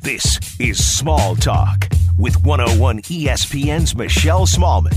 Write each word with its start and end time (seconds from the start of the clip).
This 0.00 0.38
is 0.60 0.82
Small 0.82 1.34
Talk 1.34 1.88
with 2.18 2.42
101 2.44 3.02
ESPN's 3.02 3.96
Michelle 3.96 4.46
Smallmon. 4.46 4.96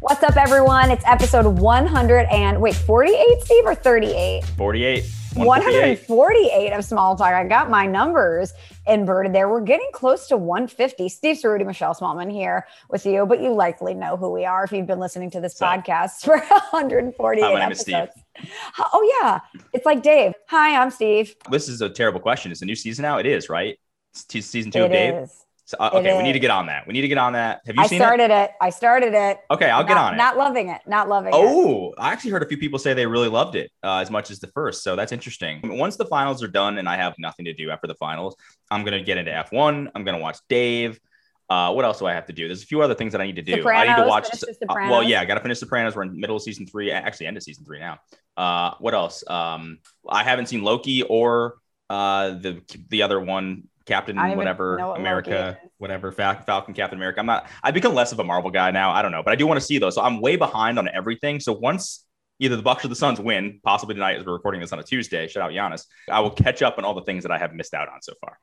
What's 0.00 0.22
up, 0.24 0.36
everyone? 0.36 0.90
It's 0.90 1.04
episode 1.06 1.46
100 1.46 2.26
and 2.30 2.60
wait, 2.60 2.74
48, 2.74 3.42
Steve, 3.42 3.64
or 3.64 3.76
38? 3.76 4.44
48. 4.44 5.04
148 5.34 6.72
of 6.72 6.84
Small 6.84 7.16
Talk. 7.16 7.28
I 7.28 7.46
got 7.46 7.70
my 7.70 7.86
numbers 7.86 8.52
inverted 8.88 9.32
there. 9.32 9.48
We're 9.48 9.60
getting 9.60 9.88
close 9.92 10.26
to 10.28 10.36
150. 10.36 11.08
Steve 11.08 11.36
Ceruti, 11.36 11.64
Michelle 11.64 11.94
Smallmon 11.94 12.30
here 12.30 12.66
with 12.90 13.06
you, 13.06 13.24
but 13.24 13.40
you 13.40 13.54
likely 13.54 13.94
know 13.94 14.16
who 14.16 14.30
we 14.30 14.44
are 14.44 14.64
if 14.64 14.72
you've 14.72 14.86
been 14.86 14.98
listening 14.98 15.30
to 15.30 15.40
this 15.40 15.56
so, 15.56 15.64
podcast 15.64 16.20
for 16.24 16.38
148 16.38 17.42
hi, 17.42 17.52
my 17.52 17.64
episodes. 17.64 17.80
Is 17.86 18.22
Steve. 18.40 18.52
Oh, 18.92 19.20
yeah. 19.22 19.38
It's 19.72 19.86
like 19.86 20.02
Dave. 20.02 20.32
Hi, 20.48 20.76
I'm 20.76 20.90
Steve. 20.90 21.36
This 21.50 21.68
is 21.68 21.80
a 21.80 21.88
terrible 21.88 22.20
question. 22.20 22.50
It's 22.50 22.62
a 22.62 22.66
new 22.66 22.76
season 22.76 23.04
now. 23.04 23.18
It 23.18 23.26
is, 23.26 23.48
right? 23.48 23.78
It's 24.12 24.46
season 24.46 24.70
two 24.70 24.80
it 24.80 24.84
of 24.84 24.92
Dave. 24.92 25.14
Is. 25.14 25.44
So, 25.64 25.76
uh, 25.78 25.90
okay, 25.94 26.14
we 26.16 26.22
need 26.22 26.34
to 26.34 26.38
get 26.38 26.50
on 26.50 26.66
that. 26.66 26.86
We 26.86 26.92
need 26.92 27.00
to 27.02 27.08
get 27.08 27.18
on 27.18 27.32
that. 27.32 27.62
Have 27.64 27.76
you 27.76 27.82
I 27.82 27.86
seen 27.86 27.98
started 27.98 28.30
it? 28.30 28.30
it? 28.30 28.50
I 28.60 28.68
started 28.68 29.14
it. 29.14 29.38
Okay, 29.50 29.70
I'll 29.70 29.80
not, 29.82 29.88
get 29.88 29.96
on 29.96 30.14
it. 30.14 30.16
Not 30.18 30.36
loving 30.36 30.68
it. 30.68 30.82
Not 30.86 31.08
loving 31.08 31.30
oh, 31.32 31.92
it. 31.92 31.94
I 31.98 32.12
actually 32.12 32.32
heard 32.32 32.42
a 32.42 32.46
few 32.46 32.58
people 32.58 32.78
say 32.78 32.92
they 32.92 33.06
really 33.06 33.28
loved 33.28 33.54
it 33.54 33.70
uh, 33.82 33.98
as 33.98 34.10
much 34.10 34.30
as 34.30 34.38
the 34.38 34.48
first. 34.48 34.82
So 34.82 34.96
that's 34.96 35.12
interesting. 35.12 35.60
Once 35.62 35.96
the 35.96 36.04
finals 36.04 36.42
are 36.42 36.48
done 36.48 36.78
and 36.78 36.88
I 36.88 36.96
have 36.96 37.14
nothing 37.18 37.46
to 37.46 37.54
do 37.54 37.70
after 37.70 37.86
the 37.86 37.94
finals, 37.94 38.36
I'm 38.70 38.84
going 38.84 38.98
to 38.98 39.04
get 39.04 39.16
into 39.16 39.30
F1. 39.30 39.90
I'm 39.94 40.04
going 40.04 40.16
to 40.16 40.22
watch 40.22 40.38
Dave. 40.48 41.00
Uh, 41.48 41.72
what 41.72 41.84
else 41.84 41.98
do 41.98 42.06
I 42.06 42.12
have 42.12 42.26
to 42.26 42.32
do? 42.32 42.48
There's 42.48 42.62
a 42.62 42.66
few 42.66 42.82
other 42.82 42.94
things 42.94 43.12
that 43.12 43.20
I 43.20 43.26
need 43.26 43.36
to 43.36 43.42
do. 43.42 43.56
Sopranos, 43.56 43.88
I 43.88 43.96
need 43.96 44.02
to 44.02 44.08
watch. 44.08 44.28
Uh, 44.32 44.74
well, 44.90 45.02
yeah, 45.02 45.20
I 45.20 45.24
got 45.24 45.34
to 45.34 45.40
finish 45.40 45.58
Sopranos. 45.58 45.94
We're 45.94 46.02
in 46.02 46.18
middle 46.18 46.36
of 46.36 46.42
season 46.42 46.66
three. 46.66 46.90
Actually, 46.90 47.26
end 47.26 47.36
of 47.36 47.42
season 47.42 47.64
three 47.64 47.78
now. 47.78 47.98
Uh, 48.36 48.74
what 48.78 48.94
else? 48.94 49.22
Um, 49.28 49.78
I 50.08 50.24
haven't 50.24 50.46
seen 50.46 50.62
Loki 50.62 51.02
or 51.02 51.56
uh, 51.90 52.30
the 52.30 52.62
the 52.88 53.02
other 53.02 53.20
one, 53.20 53.68
Captain 53.86 54.16
whatever 54.36 54.76
what 54.78 55.00
America, 55.00 55.58
whatever 55.78 56.12
Fal- 56.12 56.40
Falcon 56.42 56.74
Captain 56.74 56.98
America. 56.98 57.20
I'm 57.20 57.26
not. 57.26 57.46
I've 57.62 57.74
become 57.74 57.94
less 57.94 58.12
of 58.12 58.18
a 58.18 58.24
Marvel 58.24 58.50
guy 58.50 58.70
now. 58.70 58.90
I 58.90 59.02
don't 59.02 59.12
know, 59.12 59.22
but 59.22 59.32
I 59.32 59.36
do 59.36 59.46
want 59.46 59.60
to 59.60 59.66
see 59.66 59.78
those. 59.78 59.94
So 59.94 60.02
I'm 60.02 60.20
way 60.20 60.36
behind 60.36 60.78
on 60.78 60.88
everything. 60.88 61.40
So 61.40 61.52
once 61.52 62.04
either 62.38 62.56
the 62.56 62.62
Bucks 62.62 62.84
or 62.84 62.88
the 62.88 62.96
Suns 62.96 63.20
win, 63.20 63.60
possibly 63.62 63.94
tonight 63.94 64.18
as 64.18 64.26
we're 64.26 64.32
recording 64.32 64.60
this 64.60 64.72
on 64.72 64.78
a 64.78 64.82
Tuesday, 64.82 65.28
shout 65.28 65.42
out 65.44 65.52
Giannis, 65.52 65.86
I 66.10 66.20
will 66.20 66.30
catch 66.30 66.62
up 66.62 66.78
on 66.78 66.84
all 66.84 66.94
the 66.94 67.04
things 67.04 67.22
that 67.24 67.32
I 67.32 67.38
have 67.38 67.52
missed 67.54 67.74
out 67.74 67.88
on 67.88 68.02
so 68.02 68.14
far. 68.20 68.38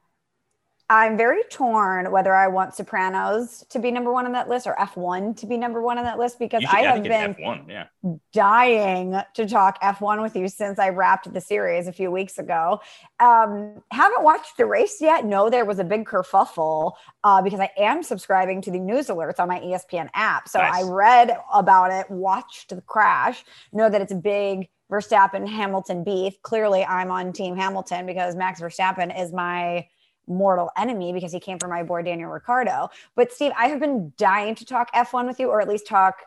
I'm 0.92 1.18
very 1.18 1.44
torn 1.52 2.12
whether 2.12 2.34
I 2.34 2.48
want 2.48 2.74
Sopranos 2.74 3.64
to 3.70 3.78
be 3.78 3.92
number 3.92 4.12
one 4.12 4.26
on 4.26 4.32
that 4.32 4.50
list 4.50 4.66
or 4.66 4.76
F1 4.76 5.38
to 5.38 5.46
be 5.46 5.56
number 5.56 5.84
one 5.84 6.00
on 6.00 6.04
that 6.04 6.18
list 6.18 6.40
because 6.40 6.64
should, 6.64 6.74
I 6.74 6.82
have 6.82 7.04
been 7.04 7.36
F1, 7.36 7.70
yeah. 7.70 7.86
dying 8.34 9.16
to 9.36 9.48
talk 9.48 9.80
F1 9.84 10.24
with 10.24 10.36
you 10.36 10.48
since 10.48 10.80
I 10.80 10.90
wrapped 10.90 11.32
the 11.32 11.42
series 11.42 11.88
a 11.88 11.94
few 11.94 12.10
weeks 12.10 12.40
ago. 12.40 12.82
Um, 13.20 13.84
haven't 13.92 14.24
watched 14.24 14.58
the 14.58 14.66
race 14.66 14.98
yet. 15.00 15.26
No, 15.26 15.52
there 15.52 15.64
was 15.64 15.78
a 15.78 15.84
big 15.84 16.06
kerfuffle 16.06 16.94
uh, 17.24 17.44
because 17.44 17.60
I 17.60 17.70
am 17.78 18.02
subscribing 18.02 18.60
to 18.64 18.72
the 18.72 18.80
news 18.80 19.10
alerts 19.10 19.40
on 19.40 19.48
my 19.48 19.60
ESPN 19.60 20.10
app. 20.16 20.50
So 20.50 20.58
nice. 20.58 20.84
I 20.84 20.90
read 20.90 21.38
about 21.54 21.92
it, 21.92 22.10
watched 22.10 22.70
the 22.70 22.82
crash, 22.82 23.46
know 23.72 23.92
that 23.92 24.02
it's 24.02 24.12
a 24.12 24.16
big 24.16 24.70
Verstappen 24.92 25.48
Hamilton 25.48 26.04
beef. 26.04 26.42
Clearly, 26.42 26.84
I'm 26.84 27.12
on 27.12 27.32
Team 27.32 27.56
Hamilton 27.56 28.08
because 28.08 28.36
Max 28.36 28.60
Verstappen 28.60 29.16
is 29.22 29.32
my 29.32 29.86
mortal 30.30 30.70
enemy 30.78 31.12
because 31.12 31.34
he 31.34 31.40
came 31.40 31.60
from 31.60 31.72
my 31.72 31.84
boy 31.84 32.04
Daniel 32.04 32.30
Ricciardo. 32.30 32.90
But 33.16 33.34
Steve, 33.34 33.52
I 33.58 33.68
have 33.68 33.80
been 33.80 34.14
dying 34.18 34.56
to 34.56 34.66
talk 34.66 34.94
F1 34.94 35.28
with 35.28 35.40
you, 35.40 35.50
or 35.50 35.62
at 35.62 35.68
least 35.68 35.88
talk 35.88 36.18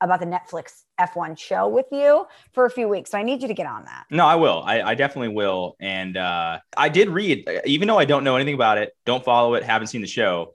about 0.00 0.18
the 0.18 0.26
Netflix 0.26 0.84
F1 0.98 1.38
show 1.38 1.68
with 1.68 1.86
you 1.92 2.26
for 2.52 2.64
a 2.64 2.70
few 2.70 2.88
weeks. 2.88 3.10
So 3.10 3.18
I 3.18 3.22
need 3.22 3.42
you 3.42 3.48
to 3.48 3.54
get 3.54 3.66
on 3.66 3.84
that. 3.84 4.04
No, 4.10 4.24
I 4.24 4.34
will. 4.34 4.62
I, 4.64 4.80
I 4.82 4.94
definitely 4.94 5.28
will. 5.28 5.76
And 5.78 6.16
uh, 6.16 6.60
I 6.76 6.88
did 6.88 7.10
read, 7.10 7.48
even 7.66 7.86
though 7.86 7.98
I 7.98 8.06
don't 8.06 8.24
know 8.24 8.36
anything 8.36 8.54
about 8.54 8.78
it, 8.78 8.96
don't 9.04 9.22
follow 9.22 9.54
it, 9.54 9.62
haven't 9.62 9.88
seen 9.88 10.00
the 10.00 10.06
show 10.06 10.54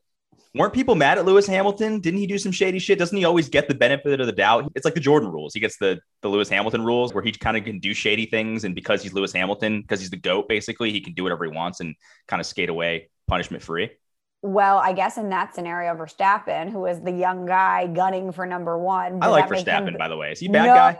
weren't 0.55 0.73
people 0.73 0.95
mad 0.95 1.17
at 1.17 1.25
Lewis 1.25 1.45
Hamilton? 1.45 1.99
Didn't 1.99 2.19
he 2.19 2.27
do 2.27 2.37
some 2.37 2.51
shady 2.51 2.79
shit? 2.79 2.97
Doesn't 2.97 3.17
he 3.17 3.25
always 3.25 3.49
get 3.49 3.67
the 3.67 3.75
benefit 3.75 4.19
of 4.19 4.25
the 4.25 4.33
doubt? 4.33 4.71
It's 4.75 4.85
like 4.85 4.93
the 4.93 4.99
Jordan 4.99 5.29
rules. 5.29 5.53
He 5.53 5.59
gets 5.59 5.77
the 5.77 5.99
the 6.21 6.29
Lewis 6.29 6.49
Hamilton 6.49 6.83
rules 6.83 7.13
where 7.13 7.23
he 7.23 7.31
kind 7.31 7.57
of 7.57 7.63
can 7.63 7.79
do 7.79 7.93
shady 7.93 8.25
things, 8.25 8.63
and 8.63 8.73
because 8.73 9.03
he's 9.03 9.13
Lewis 9.13 9.33
Hamilton, 9.33 9.81
because 9.81 9.99
he's 9.99 10.09
the 10.09 10.17
goat, 10.17 10.47
basically, 10.47 10.91
he 10.91 11.01
can 11.01 11.13
do 11.13 11.23
whatever 11.23 11.45
he 11.45 11.51
wants 11.51 11.79
and 11.81 11.95
kind 12.27 12.39
of 12.39 12.45
skate 12.45 12.69
away 12.69 13.09
punishment 13.27 13.61
free. 13.61 13.91
Well, 14.41 14.77
I 14.77 14.93
guess 14.93 15.17
in 15.17 15.29
that 15.29 15.55
scenario, 15.55 15.95
Verstappen, 15.95 16.71
who 16.71 16.85
is 16.85 17.01
the 17.01 17.11
young 17.11 17.45
guy 17.45 17.87
gunning 17.87 18.31
for 18.31 18.45
number 18.45 18.77
one. 18.77 19.19
I 19.21 19.27
like 19.27 19.47
Verstappen, 19.47 19.89
him... 19.89 19.97
by 19.97 20.07
the 20.07 20.17
way. 20.17 20.31
Is 20.31 20.39
he 20.39 20.47
a 20.47 20.51
bad 20.51 20.67
no. 20.67 20.73
guy? 20.73 20.97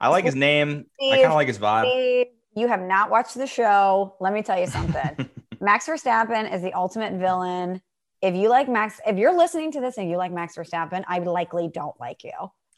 I 0.00 0.08
like 0.08 0.24
his 0.24 0.36
name. 0.36 0.84
Steve, 0.94 1.12
I 1.12 1.16
kind 1.16 1.28
of 1.28 1.34
like 1.34 1.48
his 1.48 1.58
vibe. 1.58 1.90
Steve, 1.90 2.26
you 2.54 2.68
have 2.68 2.82
not 2.82 3.10
watched 3.10 3.34
the 3.34 3.46
show. 3.46 4.14
Let 4.20 4.32
me 4.32 4.42
tell 4.42 4.60
you 4.60 4.66
something. 4.66 5.28
Max 5.60 5.86
Verstappen 5.86 6.52
is 6.52 6.62
the 6.62 6.72
ultimate 6.72 7.14
villain 7.14 7.80
if 8.20 8.34
you 8.34 8.48
like 8.48 8.68
Max, 8.68 9.00
if 9.06 9.16
you're 9.16 9.36
listening 9.36 9.72
to 9.72 9.80
this 9.80 9.98
and 9.98 10.10
you 10.10 10.16
like 10.16 10.32
Max 10.32 10.56
Verstappen, 10.56 11.04
I 11.06 11.18
likely 11.20 11.68
don't 11.68 11.98
like 12.00 12.24
you. 12.24 12.32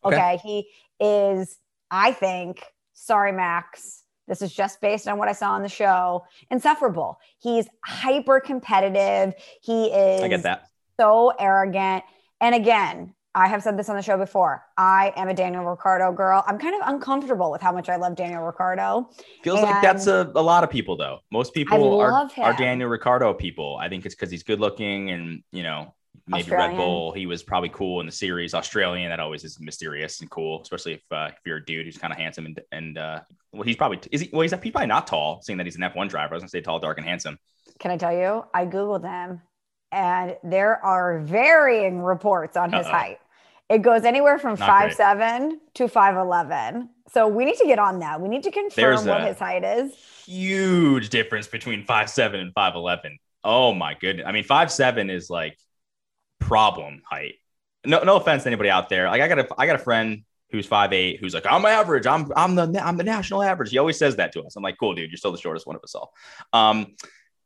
Okay. 0.05 0.17
okay. 0.17 0.41
He 0.43 0.69
is, 1.05 1.59
I 1.91 2.13
think, 2.13 2.63
sorry, 2.93 3.33
Max. 3.33 4.05
This 4.29 4.43
is 4.43 4.53
just 4.53 4.81
based 4.81 5.09
on 5.09 5.19
what 5.19 5.29
I 5.29 5.33
saw 5.33 5.53
on 5.53 5.63
the 5.63 5.69
show. 5.69 6.25
Insufferable. 6.51 7.19
He's 7.39 7.67
hyper 7.85 8.39
competitive. 8.39 9.35
He 9.61 9.87
is 9.87 10.23
I 10.23 10.29
get 10.29 10.45
that. 10.45 10.69
so 10.99 11.33
arrogant. 11.39 12.05
And 12.41 12.55
again, 12.55 13.15
I 13.35 13.47
have 13.47 13.63
said 13.63 13.79
this 13.79 13.89
on 13.89 13.97
the 13.97 14.03
show 14.03 14.19
before. 14.19 14.65
I 14.77 15.13
am 15.17 15.29
a 15.29 15.35
Daniel 15.35 15.65
Ricciardo 15.65 16.13
girl. 16.13 16.43
I'm 16.47 16.59
kind 16.59 16.75
of 16.75 16.89
uncomfortable 16.89 17.51
with 17.51 17.61
how 17.61 17.71
much 17.71 17.89
I 17.89 17.97
love 17.97 18.17
Daniel 18.17 18.43
Ricciardo. 18.43 19.09
Feels 19.45 19.61
and 19.61 19.69
like 19.69 19.83
that's 19.83 20.09
a, 20.09 20.33
a 20.35 20.43
lot 20.43 20.65
of 20.65 20.71
people, 20.71 20.97
though. 20.97 21.21
Most 21.31 21.55
people 21.55 22.01
are, 22.01 22.29
are 22.39 22.57
Daniel 22.57 22.89
Ricciardo 22.89 23.33
people. 23.33 23.79
I 23.81 23.89
think 23.89 24.05
it's 24.05 24.17
because 24.17 24.33
he's 24.33 24.43
good 24.43 24.59
looking 24.59 25.11
and, 25.11 25.45
you 25.53 25.63
know, 25.63 25.95
maybe 26.27 26.43
Australian. 26.43 26.71
Red 26.71 26.77
Bull. 26.77 27.13
He 27.13 27.27
was 27.27 27.45
probably 27.45 27.69
cool 27.69 28.01
in 28.01 28.07
the 28.07 28.13
series. 28.13 28.53
Australian, 28.53 29.11
that 29.11 29.21
always 29.21 29.45
is 29.45 29.61
mysterious 29.61 30.21
and 30.21 30.29
cool, 30.29 30.61
especially 30.63 30.95
if, 30.95 31.03
uh, 31.13 31.29
if 31.31 31.39
you're 31.47 31.59
a 31.59 31.65
dude 31.65 31.87
who's 31.87 31.99
kind 31.99 32.13
of 32.13 32.19
handsome 32.19 32.47
and, 32.47 32.61
and 32.73 32.99
uh, 32.99 33.21
well, 33.53 33.63
he's 33.63 33.77
probably, 33.77 34.01
is 34.11 34.23
he, 34.23 34.31
well, 34.33 34.43
he's, 34.43 34.51
he's 34.51 34.73
probably 34.73 34.89
not 34.89 35.07
tall, 35.07 35.41
seeing 35.43 35.57
that 35.59 35.67
he's 35.67 35.77
an 35.77 35.83
F1 35.83 36.09
driver. 36.09 36.35
I 36.35 36.37
was 36.37 36.43
going 36.43 36.49
to 36.49 36.51
say 36.51 36.63
tall, 36.63 36.81
dark, 36.81 36.99
and 36.99 37.07
handsome. 37.07 37.39
Can 37.79 37.93
I 37.93 37.97
tell 37.97 38.13
you? 38.13 38.45
I 38.53 38.67
Googled 38.67 39.05
him 39.05 39.41
and 39.93 40.37
there 40.45 40.85
are 40.85 41.21
varying 41.21 42.03
reports 42.03 42.57
on 42.57 42.73
his 42.73 42.87
Uh-oh. 42.87 42.93
height. 42.93 43.19
It 43.69 43.83
goes 43.83 44.05
anywhere 44.05 44.39
from 44.39 44.59
Not 44.59 44.69
five 44.69 44.85
great. 44.89 44.97
seven 44.97 45.61
to 45.75 45.89
five 45.89 46.17
eleven. 46.17 46.91
So 47.13 47.29
we 47.29 47.45
need 47.45 47.57
to 47.57 47.67
get 47.67 47.79
on 47.79 48.01
that. 48.01 48.21
We 48.21 48.29
need 48.29 48.43
to 48.45 48.51
confirm 48.51 48.71
There's 48.77 49.05
what 49.05 49.23
his 49.23 49.39
height 49.39 49.65
is. 49.65 49.93
Huge 50.27 51.09
difference 51.09 51.47
between 51.47 51.85
five 51.85 52.11
seven 52.11 52.41
and 52.41 52.53
five 52.53 52.75
eleven. 52.75 53.19
Oh 53.45 53.73
my 53.73 53.95
goodness! 53.95 54.27
I 54.27 54.33
mean, 54.33 54.45
five 54.45 54.73
seven 54.73 55.09
is 55.11 55.31
like 55.31 55.57
problem 56.41 57.03
height. 57.09 57.35
No, 57.87 58.03
no 58.03 58.17
offense 58.17 58.43
to 58.43 58.49
anybody 58.49 58.71
out 58.71 58.89
there. 58.89 59.09
Like 59.09 59.23
I 59.23 59.29
got 59.29 59.39
a, 59.39 59.49
I 59.57 59.67
got 59.67 59.77
a 59.77 59.83
friend 59.83 60.25
who's 60.51 60.67
five 60.67 60.93
eight 60.93 61.21
who's 61.21 61.33
like, 61.33 61.47
I'm 61.49 61.65
average. 61.65 62.07
I'm, 62.07 62.31
I'm 62.37 62.57
the, 62.57 62.85
I'm 62.85 62.97
the 62.97 63.05
national 63.05 63.43
average. 63.43 63.71
He 63.71 63.79
always 63.79 63.97
says 63.97 64.17
that 64.17 64.33
to 64.33 64.43
us. 64.43 64.57
I'm 64.57 64.63
like, 64.63 64.77
cool, 64.79 64.95
dude. 64.95 65.11
You're 65.11 65.17
still 65.17 65.33
the 65.33 65.39
shortest 65.39 65.67
one 65.67 65.77
of 65.77 65.83
us 65.85 65.95
all. 65.95 66.13
Um, 66.53 66.97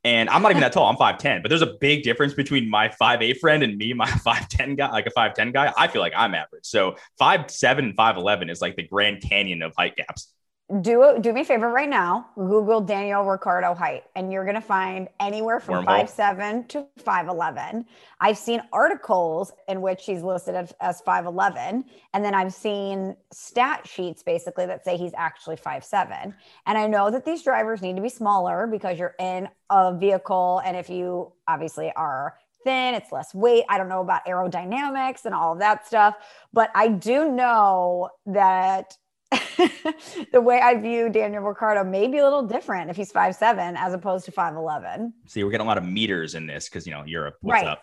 and 0.05 0.29
I'm 0.29 0.43
not 0.43 0.51
even 0.51 0.61
that 0.61 0.73
tall. 0.73 0.87
I'm 0.87 0.97
5'10, 0.97 1.43
but 1.43 1.49
there's 1.49 1.63
a 1.63 1.75
big 1.81 2.03
difference 2.03 2.35
between 2.35 2.69
my 2.69 2.89
5'8 2.89 3.39
friend 3.39 3.63
and 3.63 3.77
me, 3.79 3.95
my 3.95 4.07
5'10 4.09 4.77
guy, 4.77 4.91
like 4.91 5.07
a 5.07 5.11
5'10 5.11 5.53
guy. 5.53 5.73
I 5.77 5.89
feel 5.89 6.03
like 6.03 6.13
I'm 6.15 6.35
average. 6.35 6.65
So 6.67 6.97
5'7 7.21 7.79
and 7.79 7.97
5'11 7.97 8.51
is 8.51 8.61
like 8.61 8.77
the 8.77 8.87
Grand 8.87 9.23
Canyon 9.23 9.63
of 9.63 9.73
height 9.77 9.97
gaps 9.97 10.34
do 10.81 11.19
do 11.21 11.33
me 11.35 11.43
a 11.43 11.45
favor 11.45 11.69
right 11.69 11.89
now. 11.89 12.31
Google 12.37 12.81
Daniel 12.81 13.23
Ricciardo 13.23 13.75
height, 13.75 14.05
and 14.17 14.33
you're 14.33 14.47
gonna 14.47 14.63
find 14.63 15.09
anywhere 15.21 15.61
from 15.61 15.85
five 15.85 16.09
seven 16.09 16.67
to 16.69 16.87
five 16.97 17.29
eleven. 17.29 17.85
I've 18.19 18.39
seen 18.39 18.63
articles 18.73 19.53
in 19.69 19.83
which 19.83 20.07
he's 20.07 20.23
listed 20.23 20.55
as, 20.55 20.73
as 20.81 21.03
five 21.03 21.27
eleven, 21.27 21.85
and 22.15 22.25
then 22.25 22.35
I've 22.35 22.55
seen 22.55 23.15
stat 23.31 23.87
sheets 23.87 24.23
basically 24.23 24.65
that 24.65 24.85
say 24.85 24.97
he's 24.97 25.13
actually 25.19 25.57
five 25.57 25.85
seven. 25.85 26.35
And 26.65 26.79
I 26.79 26.87
know 26.87 27.11
that 27.11 27.27
these 27.27 27.43
drivers 27.43 27.83
need 27.83 27.97
to 27.97 28.03
be 28.03 28.09
smaller 28.09 28.67
because 28.67 28.99
you're 28.99 29.17
in 29.19 29.49
a 29.69 29.95
vehicle, 29.95 30.63
and 30.65 30.79
if 30.79 30.89
you 30.89 31.33
obviously 31.47 31.93
are 31.95 32.39
thin, 32.65 32.95
it's 32.95 33.13
less 33.13 33.35
weight. 33.35 33.65
I 33.69 33.77
don't 33.77 33.91
know 33.91 34.01
about 34.01 34.25
aerodynamics 34.25 35.27
and 35.27 35.35
all 35.35 35.53
of 35.53 35.59
that 35.59 35.87
stuff, 35.87 36.15
but 36.55 36.71
I 36.75 36.89
do 36.89 37.31
know 37.31 38.09
that 38.25 38.97
the 40.33 40.41
way 40.41 40.61
I 40.61 40.75
view 40.77 41.09
Daniel 41.09 41.43
Ricciardo 41.43 41.85
may 41.85 42.07
be 42.07 42.19
a 42.19 42.25
little 42.25 42.43
different 42.43 42.91
if 42.91 42.97
he's 42.97 43.13
five 43.13 43.35
seven 43.35 43.77
as 43.77 43.93
opposed 43.95 44.25
to 44.27 44.33
five 44.33 44.57
eleven. 44.57 45.13
See, 45.27 45.45
we're 45.45 45.51
getting 45.51 45.67
a 45.67 45.69
lot 45.69 45.79
of 45.79 45.85
meters 45.85 46.35
in 46.35 46.47
this 46.47 46.69
because 46.69 46.87
you 46.87 46.93
know 46.93 47.05
Europe. 47.05 47.37
What's 47.41 47.63
right. 47.63 47.67
up? 47.67 47.83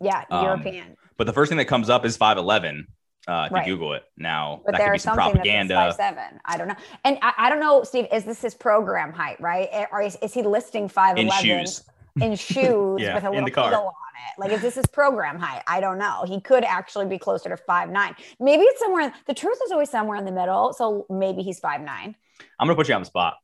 Yeah, 0.00 0.24
um, 0.30 0.44
European. 0.44 0.96
But 1.16 1.26
the 1.26 1.32
first 1.32 1.48
thing 1.48 1.58
that 1.58 1.66
comes 1.66 1.90
up 1.90 2.04
is 2.04 2.16
five 2.16 2.38
eleven. 2.38 2.88
Uh, 3.28 3.44
if 3.46 3.52
right. 3.52 3.64
you 3.64 3.74
Google 3.74 3.92
it 3.92 4.02
now, 4.16 4.62
but 4.66 4.72
that 4.72 4.84
could 4.84 4.92
be 4.92 4.98
some 4.98 5.14
propaganda. 5.14 5.74
Five 5.74 5.94
seven. 5.94 6.40
I 6.44 6.58
don't 6.58 6.66
know, 6.66 6.74
and 7.04 7.18
I, 7.22 7.32
I, 7.38 7.48
don't 7.50 7.60
know, 7.60 7.84
Steve. 7.84 8.08
Is 8.12 8.24
this 8.24 8.42
his 8.42 8.54
program 8.54 9.12
height, 9.12 9.40
right? 9.40 9.68
Or 9.92 10.02
is, 10.02 10.18
is 10.20 10.34
he 10.34 10.42
listing 10.42 10.88
five 10.88 11.16
eleven? 11.16 11.50
in 11.50 11.66
shoes 11.66 11.84
yeah, 12.20 13.14
with 13.14 13.24
a 13.24 13.30
little 13.30 13.48
eagle 13.48 13.64
on 13.64 13.72
it. 13.86 14.38
Like, 14.38 14.52
is 14.52 14.60
this 14.62 14.74
his 14.74 14.86
program 14.86 15.38
height? 15.38 15.62
I 15.66 15.80
don't 15.80 15.98
know. 15.98 16.24
He 16.26 16.40
could 16.40 16.64
actually 16.64 17.06
be 17.06 17.18
closer 17.18 17.48
to 17.48 17.56
five 17.56 17.90
nine. 17.90 18.14
Maybe 18.38 18.62
it's 18.64 18.80
somewhere. 18.80 19.12
The 19.26 19.34
truth 19.34 19.58
is 19.64 19.72
always 19.72 19.90
somewhere 19.90 20.18
in 20.18 20.24
the 20.24 20.32
middle. 20.32 20.72
So 20.72 21.06
maybe 21.10 21.42
he's 21.42 21.58
five 21.58 21.80
nine. 21.80 22.14
I'm 22.58 22.66
gonna 22.66 22.76
put 22.76 22.88
you 22.88 22.94
on 22.94 23.02
the 23.02 23.06
spot. 23.06 23.36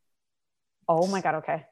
Oh 0.88 1.06
my 1.06 1.20
god. 1.20 1.36
Okay. 1.36 1.64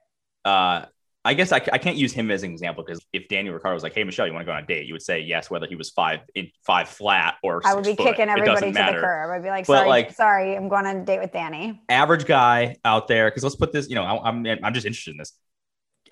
Uh, 0.44 0.86
I 1.24 1.34
guess 1.34 1.50
I, 1.50 1.56
I 1.56 1.78
can't 1.78 1.96
use 1.96 2.12
him 2.12 2.30
as 2.30 2.44
an 2.44 2.52
example 2.52 2.84
because 2.84 3.04
if 3.12 3.26
Daniel 3.26 3.52
Ricciardo 3.54 3.74
was 3.74 3.82
like, 3.82 3.94
"Hey 3.94 4.04
Michelle, 4.04 4.28
you 4.28 4.32
want 4.32 4.42
to 4.42 4.46
go 4.46 4.52
on 4.52 4.62
a 4.62 4.66
date?" 4.66 4.86
You 4.86 4.94
would 4.94 5.02
say 5.02 5.18
yes, 5.20 5.50
whether 5.50 5.66
he 5.66 5.74
was 5.74 5.90
five 5.90 6.20
in 6.36 6.52
five 6.64 6.88
flat 6.88 7.34
or 7.42 7.62
I 7.64 7.74
would 7.74 7.84
be 7.84 7.96
foot. 7.96 8.06
kicking 8.06 8.28
everybody 8.28 8.68
to 8.68 8.72
matter. 8.72 9.00
the 9.00 9.06
curb. 9.06 9.30
I'd 9.32 9.42
be 9.42 9.48
like, 9.48 9.66
But, 9.66 9.78
sorry, 9.78 9.88
like- 9.88 10.12
sorry, 10.12 10.56
I'm 10.56 10.68
going 10.68 10.86
on 10.86 10.96
a 10.98 11.04
date 11.04 11.18
with 11.18 11.32
Danny. 11.32 11.82
Average 11.88 12.26
guy 12.26 12.76
out 12.84 13.08
there, 13.08 13.28
because 13.28 13.42
let's 13.42 13.56
put 13.56 13.72
this. 13.72 13.88
You 13.88 13.96
know, 13.96 14.04
I, 14.04 14.28
I'm 14.28 14.46
I'm 14.62 14.72
just 14.72 14.86
interested 14.86 15.10
in 15.12 15.16
this. 15.16 15.32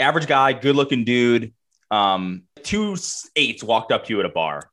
Average 0.00 0.26
guy, 0.26 0.52
good 0.52 0.76
looking 0.76 1.04
dude. 1.04 1.52
Um, 1.90 2.42
two 2.62 2.96
eights 3.36 3.62
walked 3.62 3.92
up 3.92 4.04
to 4.06 4.12
you 4.12 4.20
at 4.20 4.26
a 4.26 4.30
bar, 4.30 4.68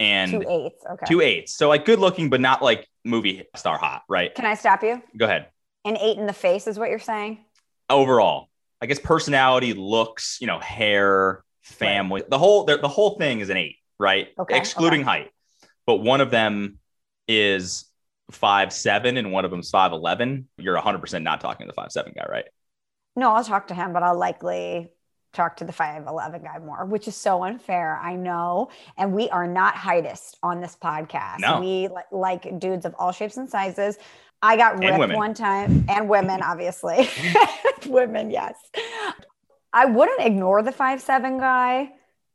and 0.00 0.30
Two 0.30 0.44
eights. 0.48 0.84
Okay. 0.90 1.06
two 1.06 1.20
eights. 1.20 1.54
So 1.54 1.68
like 1.68 1.84
good 1.84 1.98
looking, 1.98 2.30
but 2.30 2.40
not 2.40 2.62
like 2.62 2.88
movie 3.04 3.44
star 3.54 3.78
hot, 3.78 4.02
right? 4.08 4.34
Can 4.34 4.44
I 4.46 4.54
stop 4.54 4.82
you? 4.82 5.02
Go 5.16 5.26
ahead. 5.26 5.46
An 5.84 5.96
eight 5.98 6.18
in 6.18 6.26
the 6.26 6.32
face 6.32 6.66
is 6.66 6.78
what 6.78 6.90
you're 6.90 6.98
saying. 6.98 7.44
Overall, 7.88 8.48
I 8.82 8.86
guess 8.86 8.98
personality, 8.98 9.72
looks, 9.72 10.38
you 10.40 10.48
know, 10.48 10.58
hair, 10.58 11.44
family, 11.62 12.22
the 12.28 12.38
whole 12.38 12.64
the, 12.64 12.78
the 12.78 12.88
whole 12.88 13.16
thing 13.16 13.40
is 13.40 13.50
an 13.50 13.56
eight, 13.56 13.76
right? 13.98 14.28
Okay, 14.38 14.56
Excluding 14.56 15.02
height. 15.02 15.30
But 15.86 15.96
one 15.96 16.20
of 16.20 16.32
them 16.32 16.78
is 17.28 17.84
five 18.32 18.72
seven 18.72 19.16
and 19.16 19.30
one 19.30 19.44
of 19.44 19.52
them's 19.52 19.70
five 19.70 19.92
eleven. 19.92 20.48
You're 20.58 20.74
100 20.74 20.98
percent 20.98 21.22
not 21.22 21.40
talking 21.40 21.66
to 21.66 21.70
the 21.70 21.74
five 21.74 21.92
seven 21.92 22.12
guy, 22.16 22.26
right? 22.28 22.46
No, 23.16 23.32
I'll 23.32 23.44
talk 23.44 23.68
to 23.68 23.74
him, 23.74 23.92
but 23.92 24.02
I'll 24.02 24.18
likely 24.18 24.90
talk 25.32 25.56
to 25.56 25.64
the 25.64 25.72
5'11 25.72 26.42
guy 26.42 26.58
more, 26.58 26.84
which 26.84 27.08
is 27.08 27.16
so 27.16 27.44
unfair. 27.44 27.98
I 27.98 28.16
know. 28.16 28.70
And 28.96 29.12
we 29.12 29.28
are 29.30 29.46
not 29.46 29.74
heightist 29.74 30.34
on 30.42 30.60
this 30.60 30.76
podcast. 30.80 31.40
No. 31.40 31.60
We 31.60 31.88
li- 31.88 32.02
like 32.10 32.58
dudes 32.58 32.84
of 32.84 32.94
all 32.98 33.12
shapes 33.12 33.36
and 33.36 33.48
sizes. 33.48 33.98
I 34.42 34.56
got 34.56 34.78
ripped 34.78 35.14
one 35.14 35.34
time, 35.34 35.86
and 35.88 36.08
women, 36.08 36.42
obviously. 36.42 37.08
women, 37.86 38.30
yes. 38.30 38.54
I 39.72 39.86
wouldn't 39.86 40.20
ignore 40.20 40.62
the 40.62 40.72
five 40.72 41.00
seven 41.00 41.38
guy 41.38 41.92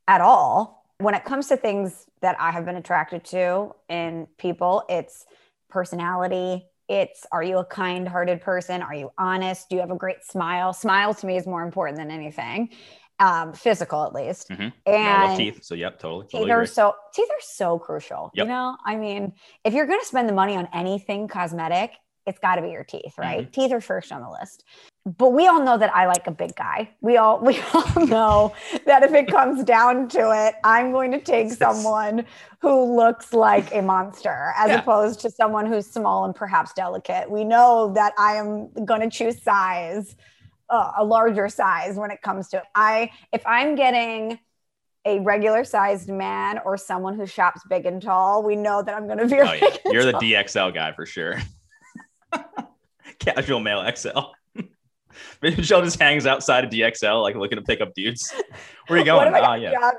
at 0.08 0.20
all. 0.20 0.86
When 0.98 1.14
it 1.14 1.26
comes 1.26 1.48
to 1.48 1.58
things 1.58 2.06
that 2.22 2.36
I 2.40 2.52
have 2.52 2.66
been 2.66 2.76
attracted 2.76 3.24
to 3.26 3.76
in 3.88 4.28
people, 4.38 4.84
it's 4.90 5.26
personality. 5.70 6.66
It's 6.92 7.26
are 7.32 7.42
you 7.42 7.58
a 7.60 7.64
kind 7.64 8.06
hearted 8.06 8.42
person? 8.42 8.82
Are 8.82 8.94
you 8.94 9.12
honest? 9.18 9.70
Do 9.70 9.78
you 9.78 9.82
have 9.82 9.92
a 9.92 9.96
great 9.96 10.26
smile? 10.26 10.74
Smile 10.74 11.14
to 11.14 11.26
me 11.26 11.38
is 11.38 11.48
more 11.48 11.64
important 11.64 11.98
than 11.98 12.12
anything, 12.12 12.68
um, 13.20 13.54
physical 13.54 14.04
at 14.04 14.14
least. 14.14 14.50
Mhm. 14.50 14.74
And 14.86 15.38
teeth. 15.38 15.64
So 15.64 15.74
yep, 15.74 16.00
totally. 16.00 16.26
teeth 16.26 16.32
totally 16.34 16.52
are 16.52 16.64
agree. 16.64 16.68
so 16.68 16.94
teeth 17.14 17.30
are 17.30 17.40
so 17.40 17.80
crucial. 17.80 18.30
Yep. 18.34 18.46
You 18.46 18.52
know, 18.52 18.76
I 18.86 18.98
mean, 18.98 19.32
if 19.64 19.74
you're 19.74 19.86
going 19.86 20.02
to 20.02 20.06
spend 20.06 20.28
the 20.28 20.34
money 20.34 20.58
on 20.58 20.68
anything 20.74 21.30
cosmetic, 21.30 21.94
it's 22.26 22.40
got 22.40 22.56
to 22.56 22.62
be 22.62 22.72
your 22.72 22.84
teeth, 22.84 23.14
right? 23.18 23.44
Mm-hmm. 23.44 23.52
Teeth 23.52 23.72
are 23.72 23.80
first 23.80 24.12
on 24.12 24.22
the 24.22 24.30
list. 24.30 24.66
But 25.04 25.30
we 25.34 25.48
all 25.48 25.64
know 25.64 25.80
that 25.80 25.94
I 25.96 26.06
like 26.06 26.28
a 26.28 26.32
big 26.32 26.56
guy. 26.56 26.92
We 27.02 27.18
all 27.18 27.40
we 27.40 27.60
all 27.74 28.06
know 28.06 28.54
that 28.86 29.02
if 29.04 29.12
it 29.14 29.28
comes 29.28 29.64
down 29.64 30.08
to 30.10 30.32
it, 30.48 30.56
I'm 30.64 30.92
going 30.92 31.12
to 31.12 31.20
take 31.20 31.52
someone 31.52 32.26
who 32.60 32.96
looks 32.96 33.34
like 33.34 33.74
a 33.74 33.82
monster 33.82 34.54
as 34.56 34.70
Yeah. 34.70 34.80
opposed 34.82 35.20
to 35.22 35.32
someone 35.32 35.66
who's 35.66 35.88
small 35.88 36.26
and 36.26 36.36
perhaps 36.36 36.74
delicate. 36.74 37.32
We 37.32 37.44
know 37.44 37.92
that 37.96 38.14
I 38.20 38.34
am 38.36 38.72
going 38.86 39.02
to 39.02 39.10
choose 39.10 39.42
size, 39.42 40.16
uh, 40.70 40.92
a 41.00 41.04
larger 41.04 41.50
size 41.50 41.96
when 41.96 42.12
it 42.12 42.22
comes 42.22 42.50
to 42.50 42.58
it. 42.58 42.64
I 42.76 43.10
if 43.34 43.42
I'm 43.48 43.74
getting 43.74 44.38
a 45.04 45.20
regular 45.22 45.64
sized 45.64 46.10
man 46.10 46.60
or 46.64 46.78
someone 46.78 47.16
who 47.18 47.26
shops 47.26 47.62
big 47.68 47.88
and 47.88 48.00
tall, 48.04 48.44
we 48.44 48.56
know 48.56 48.84
that 48.84 48.94
I'm 48.94 49.08
going 49.08 49.18
to 49.18 49.26
be. 49.26 49.42
Oh, 49.42 49.52
yeah. 49.54 49.78
You're 49.92 50.06
the 50.06 50.14
DXL 50.14 50.72
guy 50.76 50.92
for 50.92 51.08
sure. 51.08 51.42
Casual 53.20 53.60
male 53.60 53.84
XL. 53.96 54.20
Michelle 55.42 55.82
just 55.82 56.00
hangs 56.00 56.26
outside 56.26 56.64
of 56.64 56.70
DXL, 56.70 57.22
like 57.22 57.36
looking 57.36 57.58
to 57.58 57.64
pick 57.64 57.82
up 57.82 57.94
dudes. 57.94 58.32
Where 58.88 59.00
are 59.00 59.04
you 59.04 59.12
What 59.14 59.32
going? 59.32 59.34
I 59.36 59.40
Ah, 59.40 59.54
yeah. 59.56 59.72
job 59.72 59.94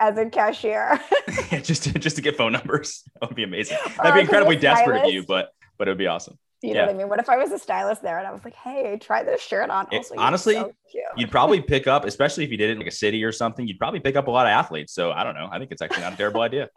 as 0.00 0.18
a 0.18 0.28
cashier? 0.28 1.00
yeah, 1.52 1.60
just 1.60 1.84
to, 1.84 1.98
just 1.98 2.16
to 2.16 2.22
get 2.22 2.36
phone 2.36 2.52
numbers. 2.52 3.02
That 3.20 3.30
would 3.30 3.36
be 3.36 3.44
amazing. 3.44 3.78
That'd 3.98 4.14
be 4.14 4.20
incredibly 4.20 4.56
desperate 4.56 5.04
of 5.04 5.12
you, 5.12 5.24
but 5.26 5.50
but 5.78 5.88
it 5.88 5.92
would 5.92 5.98
be 5.98 6.06
awesome. 6.06 6.38
You 6.62 6.70
Yeah. 6.70 6.74
know 6.74 6.86
what 6.86 6.94
I 6.94 6.98
mean? 6.98 7.08
What 7.08 7.18
if 7.20 7.28
I 7.28 7.36
was 7.38 7.50
a 7.50 7.58
stylist 7.58 8.02
there 8.02 8.18
and 8.18 8.26
I 8.26 8.30
was 8.30 8.44
like, 8.44 8.54
"Hey, 8.54 8.96
try 9.00 9.22
this 9.24 9.40
shirt 9.40 9.68
on." 9.70 9.86
Also, 9.90 10.14
honestly, 10.16 10.54
so. 10.54 10.72
You'd 11.16 11.30
probably 11.30 11.60
pick 11.60 11.86
up, 11.88 12.04
especially 12.04 12.44
if 12.44 12.50
you 12.50 12.56
did 12.56 12.70
it 12.70 12.74
in 12.74 12.78
like 12.78 12.86
a 12.86 12.92
city 12.92 13.24
or 13.24 13.32
something. 13.32 13.66
You'd 13.66 13.78
probably 13.80 13.98
pick 14.00 14.14
up 14.16 14.28
a 14.28 14.30
lot 14.30 14.46
of 14.46 14.50
athletes. 14.50 14.92
So 14.92 15.10
I 15.10 15.24
don't 15.24 15.34
know. 15.34 15.48
I 15.50 15.58
think 15.58 15.72
it's 15.72 15.82
actually 15.82 16.02
not 16.02 16.12
a 16.12 16.16
terrible 16.16 16.40
idea. 16.40 16.68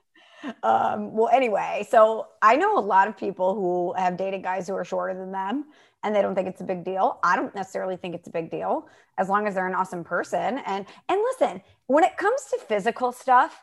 um, 0.64 1.14
well, 1.14 1.30
anyway, 1.32 1.86
so 1.90 2.28
I 2.42 2.56
know 2.56 2.78
a 2.78 2.80
lot 2.80 3.08
of 3.08 3.18
people 3.18 3.56
who 3.56 3.94
have 3.98 4.18
dated 4.18 4.44
guys 4.44 4.68
who 4.68 4.76
are 4.76 4.86
shorter 4.86 5.14
than 5.18 5.32
them 5.32 5.66
and 6.06 6.16
they 6.16 6.22
don't 6.22 6.36
think 6.36 6.48
it's 6.48 6.62
a 6.62 6.66
big 6.66 6.86
deal. 6.86 7.20
I 7.24 7.36
don't 7.36 7.54
necessarily 7.56 7.98
think 7.98 8.16
it's 8.16 8.28
a 8.28 8.32
big 8.32 8.50
deal 8.52 8.88
as 9.18 9.28
long 9.28 9.48
as 9.48 9.56
they're 9.56 9.68
an 9.68 9.76
awesome 9.76 10.04
person. 10.04 10.60
And 10.66 10.86
and 11.10 11.22
listen, 11.22 11.62
when 11.88 12.04
it 12.04 12.16
comes 12.16 12.42
to 12.52 12.60
physical 12.68 13.12
stuff, 13.12 13.62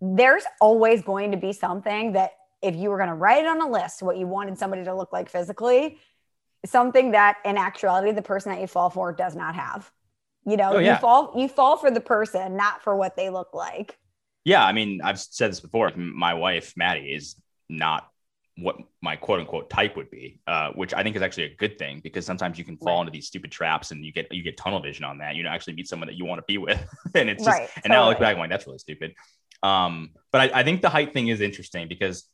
there's 0.00 0.44
always 0.60 1.02
going 1.02 1.32
to 1.32 1.36
be 1.36 1.52
something 1.52 2.12
that 2.12 2.32
if 2.62 2.76
you 2.76 2.90
were 2.90 2.98
going 2.98 3.08
to 3.08 3.14
write 3.14 3.44
it 3.44 3.48
on 3.48 3.60
a 3.60 3.68
list 3.68 4.02
what 4.02 4.16
you 4.18 4.26
wanted 4.26 4.58
somebody 4.58 4.84
to 4.84 4.94
look 4.94 5.12
like 5.12 5.28
physically, 5.30 5.98
something 6.66 7.12
that 7.12 7.38
in 7.44 7.56
actuality 7.56 8.12
the 8.12 8.22
person 8.22 8.52
that 8.52 8.60
you 8.60 8.66
fall 8.66 8.90
for 8.90 9.12
does 9.12 9.34
not 9.34 9.54
have. 9.54 9.90
You 10.44 10.56
know, 10.56 10.74
Oh, 10.74 10.78
yeah. 10.78 10.94
you 10.94 11.00
fall 11.00 11.32
you 11.36 11.48
fall 11.48 11.76
for 11.76 11.90
the 11.90 12.00
person, 12.00 12.56
not 12.56 12.82
for 12.82 12.94
what 12.96 13.16
they 13.16 13.30
look 13.30 13.54
like. 13.54 13.98
Yeah, 14.44 14.64
I 14.64 14.72
mean, 14.72 15.00
I've 15.02 15.18
said 15.20 15.50
this 15.50 15.60
before. 15.60 15.90
My 15.96 16.34
wife, 16.34 16.74
Maddie, 16.76 17.12
is 17.12 17.36
not 17.68 18.08
what 18.60 18.76
my 19.02 19.14
quote 19.16 19.40
unquote 19.40 19.70
type 19.70 19.96
would 19.96 20.10
be, 20.10 20.40
uh, 20.46 20.70
which 20.72 20.92
I 20.92 21.02
think 21.02 21.14
is 21.14 21.22
actually 21.22 21.44
a 21.44 21.54
good 21.56 21.78
thing 21.78 22.00
because 22.02 22.26
sometimes 22.26 22.58
you 22.58 22.64
can 22.64 22.76
fall 22.78 23.00
Right. 23.00 23.00
into 23.00 23.12
these 23.12 23.26
stupid 23.26 23.52
traps 23.52 23.92
and 23.92 24.04
you 24.04 24.12
get 24.12 24.26
you 24.32 24.42
get 24.42 24.56
tunnel 24.56 24.80
vision 24.80 25.04
on 25.04 25.18
that. 25.18 25.36
You 25.36 25.42
don't 25.44 25.52
actually 25.52 25.74
meet 25.74 25.88
someone 25.88 26.08
that 26.08 26.16
you 26.16 26.24
want 26.24 26.40
to 26.40 26.44
be 26.48 26.58
with, 26.58 26.84
and 27.14 27.30
it's 27.30 27.44
just 27.44 27.62
Right, 27.62 27.70
and 27.84 27.90
now 27.90 28.04
I 28.04 28.08
look 28.08 28.18
back 28.18 28.32
and 28.32 28.40
like 28.40 28.50
that's 28.50 28.66
really 28.66 28.78
stupid. 28.78 29.14
Um, 29.62 30.10
but 30.32 30.52
I, 30.52 30.60
I 30.60 30.62
think 30.64 30.82
the 30.82 30.88
height 30.88 31.12
thing 31.12 31.28
is 31.28 31.40
interesting 31.40 31.88
because 31.88 32.28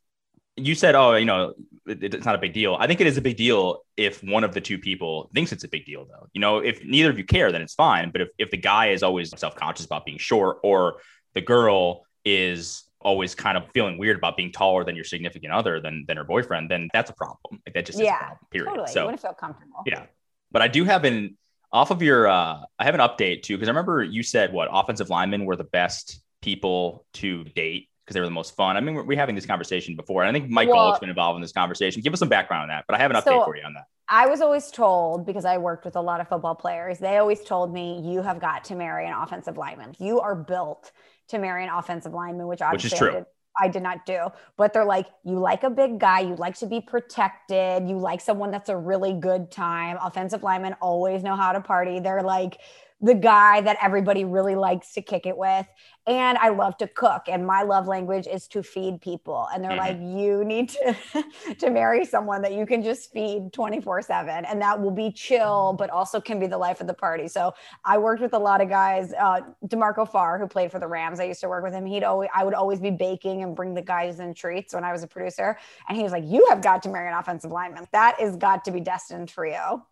you 0.56 0.74
said, 0.74 0.94
oh, 0.94 1.14
you 1.16 1.24
know, 1.24 1.54
it, 1.86 2.14
it's 2.14 2.24
not 2.24 2.36
a 2.36 2.38
big 2.38 2.52
deal. 2.52 2.76
I 2.78 2.86
think 2.86 3.00
it 3.00 3.06
is 3.08 3.16
a 3.16 3.22
big 3.22 3.36
deal 3.36 3.80
if 3.96 4.22
one 4.22 4.44
of 4.44 4.54
the 4.54 4.60
two 4.60 4.78
people 4.78 5.30
thinks 5.34 5.52
it's 5.52 5.64
a 5.64 5.68
big 5.68 5.84
deal, 5.84 6.06
though. 6.06 6.28
You 6.32 6.40
know, 6.40 6.58
if 6.58 6.84
neither 6.84 7.10
of 7.10 7.18
you 7.18 7.24
care, 7.24 7.50
then 7.50 7.60
it's 7.60 7.74
fine. 7.74 8.10
But 8.10 8.20
if, 8.22 8.28
if 8.38 8.50
the 8.50 8.56
guy 8.56 8.90
is 8.90 9.02
always 9.02 9.36
self 9.38 9.56
conscious 9.56 9.84
about 9.86 10.06
being 10.06 10.18
short 10.18 10.58
or 10.62 11.00
the 11.34 11.40
girl 11.40 12.06
is 12.24 12.84
always 13.04 13.34
kind 13.34 13.56
of 13.56 13.64
feeling 13.72 13.98
weird 13.98 14.16
about 14.16 14.36
being 14.36 14.50
taller 14.50 14.82
than 14.84 14.96
your 14.96 15.04
significant 15.04 15.52
other 15.52 15.80
than, 15.80 16.04
than 16.08 16.16
her 16.16 16.24
boyfriend, 16.24 16.70
then 16.70 16.88
that's 16.92 17.10
a 17.10 17.14
problem. 17.14 17.60
Like 17.66 17.74
that 17.74 17.86
just 17.86 17.98
is 17.98 18.00
a 18.00 18.04
Yeah, 18.04 18.18
problem, 18.18 18.38
period. 18.50 18.68
Totally. 18.70 18.88
you 18.88 18.92
So, 18.94 19.04
want 19.04 19.16
to 19.16 19.22
feel 19.22 19.34
comfortable. 19.34 19.82
yeah. 19.86 20.06
But 20.50 20.62
I 20.62 20.68
do 20.68 20.84
have 20.84 21.04
an 21.04 21.36
off 21.72 21.90
of 21.90 22.02
your, 22.02 22.26
uh, 22.28 22.60
I 22.78 22.84
have 22.84 22.94
an 22.94 23.00
update 23.00 23.42
too, 23.42 23.56
because 23.56 23.68
I 23.68 23.72
remember 23.72 24.02
you 24.02 24.22
said 24.22 24.52
what 24.52 24.68
offensive 24.72 25.10
linemen 25.10 25.44
were 25.44 25.56
the 25.56 25.64
best 25.64 26.22
people 26.40 27.04
to 27.14 27.44
date 27.44 27.88
because 28.04 28.14
they 28.14 28.20
were 28.20 28.26
the 28.26 28.32
most 28.32 28.54
fun. 28.54 28.76
I 28.76 28.80
mean, 28.80 28.94
we're, 28.94 29.02
we're 29.02 29.18
having 29.18 29.34
this 29.34 29.46
conversation 29.46 29.96
before, 29.96 30.22
and 30.22 30.36
I 30.36 30.38
think 30.38 30.50
Mike 30.50 30.68
Well- 30.68 30.90
Gall's 30.90 31.00
been 31.00 31.08
involved 31.08 31.36
in 31.36 31.42
this 31.42 31.52
conversation. 31.52 32.02
Give 32.02 32.12
us 32.12 32.18
some 32.18 32.28
background 32.28 32.62
on 32.62 32.68
that, 32.68 32.84
but 32.86 32.94
I 32.96 32.98
have 33.02 33.10
an 33.10 33.16
update 33.16 33.40
So- 33.40 33.44
for 33.44 33.56
you 33.56 33.62
on 33.64 33.74
that. 33.74 33.84
I 34.06 34.26
was 34.26 34.42
always 34.42 34.70
told 34.70 35.24
because 35.24 35.46
I 35.46 35.56
worked 35.56 35.86
with 35.86 35.96
a 35.96 36.00
lot 36.02 36.20
of 36.20 36.28
football 36.28 36.54
players, 36.54 36.98
they 36.98 37.16
always 37.16 37.42
told 37.42 37.72
me 37.72 38.02
you 38.04 38.20
have 38.20 38.38
got 38.38 38.64
to 38.64 38.74
marry 38.74 39.06
an 39.06 39.14
offensive 39.14 39.56
lineman. 39.56 39.94
You 39.98 40.20
are 40.20 40.34
built 40.34 40.92
to 41.28 41.38
marry 41.38 41.64
an 41.64 41.70
offensive 41.70 42.12
lineman, 42.12 42.46
which 42.46 42.62
obviously 42.62 42.92
is 42.92 42.98
true. 42.98 43.08
I, 43.08 43.12
did, 43.12 43.26
I 43.60 43.68
did 43.68 43.82
not 43.82 44.06
do. 44.06 44.26
But 44.56 44.72
they're 44.72 44.84
like, 44.84 45.06
you 45.24 45.38
like 45.38 45.62
a 45.62 45.70
big 45.70 45.98
guy, 45.98 46.20
you 46.20 46.36
like 46.36 46.58
to 46.58 46.66
be 46.66 46.80
protected, 46.80 47.88
you 47.88 47.98
like 47.98 48.20
someone 48.20 48.50
that's 48.50 48.68
a 48.68 48.76
really 48.76 49.12
good 49.12 49.50
time. 49.50 49.96
Offensive 50.02 50.42
linemen 50.42 50.74
always 50.80 51.22
know 51.22 51.36
how 51.36 51.52
to 51.52 51.60
party. 51.60 52.00
They're 52.00 52.22
like 52.22 52.60
the 53.04 53.14
guy 53.14 53.60
that 53.60 53.76
everybody 53.82 54.24
really 54.24 54.54
likes 54.56 54.94
to 54.94 55.02
kick 55.02 55.26
it 55.26 55.36
with. 55.36 55.66
And 56.06 56.38
I 56.38 56.50
love 56.50 56.76
to 56.78 56.86
cook, 56.88 57.22
and 57.28 57.46
my 57.46 57.62
love 57.62 57.86
language 57.86 58.26
is 58.26 58.46
to 58.48 58.62
feed 58.62 59.00
people. 59.00 59.48
And 59.52 59.64
they're 59.64 59.72
Mhm. 59.72 59.76
like, 59.78 59.98
you 60.00 60.44
need 60.44 60.70
to 60.70 60.96
to 61.58 61.70
marry 61.70 62.04
someone 62.04 62.42
that 62.42 62.52
you 62.52 62.66
can 62.66 62.82
just 62.82 63.12
feed 63.12 63.52
24 63.52 64.02
7 64.02 64.44
and 64.44 64.60
that 64.62 64.80
will 64.80 64.90
be 64.90 65.10
chill 65.12 65.74
but 65.78 65.90
also 65.90 66.20
can 66.20 66.38
be 66.38 66.46
the 66.46 66.56
life 66.58 66.80
of 66.80 66.86
the 66.86 66.94
party 66.94 67.28
so 67.28 67.52
i 67.84 67.96
worked 67.98 68.20
with 68.22 68.34
a 68.34 68.38
lot 68.38 68.60
of 68.60 68.68
guys 68.68 69.12
uh 69.18 69.40
demarco 69.66 70.08
farr 70.08 70.38
who 70.38 70.46
played 70.46 70.70
for 70.70 70.78
the 70.78 70.86
rams 70.86 71.20
i 71.20 71.24
used 71.24 71.40
to 71.40 71.48
work 71.48 71.62
with 71.64 71.72
him 71.72 71.84
he'd 71.86 72.04
always 72.04 72.28
i 72.34 72.44
would 72.44 72.54
always 72.54 72.80
be 72.80 72.90
baking 72.90 73.42
and 73.42 73.54
bring 73.56 73.74
the 73.74 73.82
guys 73.82 74.20
in 74.20 74.34
treats 74.34 74.74
when 74.74 74.84
i 74.84 74.92
was 74.92 75.02
a 75.02 75.06
producer 75.06 75.56
and 75.88 75.96
he 75.96 76.02
was 76.02 76.12
like 76.12 76.24
you 76.26 76.46
have 76.48 76.62
got 76.62 76.82
to 76.82 76.88
marry 76.88 77.08
an 77.08 77.14
offensive 77.14 77.50
lineman 77.50 77.86
that 77.92 78.18
is 78.20 78.36
got 78.36 78.64
to 78.64 78.70
be 78.70 78.80
destined 78.80 79.30
for 79.30 79.46
you 79.46 79.82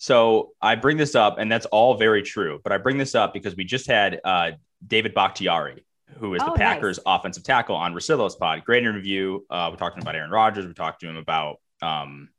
So 0.00 0.52
I 0.62 0.76
bring 0.76 0.96
this 0.96 1.14
up, 1.14 1.36
and 1.38 1.52
that's 1.52 1.66
all 1.66 1.94
very 1.94 2.22
true. 2.22 2.58
But 2.64 2.72
I 2.72 2.78
bring 2.78 2.96
this 2.96 3.14
up 3.14 3.34
because 3.34 3.54
we 3.54 3.64
just 3.64 3.86
had 3.86 4.18
uh, 4.24 4.52
David 4.86 5.12
Bakhtiari, 5.12 5.84
who 6.18 6.32
is 6.34 6.40
Oh, 6.40 6.46
the 6.46 6.50
nice. 6.52 6.58
Packers 6.58 6.98
offensive 7.04 7.42
tackle 7.44 7.76
on 7.76 7.92
Rosillo's 7.92 8.34
pod. 8.34 8.64
Great 8.64 8.82
interview. 8.82 9.40
Uh, 9.50 9.68
we're 9.70 9.76
talking 9.76 10.00
about 10.00 10.16
Aaron 10.16 10.30
Rodgers. 10.30 10.66
We 10.66 10.72
talked 10.72 11.00
to 11.02 11.06
him 11.06 11.18
about 11.18 11.56
um, 11.82 12.30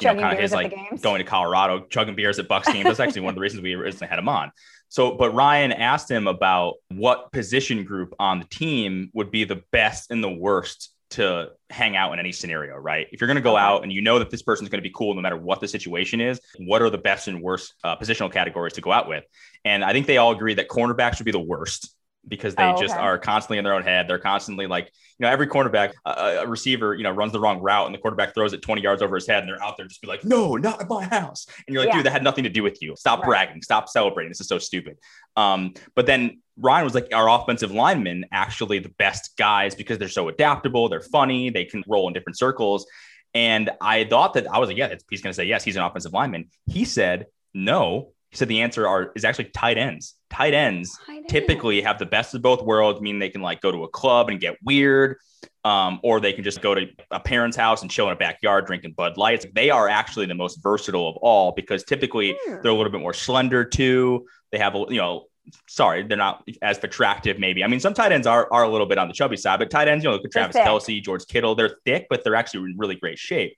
you 0.00 0.06
know, 0.14 0.18
kind 0.18 0.32
of 0.32 0.38
his 0.40 0.52
like 0.52 0.74
going 1.02 1.18
to 1.18 1.24
Colorado, 1.24 1.84
chugging 1.90 2.14
beers 2.14 2.38
at 2.38 2.48
Bucks 2.48 2.72
games. 2.72 2.84
That's 2.84 3.00
actually 3.00 3.20
one 3.20 3.32
of 3.32 3.34
the 3.34 3.40
reasons 3.42 3.62
we 3.62 3.74
originally 3.74 4.06
had 4.08 4.18
him 4.18 4.28
on. 4.30 4.50
So, 4.88 5.14
but 5.14 5.34
Ryan 5.34 5.72
asked 5.72 6.10
him 6.10 6.26
about 6.26 6.76
what 6.88 7.32
position 7.32 7.84
group 7.84 8.14
on 8.18 8.38
the 8.38 8.46
team 8.46 9.10
would 9.12 9.30
be 9.30 9.44
the 9.44 9.62
best 9.72 10.10
and 10.10 10.24
the 10.24 10.30
worst 10.30 10.94
to 11.10 11.50
hang 11.68 11.96
out 11.96 12.12
in 12.12 12.18
any 12.18 12.32
scenario, 12.32 12.76
right? 12.76 13.06
If 13.12 13.20
you're 13.20 13.28
going 13.28 13.36
to 13.36 13.42
go 13.42 13.56
out 13.56 13.82
and 13.82 13.92
you 13.92 14.00
know 14.00 14.18
that 14.18 14.30
this 14.30 14.42
person's 14.42 14.68
going 14.68 14.82
to 14.82 14.88
be 14.88 14.92
cool 14.94 15.14
no 15.14 15.20
matter 15.20 15.36
what 15.36 15.60
the 15.60 15.68
situation 15.68 16.20
is, 16.20 16.40
what 16.58 16.82
are 16.82 16.90
the 16.90 16.98
best 16.98 17.28
and 17.28 17.42
worst 17.42 17.74
uh, 17.84 17.96
positional 17.96 18.32
categories 18.32 18.74
to 18.74 18.80
go 18.80 18.92
out 18.92 19.08
with? 19.08 19.24
And 19.64 19.84
I 19.84 19.92
think 19.92 20.06
they 20.06 20.18
all 20.18 20.32
agree 20.32 20.54
that 20.54 20.68
cornerbacks 20.68 21.18
would 21.18 21.24
be 21.24 21.32
the 21.32 21.40
worst 21.40 21.94
because 22.28 22.54
they 22.54 22.64
oh, 22.64 22.78
just 22.78 22.94
are 22.94 23.18
constantly 23.18 23.58
in 23.58 23.64
their 23.64 23.74
own 23.74 23.82
head. 23.82 24.06
They're 24.06 24.18
constantly 24.18 24.66
like, 24.66 24.86
you 25.18 25.26
know, 25.26 25.28
every 25.28 25.46
cornerback, 25.46 25.92
uh, 26.04 26.38
a 26.40 26.46
receiver, 26.46 26.94
you 26.94 27.02
know, 27.02 27.10
runs 27.10 27.32
the 27.32 27.40
wrong 27.40 27.60
route 27.60 27.86
and 27.86 27.94
the 27.94 27.98
quarterback 27.98 28.34
throws 28.34 28.52
it 28.52 28.62
20 28.62 28.82
yards 28.82 29.02
over 29.02 29.14
his 29.14 29.26
head 29.26 29.42
and 29.42 29.48
they're 29.48 29.62
out 29.62 29.76
there 29.76 29.86
just 29.86 30.02
be 30.02 30.08
like, 30.08 30.24
no, 30.24 30.56
not 30.56 30.80
at 30.80 30.88
my 30.88 31.04
house. 31.04 31.46
And 31.66 31.74
you're 31.74 31.82
like, 31.82 31.88
yeah. 31.88 31.96
dude, 31.96 32.06
that 32.06 32.12
had 32.12 32.24
nothing 32.24 32.44
to 32.44 32.50
do 32.50 32.62
with 32.62 32.82
you. 32.82 32.94
Stop 32.96 33.20
right. 33.20 33.26
bragging. 33.26 33.62
Stop 33.62 33.88
celebrating. 33.88 34.30
This 34.30 34.40
is 34.40 34.48
so 34.48 34.58
stupid. 34.58 34.98
Um, 35.36 35.74
but 35.94 36.06
then 36.06 36.42
Ryan 36.58 36.84
was 36.84 36.94
like, 36.94 37.08
our 37.12 37.28
offensive 37.28 37.70
linemen 37.70 38.26
actually 38.32 38.78
the 38.78 38.90
best 38.98 39.36
guys 39.36 39.74
because 39.74 39.98
they're 39.98 40.08
so 40.08 40.28
adaptable. 40.28 40.88
They're 40.88 41.00
funny. 41.00 41.50
They 41.50 41.64
can 41.64 41.82
roll 41.86 42.08
in 42.08 42.14
different 42.14 42.38
circles. 42.38 42.86
And 43.32 43.70
I 43.80 44.04
thought 44.04 44.34
that 44.34 44.52
I 44.52 44.58
was 44.58 44.68
like, 44.68 44.76
yeah, 44.76 44.94
he's 45.08 45.22
going 45.22 45.30
to 45.30 45.34
say, 45.36 45.44
yes, 45.44 45.64
he's 45.64 45.76
an 45.76 45.82
offensive 45.82 46.12
lineman. 46.12 46.50
He 46.66 46.84
said, 46.84 47.26
no, 47.54 48.12
he 48.30 48.36
said 48.36 48.48
the 48.48 48.60
answer 48.60 48.86
are 48.86 49.12
is 49.16 49.24
actually 49.24 49.46
tight 49.46 49.76
ends. 49.76 50.14
Tight 50.30 50.54
ends 50.54 50.96
tight 51.04 51.28
typically 51.28 51.80
have 51.82 51.98
the 51.98 52.06
best 52.06 52.34
of 52.34 52.42
both 52.42 52.62
worlds, 52.62 53.00
meaning 53.00 53.18
they 53.18 53.28
can 53.28 53.42
like 53.42 53.60
go 53.60 53.72
to 53.72 53.82
a 53.82 53.88
club 53.88 54.30
and 54.30 54.40
get 54.40 54.56
weird, 54.64 55.16
um, 55.64 55.98
or 56.04 56.20
they 56.20 56.32
can 56.32 56.44
just 56.44 56.62
go 56.62 56.74
to 56.74 56.86
a 57.10 57.18
parent's 57.18 57.56
house 57.56 57.82
and 57.82 57.90
chill 57.90 58.06
in 58.06 58.12
a 58.12 58.16
backyard 58.16 58.66
drinking 58.66 58.92
Bud 58.92 59.16
Lights. 59.16 59.46
They 59.52 59.70
are 59.70 59.88
actually 59.88 60.26
the 60.26 60.34
most 60.34 60.62
versatile 60.62 61.08
of 61.08 61.16
all 61.16 61.52
because 61.52 61.82
typically 61.82 62.36
hmm. 62.44 62.56
they're 62.62 62.70
a 62.70 62.74
little 62.74 62.92
bit 62.92 63.00
more 63.00 63.14
slender 63.14 63.64
too. 63.64 64.26
They 64.52 64.58
have 64.58 64.76
a 64.76 64.84
you 64.88 64.98
know 64.98 65.26
sorry, 65.66 66.04
they're 66.04 66.16
not 66.16 66.46
as 66.62 66.78
attractive, 66.84 67.40
maybe. 67.40 67.64
I 67.64 67.66
mean, 67.66 67.80
some 67.80 67.94
tight 67.94 68.12
ends 68.12 68.28
are, 68.28 68.46
are 68.52 68.62
a 68.62 68.68
little 68.68 68.86
bit 68.86 68.98
on 68.98 69.08
the 69.08 69.14
chubby 69.14 69.36
side, 69.36 69.58
but 69.58 69.70
tight 69.70 69.88
ends, 69.88 70.04
you 70.04 70.10
know, 70.10 70.14
look 70.14 70.24
at 70.24 70.30
Travis 70.30 70.54
Kelce, 70.54 71.02
George 71.02 71.26
Kittle, 71.26 71.56
they're 71.56 71.76
thick, 71.84 72.06
but 72.08 72.22
they're 72.22 72.36
actually 72.36 72.70
in 72.70 72.76
really 72.78 72.94
great 72.94 73.18
shape 73.18 73.56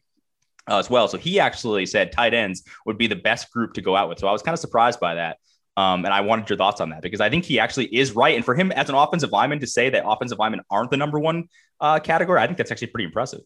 uh, 0.71 0.79
as 0.79 0.89
well. 0.89 1.09
So 1.09 1.19
he 1.19 1.41
actually 1.41 1.87
said 1.87 2.13
tight 2.13 2.35
ends 2.35 2.63
would 2.87 2.99
be 2.99 3.07
the 3.07 3.17
best 3.17 3.53
group 3.53 3.75
to 3.75 3.83
go 3.83 3.97
out 3.97 4.09
with. 4.09 4.19
So 4.19 4.29
I 4.29 4.33
was 4.33 4.43
kind 4.43 4.55
of 4.55 4.61
surprised 4.61 5.01
by 5.01 5.15
that. 5.17 5.39
Um, 5.77 6.05
and 6.05 6.13
I 6.13 6.21
wanted 6.21 6.51
your 6.51 6.59
thoughts 6.59 6.81
on 6.81 6.91
that 6.91 7.01
because 7.01 7.21
I 7.21 7.31
think 7.31 7.45
he 7.45 7.59
actually 7.59 7.87
is 7.87 8.13
right. 8.13 8.37
And 8.37 8.45
for 8.45 8.55
him 8.55 8.73
as 8.73 8.89
an 8.91 8.95
offensive 8.95 9.33
lineman 9.33 9.61
to 9.61 9.67
say 9.67 9.89
that 9.91 10.05
offensive 10.07 10.39
linemen 10.39 10.61
aren't 10.71 10.91
the 10.91 10.99
number 10.99 11.19
one 11.19 11.49
uh, 11.81 11.99
category, 11.99 12.41
I 12.41 12.47
think 12.47 12.59
that's 12.59 12.71
actually 12.71 12.89
pretty 12.89 13.07
impressive. 13.07 13.41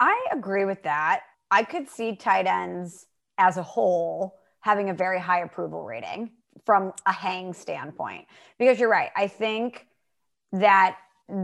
I 0.00 0.26
agree 0.32 0.64
with 0.64 0.82
that. 0.82 1.20
I 1.50 1.62
could 1.62 1.88
see 1.88 2.16
tight 2.16 2.46
ends 2.46 3.06
as 3.38 3.56
a 3.56 3.62
whole 3.62 4.38
having 4.60 4.90
a 4.90 4.94
very 4.94 5.20
high 5.20 5.40
approval 5.40 5.84
rating 5.84 6.30
from 6.66 6.92
a 7.06 7.12
hang 7.12 7.52
standpoint 7.52 8.26
because 8.58 8.78
you're 8.78 8.90
right. 8.90 9.10
I 9.16 9.28
think 9.28 9.86
that 10.52 10.96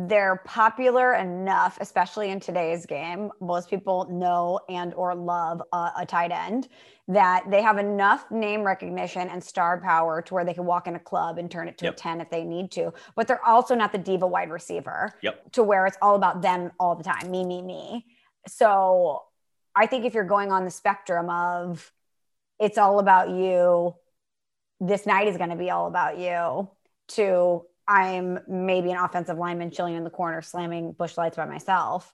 they're 0.07 0.43
popular 0.45 1.15
enough 1.15 1.79
especially 1.81 2.31
in 2.31 2.41
today's 2.41 2.87
game 2.87 3.31
most 3.41 3.71
people 3.71 4.07
know 4.11 4.59
and 4.69 4.93
or 4.95 5.15
love 5.15 5.63
a, 5.73 5.91
a, 5.99 6.07
tight 6.07 6.33
end 6.33 6.69
that 7.09 7.45
they 7.51 7.63
have 7.63 7.79
enough 7.79 8.29
name 8.31 8.63
recognition 8.63 9.29
and 9.29 9.43
star 9.43 9.81
power 9.81 10.21
to 10.21 10.35
where 10.35 10.45
they 10.45 10.55
can 10.55 10.65
walk 10.65 10.87
in 10.87 10.97
a 10.97 10.99
club 10.99 11.39
and 11.39 11.51
turn 11.51 11.69
it 11.69 11.79
to 11.79 11.85
yep. 11.85 11.95
a 11.95 11.97
10 11.97 12.21
if 12.21 12.31
they 12.31 12.43
need 12.43 12.71
to 12.71 12.93
but 13.15 13.29
they're 13.29 13.45
also 13.45 13.75
not 13.75 13.93
the 13.93 13.99
diva 13.99 14.27
wide 14.27 14.51
receiver 14.51 15.13
yep. 15.23 15.51
to 15.53 15.63
where 15.63 15.87
it's 15.87 15.99
all 16.03 16.17
about 16.17 16.43
them 16.43 16.73
all 16.81 16.97
the 16.97 17.05
time 17.05 17.31
me 17.31 17.45
me 17.45 17.63
me 17.63 18.05
so 18.49 19.23
i 19.75 19.87
think 19.87 20.05
if 20.05 20.15
you're 20.15 20.25
going 20.25 20.51
on 20.51 20.65
the 20.65 20.71
spectrum 20.71 21.31
of 21.31 21.93
it's 22.59 22.79
all 22.79 22.99
about 22.99 23.31
you 23.31 23.95
this 24.81 25.07
night 25.07 25.29
is 25.29 25.37
going 25.37 25.51
to 25.51 25.57
be 25.57 25.71
all 25.71 25.87
about 25.87 26.19
you 26.19 26.69
to 27.09 27.65
I'm 27.89 28.39
maybe 28.49 28.91
an 28.91 28.99
offensive 28.99 29.39
lineman 29.39 29.71
chilling 29.71 29.95
in 29.95 30.05
the 30.05 30.11
corner, 30.11 30.43
slamming 30.43 30.93
Busch 30.93 31.17
Lights 31.17 31.37
by 31.37 31.47
myself. 31.47 32.13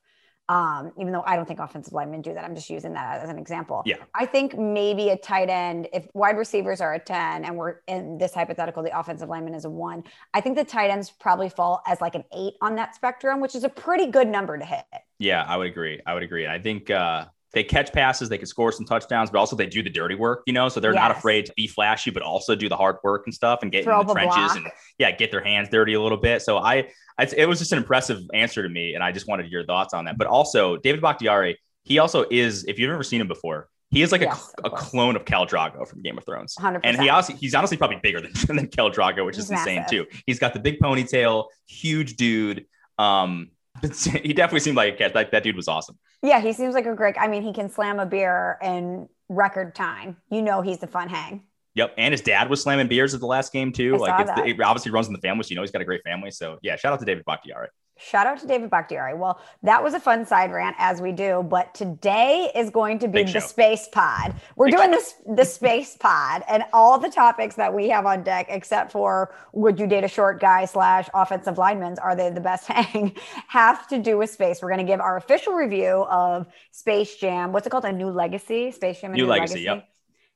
Um, 0.48 0.92
even 0.98 1.12
though 1.12 1.22
I 1.24 1.36
don't 1.36 1.46
think 1.46 1.60
offensive 1.60 1.92
linemen 1.94 2.20
do 2.20 2.34
that. 2.34 2.44
I'm 2.44 2.54
just 2.54 2.68
using 2.68 2.92
that 2.94 3.22
as 3.22 3.30
an 3.30 3.38
example. 3.38 3.82
Yeah. 3.86 3.96
I 4.12 4.26
think 4.26 4.58
maybe 4.58 5.08
a 5.10 5.16
tight 5.16 5.48
end, 5.48 5.88
if 5.94 6.06
wide 6.14 6.36
receivers 6.36 6.80
are 6.80 6.92
a 6.92 6.98
10 6.98 7.44
and 7.44 7.56
we're 7.56 7.76
in 7.86 8.18
this 8.18 8.34
hypothetical, 8.34 8.82
the 8.82 8.98
offensive 8.98 9.28
lineman 9.28 9.54
is 9.54 9.64
a 9.64 9.70
one, 9.70 10.02
I 10.34 10.40
think 10.40 10.56
the 10.56 10.64
tight 10.64 10.90
ends 10.90 11.10
probably 11.10 11.48
fall 11.48 11.80
as 11.86 12.00
like 12.00 12.16
an 12.16 12.24
eight 12.36 12.54
on 12.60 12.74
that 12.74 12.94
spectrum, 12.94 13.40
which 13.40 13.54
is 13.54 13.64
a 13.64 13.68
pretty 13.68 14.08
good 14.08 14.28
number 14.28 14.58
to 14.58 14.64
hit. 14.64 14.84
Yeah, 15.18 15.44
I 15.46 15.56
would 15.56 15.68
agree. 15.68 16.00
I 16.04 16.12
would 16.12 16.24
agree. 16.24 16.46
I 16.46 16.58
think 16.58 16.90
uh 16.90 17.26
they 17.52 17.62
catch 17.62 17.92
passes, 17.92 18.28
they 18.28 18.38
can 18.38 18.46
score 18.46 18.72
some 18.72 18.86
touchdowns, 18.86 19.30
but 19.30 19.38
also 19.38 19.56
they 19.56 19.66
do 19.66 19.82
the 19.82 19.90
dirty 19.90 20.14
work, 20.14 20.42
you 20.46 20.52
know. 20.52 20.68
So 20.68 20.80
they're 20.80 20.94
yes. 20.94 21.00
not 21.00 21.10
afraid 21.10 21.46
to 21.46 21.52
be 21.56 21.66
flashy, 21.66 22.10
but 22.10 22.22
also 22.22 22.54
do 22.54 22.68
the 22.68 22.76
hard 22.76 22.96
work 23.04 23.22
and 23.26 23.34
stuff 23.34 23.60
and 23.62 23.70
get 23.70 23.84
Throw 23.84 24.00
in 24.00 24.06
the 24.06 24.14
trenches 24.14 24.34
block. 24.34 24.56
and 24.56 24.70
yeah, 24.98 25.10
get 25.10 25.30
their 25.30 25.44
hands 25.44 25.68
dirty 25.70 25.94
a 25.94 26.00
little 26.00 26.18
bit. 26.18 26.42
So 26.42 26.58
I, 26.58 26.88
I, 27.18 27.28
it 27.36 27.46
was 27.46 27.58
just 27.58 27.72
an 27.72 27.78
impressive 27.78 28.20
answer 28.32 28.62
to 28.62 28.68
me, 28.68 28.94
and 28.94 29.04
I 29.04 29.12
just 29.12 29.28
wanted 29.28 29.50
your 29.50 29.64
thoughts 29.64 29.92
on 29.92 30.06
that. 30.06 30.16
But 30.16 30.28
also 30.28 30.76
David 30.78 31.02
Bakhtiari, 31.02 31.58
he 31.84 31.98
also 31.98 32.24
is, 32.30 32.64
if 32.64 32.78
you've 32.78 32.90
ever 32.90 33.02
seen 33.02 33.20
him 33.20 33.28
before, 33.28 33.68
he 33.90 34.00
is 34.00 34.10
like 34.10 34.22
yes, 34.22 34.54
a, 34.64 34.68
a 34.68 34.70
clone 34.70 35.16
of 35.16 35.26
Khal 35.26 35.46
Drogo 35.46 35.86
from 35.86 36.00
Game 36.00 36.16
of 36.16 36.24
Thrones. 36.24 36.54
100%. 36.58 36.80
And 36.82 36.98
he 36.98 37.10
also 37.10 37.34
he's 37.34 37.54
honestly 37.54 37.76
probably 37.76 37.98
bigger 38.02 38.22
than, 38.22 38.32
than 38.46 38.68
Khal 38.68 38.92
Drogo, 38.92 39.26
which 39.26 39.36
he's 39.36 39.44
is 39.44 39.50
insane 39.50 39.80
massive. 39.80 40.08
too. 40.08 40.18
He's 40.24 40.38
got 40.38 40.54
the 40.54 40.60
big 40.60 40.78
ponytail, 40.80 41.48
huge 41.66 42.16
dude. 42.16 42.64
Um, 42.98 43.50
he 43.82 44.32
definitely 44.32 44.60
seemed 44.60 44.78
like 44.78 44.94
a 44.94 44.96
cat. 44.96 45.14
Like 45.14 45.32
that 45.32 45.42
dude 45.42 45.56
was 45.56 45.68
awesome. 45.68 45.98
Yeah, 46.22 46.40
he 46.40 46.52
seems 46.52 46.74
like 46.74 46.86
a 46.86 46.94
great. 46.94 47.16
I 47.18 47.28
mean, 47.28 47.42
he 47.42 47.52
can 47.52 47.68
slam 47.68 47.98
a 47.98 48.06
beer 48.06 48.58
in 48.62 49.08
record 49.28 49.74
time. 49.74 50.16
You 50.30 50.42
know, 50.42 50.62
he's 50.62 50.78
the 50.78 50.86
fun 50.86 51.08
hang. 51.08 51.42
Yep, 51.74 51.94
and 51.96 52.12
his 52.12 52.20
dad 52.20 52.50
was 52.50 52.62
slamming 52.62 52.88
beers 52.88 53.14
at 53.14 53.20
the 53.20 53.26
last 53.26 53.52
game 53.52 53.72
too. 53.72 53.94
I 53.94 53.98
like, 53.98 54.20
it's 54.20 54.30
the, 54.30 54.46
it 54.46 54.60
obviously 54.60 54.92
runs 54.92 55.06
in 55.06 55.14
the 55.14 55.20
family, 55.20 55.42
so 55.42 55.48
you 55.50 55.56
know 55.56 55.62
he's 55.62 55.70
got 55.70 55.80
a 55.80 55.86
great 55.86 56.02
family. 56.04 56.30
So 56.30 56.58
yeah, 56.62 56.76
shout 56.76 56.92
out 56.92 57.00
to 57.00 57.06
David 57.06 57.24
Bakhtiari. 57.24 57.68
Shout 57.98 58.26
out 58.26 58.38
to 58.40 58.46
David 58.46 58.68
Bakhtiari. 58.68 59.14
Well, 59.14 59.40
that 59.62 59.82
was 59.82 59.94
a 59.94 60.00
fun 60.00 60.26
side 60.26 60.50
rant 60.50 60.74
as 60.78 61.00
we 61.00 61.12
do, 61.12 61.42
but 61.48 61.72
today 61.74 62.50
is 62.54 62.68
going 62.68 62.98
to 63.00 63.08
be 63.08 63.22
the 63.22 63.40
space 63.40 63.88
pod. 63.88 64.34
We're 64.56 64.66
Big 64.66 64.76
doing 64.76 64.90
this 64.90 65.14
the 65.26 65.44
space 65.44 65.96
pod 65.96 66.42
and 66.48 66.64
all 66.72 66.98
the 66.98 67.08
topics 67.08 67.54
that 67.56 67.72
we 67.72 67.88
have 67.90 68.04
on 68.04 68.24
deck, 68.24 68.46
except 68.48 68.90
for 68.92 69.34
would 69.52 69.78
you 69.78 69.86
date 69.86 70.04
a 70.04 70.08
short 70.08 70.40
guy 70.40 70.64
slash 70.64 71.08
offensive 71.14 71.58
linemen? 71.58 71.96
Are 72.02 72.16
they 72.16 72.30
the 72.30 72.40
best 72.40 72.66
hang? 72.68 73.16
have 73.48 73.86
to 73.88 73.98
do 73.98 74.18
with 74.18 74.30
space. 74.30 74.62
We're 74.62 74.70
going 74.70 74.84
to 74.84 74.90
give 74.90 75.00
our 75.00 75.16
official 75.16 75.54
review 75.54 76.06
of 76.10 76.46
Space 76.72 77.16
Jam. 77.16 77.52
What's 77.52 77.66
it 77.66 77.70
called? 77.70 77.84
A 77.84 77.92
new 77.92 78.10
legacy? 78.10 78.72
Space 78.72 79.00
Jam. 79.00 79.12
New, 79.12 79.24
new 79.24 79.26
legacy, 79.26 79.54
legacy. 79.54 79.64
Yep 79.64 79.91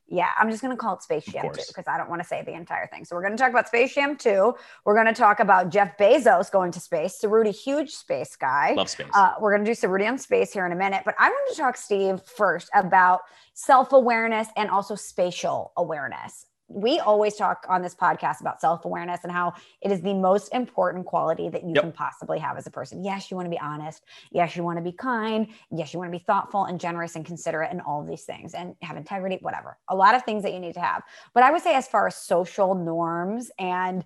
yeah, 0.09 0.29
I'm 0.39 0.51
just 0.51 0.63
going 0.63 0.71
to 0.71 0.77
call 0.77 0.95
it 0.95 1.03
Space 1.03 1.25
Jam 1.25 1.45
2 1.53 1.61
because 1.69 1.85
I 1.89 1.97
don't 1.99 2.09
want 2.09 2.23
to 2.23 2.29
say 2.29 2.43
the 2.43 2.53
entire 2.53 2.87
thing. 2.87 3.05
So 3.05 3.17
we're 3.17 3.23
going 3.23 3.37
to 3.37 3.39
talk 3.39 3.51
about 3.51 3.67
Space 3.67 3.95
Jam 3.95 4.17
2. 4.17 4.55
We're 4.85 4.95
going 4.95 5.07
to 5.07 5.13
talk 5.13 5.41
about 5.41 5.71
Jeff 5.71 5.99
Bezos 5.99 6.51
going 6.51 6.71
to 6.73 6.81
space. 6.81 7.19
Ceruti, 7.23 7.55
huge 7.55 7.91
space 7.91 8.37
guy. 8.37 8.75
Love 8.75 8.89
space. 8.89 9.09
Uh, 9.13 9.33
we're 9.41 9.53
going 9.53 9.65
to 9.65 9.71
do 9.71 9.75
Ceruti 9.75 10.09
on 10.09 10.19
space 10.19 10.53
here 10.53 10.65
in 10.65 10.73
a 10.73 10.77
minute. 10.77 11.03
But 11.05 11.17
I 11.19 11.29
want 11.29 11.51
to 11.51 11.57
talk, 11.57 11.77
Steve, 11.77 12.21
first 12.23 12.71
about 12.75 13.23
self 13.55 13.93
awareness 13.93 14.49
and 14.57 14.71
also 14.71 14.95
spatial 14.95 15.73
awareness 15.77 16.47
we 16.69 16.99
always 16.99 17.37
talk 17.37 17.65
on 17.69 17.83
this 17.83 17.95
podcast 17.95 18.41
about 18.41 18.61
self 18.61 18.85
awareness 18.85 19.21
and 19.23 19.31
how 19.31 19.55
it 19.81 19.93
is 19.93 20.01
the 20.01 20.15
most 20.15 20.53
important 20.53 21.07
quality 21.07 21.49
that 21.49 21.63
you 21.63 21.73
yep. 21.75 21.85
can 21.85 21.93
possibly 21.93 22.39
have 22.39 22.57
as 22.57 22.67
a 22.67 22.71
person. 22.71 23.05
Yes, 23.05 23.31
you 23.31 23.37
want 23.37 23.47
to 23.47 23.51
be 23.51 23.61
honest. 23.61 24.05
Yes, 24.33 24.57
you 24.57 24.65
want 24.65 24.79
to 24.79 24.83
be 24.83 24.93
kind. 24.93 25.47
Yes, 25.71 25.93
you 25.93 26.01
want 26.01 26.13
to 26.13 26.19
be 26.19 26.25
thoughtful 26.25 26.65
and 26.65 26.81
generous 26.81 27.15
and 27.15 27.25
considerate 27.25 27.71
and 27.71 27.81
all 27.81 28.01
of 28.01 28.09
these 28.09 28.25
things 28.25 28.55
and 28.55 28.75
have 28.83 28.97
integrity, 28.97 29.39
whatever. 29.43 29.79
A 29.89 29.95
lot 29.95 30.15
of 30.15 30.25
things 30.25 30.43
that 30.43 30.53
you 30.53 30.61
need 30.61 30.75
to 30.75 30.81
have. 30.81 31.03
But 31.35 31.45
I 31.45 31.53
would 31.53 31.63
say, 31.63 31.75
as 31.75 31.87
far 31.87 32.07
as 32.09 32.17
social 32.17 32.75
norms 32.75 33.51
and 33.59 34.05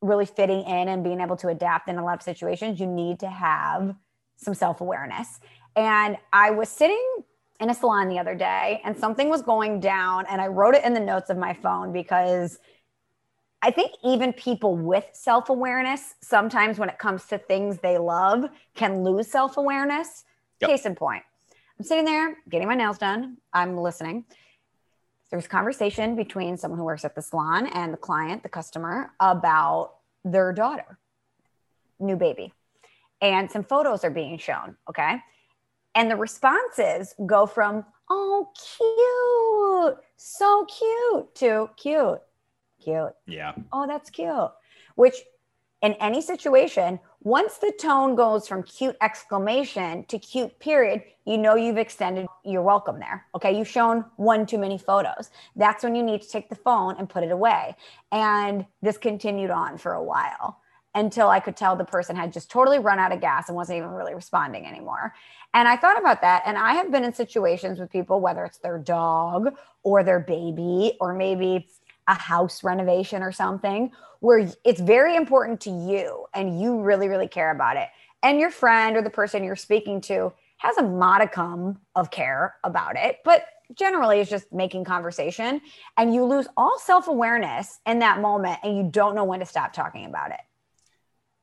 really 0.00 0.26
fitting 0.26 0.62
in 0.62 0.88
and 0.88 1.04
being 1.04 1.20
able 1.20 1.36
to 1.36 1.48
adapt 1.48 1.88
in 1.88 1.98
a 1.98 2.04
lot 2.04 2.14
of 2.14 2.22
situations, 2.22 2.80
you 2.80 2.86
need 2.86 3.20
to 3.20 3.28
have 3.28 3.94
some 4.36 4.54
self 4.54 4.80
awareness. 4.80 5.40
And 5.76 6.16
I 6.32 6.50
was 6.50 6.68
sitting 6.68 7.04
in 7.60 7.70
a 7.70 7.74
salon 7.74 8.08
the 8.08 8.18
other 8.18 8.34
day 8.34 8.80
and 8.84 8.96
something 8.96 9.28
was 9.28 9.42
going 9.42 9.80
down 9.80 10.24
and 10.30 10.40
I 10.40 10.46
wrote 10.46 10.74
it 10.74 10.84
in 10.84 10.94
the 10.94 11.00
notes 11.00 11.28
of 11.28 11.36
my 11.36 11.54
phone 11.54 11.92
because 11.92 12.58
I 13.60 13.70
think 13.70 13.92
even 14.04 14.32
people 14.32 14.76
with 14.76 15.04
self 15.12 15.48
awareness, 15.48 16.14
sometimes 16.20 16.78
when 16.78 16.88
it 16.88 16.98
comes 16.98 17.26
to 17.26 17.38
things 17.38 17.78
they 17.78 17.98
love, 17.98 18.44
can 18.74 19.02
lose 19.02 19.28
self 19.28 19.56
awareness. 19.56 20.24
Yep. 20.60 20.70
Case 20.70 20.86
in 20.86 20.94
point, 20.94 21.22
I'm 21.78 21.84
sitting 21.84 22.04
there 22.04 22.36
getting 22.48 22.68
my 22.68 22.74
nails 22.74 22.98
done. 22.98 23.38
I'm 23.52 23.76
listening. 23.76 24.24
There's 25.30 25.46
a 25.46 25.48
conversation 25.48 26.16
between 26.16 26.56
someone 26.56 26.78
who 26.78 26.84
works 26.84 27.04
at 27.04 27.14
the 27.14 27.22
salon 27.22 27.66
and 27.66 27.92
the 27.92 27.98
client, 27.98 28.42
the 28.42 28.48
customer, 28.48 29.12
about 29.20 29.94
their 30.24 30.52
daughter, 30.52 30.98
new 31.98 32.16
baby. 32.16 32.52
And 33.20 33.50
some 33.50 33.64
photos 33.64 34.04
are 34.04 34.10
being 34.10 34.38
shown. 34.38 34.76
Okay. 34.88 35.18
And 35.94 36.10
the 36.10 36.16
responses 36.16 37.14
go 37.26 37.46
from, 37.46 37.84
oh, 38.10 38.48
cute, 38.54 40.04
so 40.16 40.66
cute, 40.66 41.34
to 41.36 41.70
cute, 41.76 42.20
cute. 42.82 43.14
Yeah. 43.26 43.54
Oh, 43.72 43.86
that's 43.86 44.10
cute. 44.10 44.50
Which 44.94 45.16
in 45.82 45.92
any 45.94 46.20
situation, 46.20 46.98
once 47.22 47.58
the 47.58 47.72
tone 47.80 48.14
goes 48.14 48.48
from 48.48 48.62
cute 48.62 48.96
exclamation 49.00 50.04
to 50.04 50.18
cute 50.18 50.58
period, 50.58 51.02
you 51.24 51.38
know 51.38 51.56
you've 51.56 51.78
extended 51.78 52.26
your 52.44 52.62
welcome 52.62 52.98
there. 52.98 53.26
Okay. 53.34 53.56
You've 53.56 53.68
shown 53.68 54.04
one 54.16 54.46
too 54.46 54.58
many 54.58 54.78
photos. 54.78 55.30
That's 55.56 55.84
when 55.84 55.94
you 55.94 56.02
need 56.02 56.22
to 56.22 56.28
take 56.28 56.48
the 56.48 56.54
phone 56.56 56.96
and 56.98 57.08
put 57.08 57.24
it 57.24 57.30
away. 57.30 57.76
And 58.12 58.66
this 58.82 58.98
continued 58.98 59.50
on 59.50 59.78
for 59.78 59.92
a 59.92 60.02
while. 60.02 60.60
Until 60.98 61.28
I 61.28 61.40
could 61.40 61.56
tell 61.56 61.76
the 61.76 61.84
person 61.84 62.16
had 62.16 62.32
just 62.32 62.50
totally 62.50 62.78
run 62.78 62.98
out 62.98 63.12
of 63.12 63.20
gas 63.20 63.48
and 63.48 63.56
wasn't 63.56 63.78
even 63.78 63.90
really 63.90 64.14
responding 64.14 64.66
anymore. 64.66 65.14
And 65.54 65.66
I 65.66 65.76
thought 65.76 65.98
about 65.98 66.20
that. 66.22 66.42
And 66.44 66.58
I 66.58 66.74
have 66.74 66.90
been 66.90 67.04
in 67.04 67.12
situations 67.12 67.78
with 67.78 67.90
people, 67.90 68.20
whether 68.20 68.44
it's 68.44 68.58
their 68.58 68.78
dog 68.78 69.54
or 69.82 70.02
their 70.02 70.20
baby, 70.20 70.96
or 71.00 71.14
maybe 71.14 71.68
a 72.06 72.14
house 72.14 72.64
renovation 72.64 73.22
or 73.22 73.32
something, 73.32 73.92
where 74.20 74.50
it's 74.64 74.80
very 74.80 75.14
important 75.16 75.60
to 75.62 75.70
you 75.70 76.26
and 76.34 76.60
you 76.60 76.80
really, 76.80 77.08
really 77.08 77.28
care 77.28 77.50
about 77.50 77.76
it. 77.76 77.88
And 78.22 78.40
your 78.40 78.50
friend 78.50 78.96
or 78.96 79.02
the 79.02 79.10
person 79.10 79.44
you're 79.44 79.56
speaking 79.56 80.00
to 80.02 80.32
has 80.58 80.76
a 80.76 80.82
modicum 80.82 81.78
of 81.94 82.10
care 82.10 82.56
about 82.64 82.96
it, 82.96 83.18
but 83.24 83.46
generally 83.74 84.20
is 84.20 84.28
just 84.28 84.52
making 84.52 84.84
conversation. 84.84 85.60
And 85.96 86.12
you 86.12 86.24
lose 86.24 86.48
all 86.56 86.78
self 86.78 87.06
awareness 87.06 87.78
in 87.86 88.00
that 88.00 88.20
moment 88.20 88.58
and 88.64 88.76
you 88.76 88.88
don't 88.90 89.14
know 89.14 89.24
when 89.24 89.40
to 89.40 89.46
stop 89.46 89.72
talking 89.72 90.04
about 90.04 90.30
it. 90.30 90.40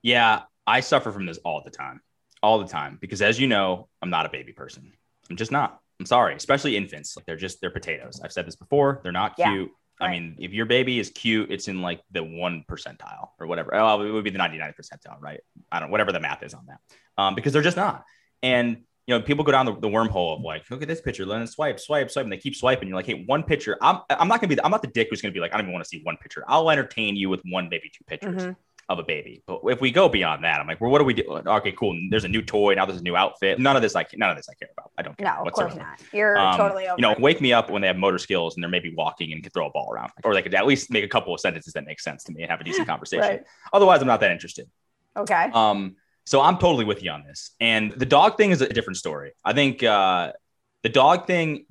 Yeah, 0.05 0.41
I 0.67 0.81
suffer 0.81 1.11
from 1.11 1.25
this 1.25 1.39
all 1.39 1.63
the 1.63 1.71
time, 1.71 1.99
all 2.43 2.59
the 2.59 2.67
time, 2.67 2.99
because 3.01 3.23
as 3.23 3.39
you 3.39 3.47
know, 3.47 3.89
I'm 4.03 4.11
not 4.11 4.27
a 4.27 4.29
baby 4.29 4.53
person. 4.53 4.93
I'm 5.31 5.35
just 5.35 5.51
not. 5.51 5.79
I'm 5.99 6.05
sorry, 6.05 6.35
especially 6.35 6.77
infants. 6.77 7.17
Like 7.17 7.25
They're 7.25 7.35
just, 7.35 7.59
they're 7.59 7.71
potatoes. 7.71 8.21
I've 8.23 8.31
said 8.31 8.45
this 8.45 8.55
before. 8.55 8.99
They're 9.01 9.11
not 9.11 9.35
cute. 9.35 9.71
Yeah. 9.99 10.07
I 10.07 10.11
mean, 10.11 10.35
if 10.37 10.51
your 10.53 10.67
baby 10.67 10.99
is 10.99 11.09
cute, 11.09 11.49
it's 11.49 11.67
in 11.69 11.81
like 11.81 12.01
the 12.11 12.23
one 12.23 12.63
percentile 12.69 13.29
or 13.39 13.47
whatever. 13.47 13.73
Oh, 13.73 13.99
it 14.03 14.11
would 14.11 14.23
be 14.23 14.29
the 14.29 14.37
99 14.37 14.75
percentile, 14.79 15.19
right? 15.19 15.39
I 15.71 15.79
don't, 15.79 15.87
know, 15.89 15.91
whatever 15.91 16.11
the 16.11 16.19
math 16.19 16.43
is 16.43 16.53
on 16.53 16.67
that, 16.67 16.79
um, 17.17 17.33
because 17.33 17.51
they're 17.51 17.63
just 17.63 17.77
not. 17.77 18.03
And 18.43 18.83
you 19.07 19.17
know, 19.17 19.21
people 19.21 19.43
go 19.43 19.53
down 19.53 19.65
the, 19.65 19.73
the 19.73 19.89
wormhole 19.89 20.37
of 20.37 20.41
like, 20.41 20.69
look 20.69 20.83
at 20.83 20.87
this 20.87 21.01
picture, 21.01 21.25
let 21.25 21.41
it 21.41 21.47
swipe, 21.47 21.79
swipe, 21.79 22.11
swipe, 22.11 22.25
and 22.25 22.31
they 22.31 22.37
keep 22.37 22.55
swiping. 22.55 22.87
You're 22.87 22.97
like, 22.97 23.07
hey, 23.07 23.23
one 23.25 23.41
picture. 23.41 23.75
I'm, 23.81 24.01
I'm 24.11 24.27
not 24.27 24.39
gonna 24.39 24.49
be, 24.49 24.55
the, 24.55 24.65
I'm 24.65 24.71
not 24.71 24.83
the 24.83 24.87
dick 24.89 25.07
who's 25.09 25.23
gonna 25.23 25.33
be 25.33 25.39
like, 25.39 25.51
I 25.51 25.57
don't 25.57 25.65
even 25.65 25.73
want 25.73 25.83
to 25.83 25.89
see 25.89 26.01
one 26.03 26.17
picture. 26.17 26.43
I'll 26.47 26.69
entertain 26.69 27.15
you 27.15 27.29
with 27.29 27.41
one, 27.49 27.69
maybe 27.69 27.89
two 27.89 28.03
pictures. 28.03 28.43
Mm-hmm. 28.43 28.51
Of 28.87 28.99
a 28.99 29.03
baby, 29.03 29.41
but 29.47 29.61
if 29.63 29.81
we 29.81 29.89
go 29.89 30.07
beyond 30.07 30.43
that, 30.43 30.61
I'm 30.61 30.67
like, 30.67 30.79
well, 30.79 30.91
what 30.91 30.99
do 30.99 31.05
we 31.05 31.15
do? 31.15 31.23
Okay, 31.27 31.71
cool. 31.71 31.99
There's 32.11 32.23
a 32.23 32.27
new 32.27 32.43
toy 32.43 32.75
now. 32.75 32.85
There's 32.85 32.99
a 32.99 33.03
new 33.03 33.15
outfit. 33.15 33.57
None 33.59 33.75
of 33.75 33.81
this, 33.81 33.95
like, 33.95 34.15
none 34.15 34.29
of 34.29 34.37
this, 34.37 34.47
I 34.47 34.53
care 34.53 34.69
about. 34.77 34.91
I 34.95 35.01
don't 35.01 35.17
care. 35.17 35.25
No, 35.25 35.43
of 35.43 35.53
course 35.53 35.75
not. 35.75 35.99
You're 36.13 36.37
um, 36.37 36.55
totally 36.55 36.87
over. 36.87 36.95
You 36.95 37.01
know, 37.01 37.15
wake 37.17 37.41
me 37.41 37.51
up 37.51 37.71
when 37.71 37.81
they 37.81 37.87
have 37.87 37.97
motor 37.97 38.19
skills 38.19 38.53
and 38.53 38.63
they're 38.63 38.69
maybe 38.69 38.93
walking 38.95 39.31
and 39.31 39.41
can 39.41 39.51
throw 39.51 39.65
a 39.65 39.71
ball 39.71 39.91
around, 39.91 40.11
or 40.23 40.35
they 40.35 40.43
could 40.43 40.53
at 40.53 40.67
least 40.67 40.91
make 40.91 41.03
a 41.03 41.07
couple 41.07 41.33
of 41.33 41.39
sentences 41.39 41.73
that 41.73 41.83
make 41.83 41.99
sense 41.99 42.23
to 42.25 42.31
me 42.31 42.43
and 42.43 42.51
have 42.51 42.61
a 42.61 42.63
decent 42.63 42.87
conversation. 42.93 43.21
right. 43.27 43.43
Otherwise, 43.73 44.01
I'm 44.01 44.07
not 44.07 44.19
that 44.19 44.29
interested. 44.29 44.69
Okay. 45.17 45.49
Um, 45.51 45.95
so 46.27 46.41
I'm 46.41 46.59
totally 46.59 46.85
with 46.85 47.01
you 47.01 47.09
on 47.09 47.23
this. 47.23 47.55
And 47.59 47.91
the 47.91 48.05
dog 48.05 48.37
thing 48.37 48.51
is 48.51 48.61
a 48.61 48.69
different 48.69 48.97
story. 48.97 49.31
I 49.43 49.53
think 49.53 49.81
uh, 49.81 50.33
the 50.83 50.89
dog 50.89 51.25
thing 51.25 51.65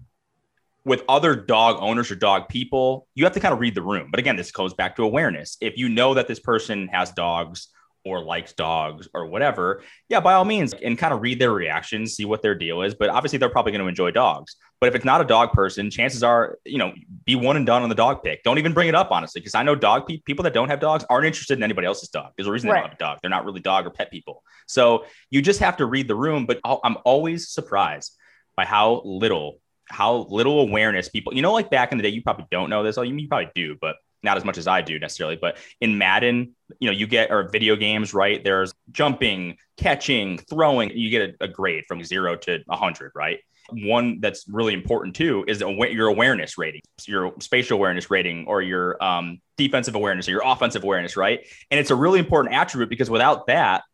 with 0.85 1.03
other 1.09 1.35
dog 1.35 1.79
owners 1.81 2.11
or 2.11 2.15
dog 2.15 2.49
people, 2.49 3.07
you 3.15 3.25
have 3.25 3.33
to 3.33 3.41
kind 3.41 3.55
of 3.55 3.61
read 3.61 3.75
the 3.75 3.83
room. 3.83 4.09
But 4.11 4.21
again, 4.21 4.37
this 4.37 4.51
goes 4.51 4.75
back 4.75 4.97
to 4.97 5.03
awareness. 5.03 5.57
If 5.61 5.79
you 5.79 5.89
know 5.89 6.15
that 6.15 6.29
this 6.29 6.41
person 6.41 6.89
has 6.89 7.11
dogs 7.13 7.69
or 8.05 8.23
likes 8.23 8.53
dogs 8.53 9.09
or 9.15 9.27
whatever, 9.27 9.83
yeah, 10.11 10.21
by 10.21 10.35
all 10.35 10.45
means, 10.45 10.75
and 10.75 10.99
kind 10.99 11.15
of 11.15 11.23
read 11.23 11.39
their 11.39 11.53
reactions, 11.53 12.15
see 12.15 12.27
what 12.27 12.43
their 12.43 12.55
deal 12.55 12.83
is. 12.83 12.95
But 12.95 13.09
obviously, 13.09 13.39
they're 13.39 13.49
probably 13.49 13.73
going 13.73 13.81
to 13.81 13.89
enjoy 13.89 14.11
dogs. 14.11 14.57
But 14.79 14.89
if 14.89 14.95
it's 14.95 15.07
not 15.07 15.23
a 15.23 15.25
dog 15.25 15.53
person, 15.53 15.91
chances 15.91 16.23
are, 16.23 16.59
you 16.67 16.77
know, 16.77 16.93
be 17.25 17.35
one 17.35 17.57
and 17.57 17.65
done 17.65 17.83
on 17.83 17.89
the 17.89 17.95
dog 17.95 18.23
pick. 18.23 18.43
Don't 18.43 18.59
even 18.59 18.75
bring 18.75 18.89
it 18.89 18.95
up, 18.95 19.11
honestly, 19.11 19.41
because 19.41 19.55
I 19.55 19.63
know 19.63 19.75
dog 19.75 20.07
pe- 20.07 20.19
people 20.19 20.43
that 20.43 20.53
don't 20.53 20.69
have 20.69 20.81
dogs 20.81 21.07
aren't 21.09 21.25
interested 21.25 21.57
in 21.57 21.63
anybody 21.63 21.87
else's 21.87 22.11
dog. 22.11 22.33
There's 22.37 22.47
a 22.47 22.53
reason 22.53 22.69
they 22.69 22.75
right. 22.75 22.81
don't 22.81 22.91
have 22.91 22.99
a 22.99 23.03
dog. 23.03 23.19
They're 23.23 23.31
not 23.31 23.47
really 23.47 23.61
dog 23.61 23.87
or 23.87 23.91
pet 23.91 24.11
people. 24.11 24.43
So 24.67 25.07
you 25.31 25.41
just 25.41 25.61
have 25.61 25.79
to 25.79 25.87
read 25.87 26.07
the 26.07 26.15
room. 26.15 26.45
But 26.45 26.61
I'm 26.65 26.99
always 27.07 27.49
surprised 27.49 28.15
by 28.55 28.67
how 28.67 29.01
little, 29.07 29.61
how 29.89 30.27
little 30.31 30.61
awareness 30.61 31.09
people, 31.09 31.35
you 31.35 31.43
know, 31.43 31.53
like 31.53 31.71
back 31.71 31.93
in 31.93 31.99
the 31.99 32.03
day, 32.03 32.09
you 32.09 32.23
probably 32.23 32.47
don't 32.51 32.71
know 32.71 32.83
this. 32.83 32.99
Oh, 32.99 33.03
you 33.03 33.29
probably 33.29 33.51
do, 33.55 33.77
but 33.81 33.97
not 34.25 34.37
as 34.37 34.45
much 34.45 34.59
as 34.59 34.67
I 34.67 34.81
do 34.81 34.99
necessarily, 34.99 35.37
but 35.37 35.59
in 35.81 35.99
Madden, 35.99 36.55
you 36.81 36.89
know, 36.89 36.97
you 36.97 37.07
get 37.07 37.31
or 37.31 37.49
video 37.51 37.77
games, 37.77 38.15
right? 38.15 38.43
There's 38.43 38.73
jumping, 38.91 39.59
catching, 39.77 40.39
throwing. 40.39 40.91
You 40.97 41.11
get 41.11 41.37
a, 41.41 41.45
a 41.45 41.49
grade 41.49 41.85
from 41.87 42.03
zero 42.03 42.35
to 42.37 42.61
100, 42.67 43.13
right? 43.15 43.39
One 43.71 44.21
that's 44.21 44.47
really 44.49 44.75
important 44.75 45.15
too 45.15 45.45
is 45.47 45.61
your 45.61 46.09
awareness 46.09 46.59
rating, 46.59 46.81
your 47.07 47.35
spatial 47.41 47.77
awareness 47.77 48.11
rating, 48.11 48.47
or 48.47 48.61
your 48.63 49.03
um, 49.03 49.41
defensive 49.57 49.95
awareness 49.95 50.29
or 50.29 50.33
your 50.33 50.43
offensive 50.45 50.83
awareness, 50.83 51.17
right? 51.17 51.47
And 51.71 51.79
it's 51.79 51.91
a 51.91 51.95
really 51.95 52.19
important 52.19 52.55
attribute 52.55 52.91
because 52.91 53.09
without 53.09 53.47
that, 53.47 53.85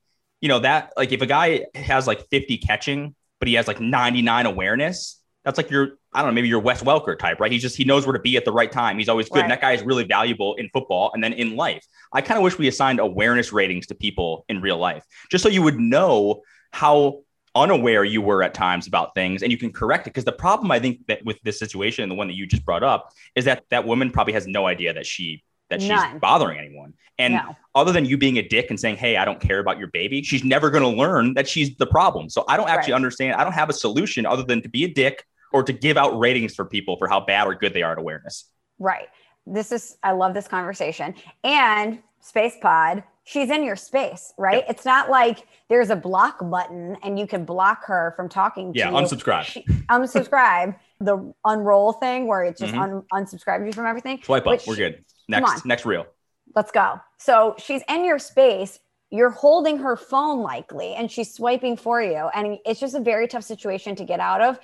you 0.41 0.49
know, 0.49 0.61
that 0.61 0.93
like 0.97 1.13
if 1.13 1.21
a 1.23 1.27
guy 1.27 1.67
has 1.75 2.07
like 2.07 2.27
50 2.31 2.59
catching, 2.59 3.15
but 3.39 3.49
he 3.49 3.55
has 3.55 3.69
like 3.69 3.81
99 3.81 4.47
awareness, 4.47 5.20
that's 5.45 5.57
like 5.57 5.71
your 5.71 5.99
I 6.13 6.21
don't 6.21 6.31
know, 6.31 6.35
maybe 6.35 6.49
your 6.49 6.61
Wes 6.61 6.83
Welker 6.83 7.19
type, 7.19 7.39
right? 7.41 7.53
He 7.53 7.59
just 7.59 7.77
he 7.77 7.85
knows 7.85 8.07
where 8.07 8.13
to 8.13 8.19
be 8.19 8.37
at 8.37 8.45
the 8.45 8.53
right 8.53 8.71
time. 8.71 8.99
He's 8.99 9.09
always 9.09 9.29
good. 9.29 9.37
Right. 9.37 9.45
And 9.45 9.53
that 9.53 9.61
guy 9.61 9.73
is 9.73 9.83
really 9.83 10.05
valuable 10.05 10.55
in 10.57 10.69
football 10.71 11.11
and 11.15 11.23
then 11.23 11.33
in 11.33 11.57
life. 11.57 11.87
I 12.13 12.21
kind 12.21 12.39
of 12.39 12.45
wish 12.45 12.59
we 12.59 12.69
assigned 12.69 13.01
awareness 13.01 13.53
ratings 13.53 13.87
to 13.89 13.95
people 13.95 14.45
in 14.49 14.61
real 14.61 14.79
life, 14.79 15.05
just 15.31 15.43
so 15.43 15.49
you 15.49 15.63
would 15.63 15.79
know 15.79 16.43
how 16.73 17.23
unaware 17.55 18.05
you 18.05 18.23
were 18.23 18.43
at 18.43 18.55
times 18.55 18.87
about 18.87 19.15
things 19.15 19.43
and 19.43 19.51
you 19.51 19.59
can 19.59 19.73
correct 19.73 20.07
it. 20.07 20.11
Because 20.11 20.25
the 20.25 20.33
problem 20.33 20.71
I 20.71 20.79
think 20.79 21.07
that 21.09 21.25
with 21.25 21.41
this 21.43 21.59
situation 21.59 22.03
and 22.03 22.11
the 22.11 22.17
one 22.17 22.29
that 22.29 22.35
you 22.35 22.47
just 22.47 22.65
brought 22.65 22.83
up 22.83 23.13
is 23.35 23.45
that 23.47 23.65
that 23.71 23.87
woman 23.87 24.11
probably 24.11 24.35
has 24.35 24.47
no 24.47 24.67
idea 24.67 24.93
that 24.93 25.07
she 25.07 25.43
that 25.71 25.81
she's 25.81 25.91
None. 25.91 26.19
bothering 26.19 26.59
anyone. 26.59 26.95
And 27.19 27.35
no. 27.35 27.57
other 27.75 27.93
than 27.93 28.05
you 28.05 28.17
being 28.17 28.39
a 28.39 28.43
dick 28.43 28.71
and 28.71 28.81
saying, 28.81 28.97
Hey, 28.97 29.17
I 29.17 29.25
don't 29.25 29.41
care 29.41 29.59
about 29.59 29.79
your 29.79 29.89
baby, 29.89 30.23
she's 30.23 30.45
never 30.45 30.71
going 30.71 30.83
to 30.83 30.89
learn 30.89 31.35
that 31.35 31.49
she's 31.49 31.77
the 31.77 31.87
problem. 31.87 32.31
So 32.31 32.45
I 32.49 32.57
don't 32.57 32.69
actually 32.69 32.93
right. 32.93 32.97
understand. 32.97 33.35
I 33.35 33.45
don't 33.45 33.53
have 33.53 33.69
a 33.69 33.75
solution 33.75 34.27
other 34.27 34.43
than 34.43 34.63
to 34.63 34.69
be 34.69 34.85
a 34.85 34.89
dick 34.89 35.25
or 35.53 35.63
to 35.63 35.73
give 35.73 35.97
out 35.97 36.19
ratings 36.19 36.55
for 36.55 36.65
people 36.65 36.97
for 36.97 37.09
how 37.09 37.21
bad 37.21 37.47
or 37.47 37.55
good 37.55 37.75
they 37.75 37.83
are 37.83 37.93
at 37.93 37.99
awareness. 37.99 38.47
Right. 38.79 39.09
This 39.47 39.73
is, 39.73 39.97
I 40.03 40.13
love 40.13 40.35
this 40.35 40.49
conversation. 40.49 41.15
And 41.45 42.01
Space 42.21 42.57
Pod, 42.61 43.03
she's 43.25 43.51
in 43.51 43.65
your 43.65 43.77
space, 43.77 44.33
right? 44.39 44.59
Yep. 44.59 44.67
It's 44.71 44.85
not 44.85 45.11
like 45.11 45.47
there's 45.69 45.91
a 45.91 45.97
block 45.97 46.39
button 46.51 46.97
and 47.03 47.19
you 47.19 47.27
can 47.27 47.45
block 47.45 47.85
her 47.87 48.13
from 48.17 48.29
talking 48.29 48.73
yeah, 48.75 48.87
to 48.87 48.91
you. 48.91 48.97
Yeah, 48.97 49.03
unsubscribe. 49.03 49.43
She, 49.45 49.63
unsubscribe. 49.91 50.77
the 51.01 51.33
unroll 51.45 51.95
thing 51.95 52.27
where 52.27 52.45
it 52.45 52.59
just 52.59 52.75
mm-hmm. 52.75 53.03
un- 53.13 53.25
unsubscribes 53.25 53.67
you 53.67 53.73
from 53.73 53.87
everything. 53.87 54.21
Swipe 54.23 54.47
up. 54.47 54.61
We're 54.67 54.77
good. 54.77 55.05
Next, 55.31 55.65
next 55.65 55.87
reel. 55.87 56.07
Let's 56.55 56.73
go. 56.73 57.01
So 57.19 57.55
she's 57.59 57.83
in 57.89 58.05
your 58.05 58.19
space. 58.19 58.79
You're 59.11 59.31
holding 59.31 59.79
her 59.79 59.97
phone 59.97 60.41
likely 60.41 60.95
and 60.95 61.11
she's 61.11 61.33
swiping 61.33 61.77
for 61.77 62.03
you. 62.03 62.29
And 62.35 62.59
it's 62.65 62.81
just 62.81 62.95
a 62.95 63.01
very 63.01 63.27
tough 63.27 63.45
situation 63.45 63.97
to 63.97 64.05
get 64.05 64.21
out 64.21 64.41
of 64.41 64.59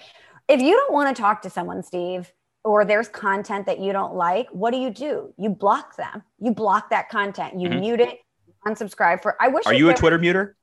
if 0.48 0.60
you 0.60 0.72
don't 0.72 0.92
want 0.92 1.14
to 1.14 1.20
talk 1.20 1.42
to 1.42 1.50
someone, 1.50 1.82
Steve, 1.82 2.32
or 2.64 2.84
there's 2.84 3.08
content 3.08 3.66
that 3.66 3.78
you 3.78 3.92
don't 3.92 4.14
like, 4.14 4.48
what 4.50 4.72
do 4.72 4.78
you 4.78 4.90
do? 4.90 5.32
You 5.36 5.50
block 5.50 5.96
them. 5.96 6.22
You 6.38 6.52
block 6.52 6.90
that 6.90 7.08
content. 7.08 7.60
You 7.60 7.68
mm-hmm. 7.68 7.80
mute 7.80 8.00
it, 8.00 8.18
unsubscribe 8.66 9.22
for. 9.22 9.36
I 9.40 9.48
wish. 9.48 9.66
Are 9.66 9.74
you 9.74 9.90
a 9.90 9.94
Twitter 9.94 10.18
muter? 10.18 10.54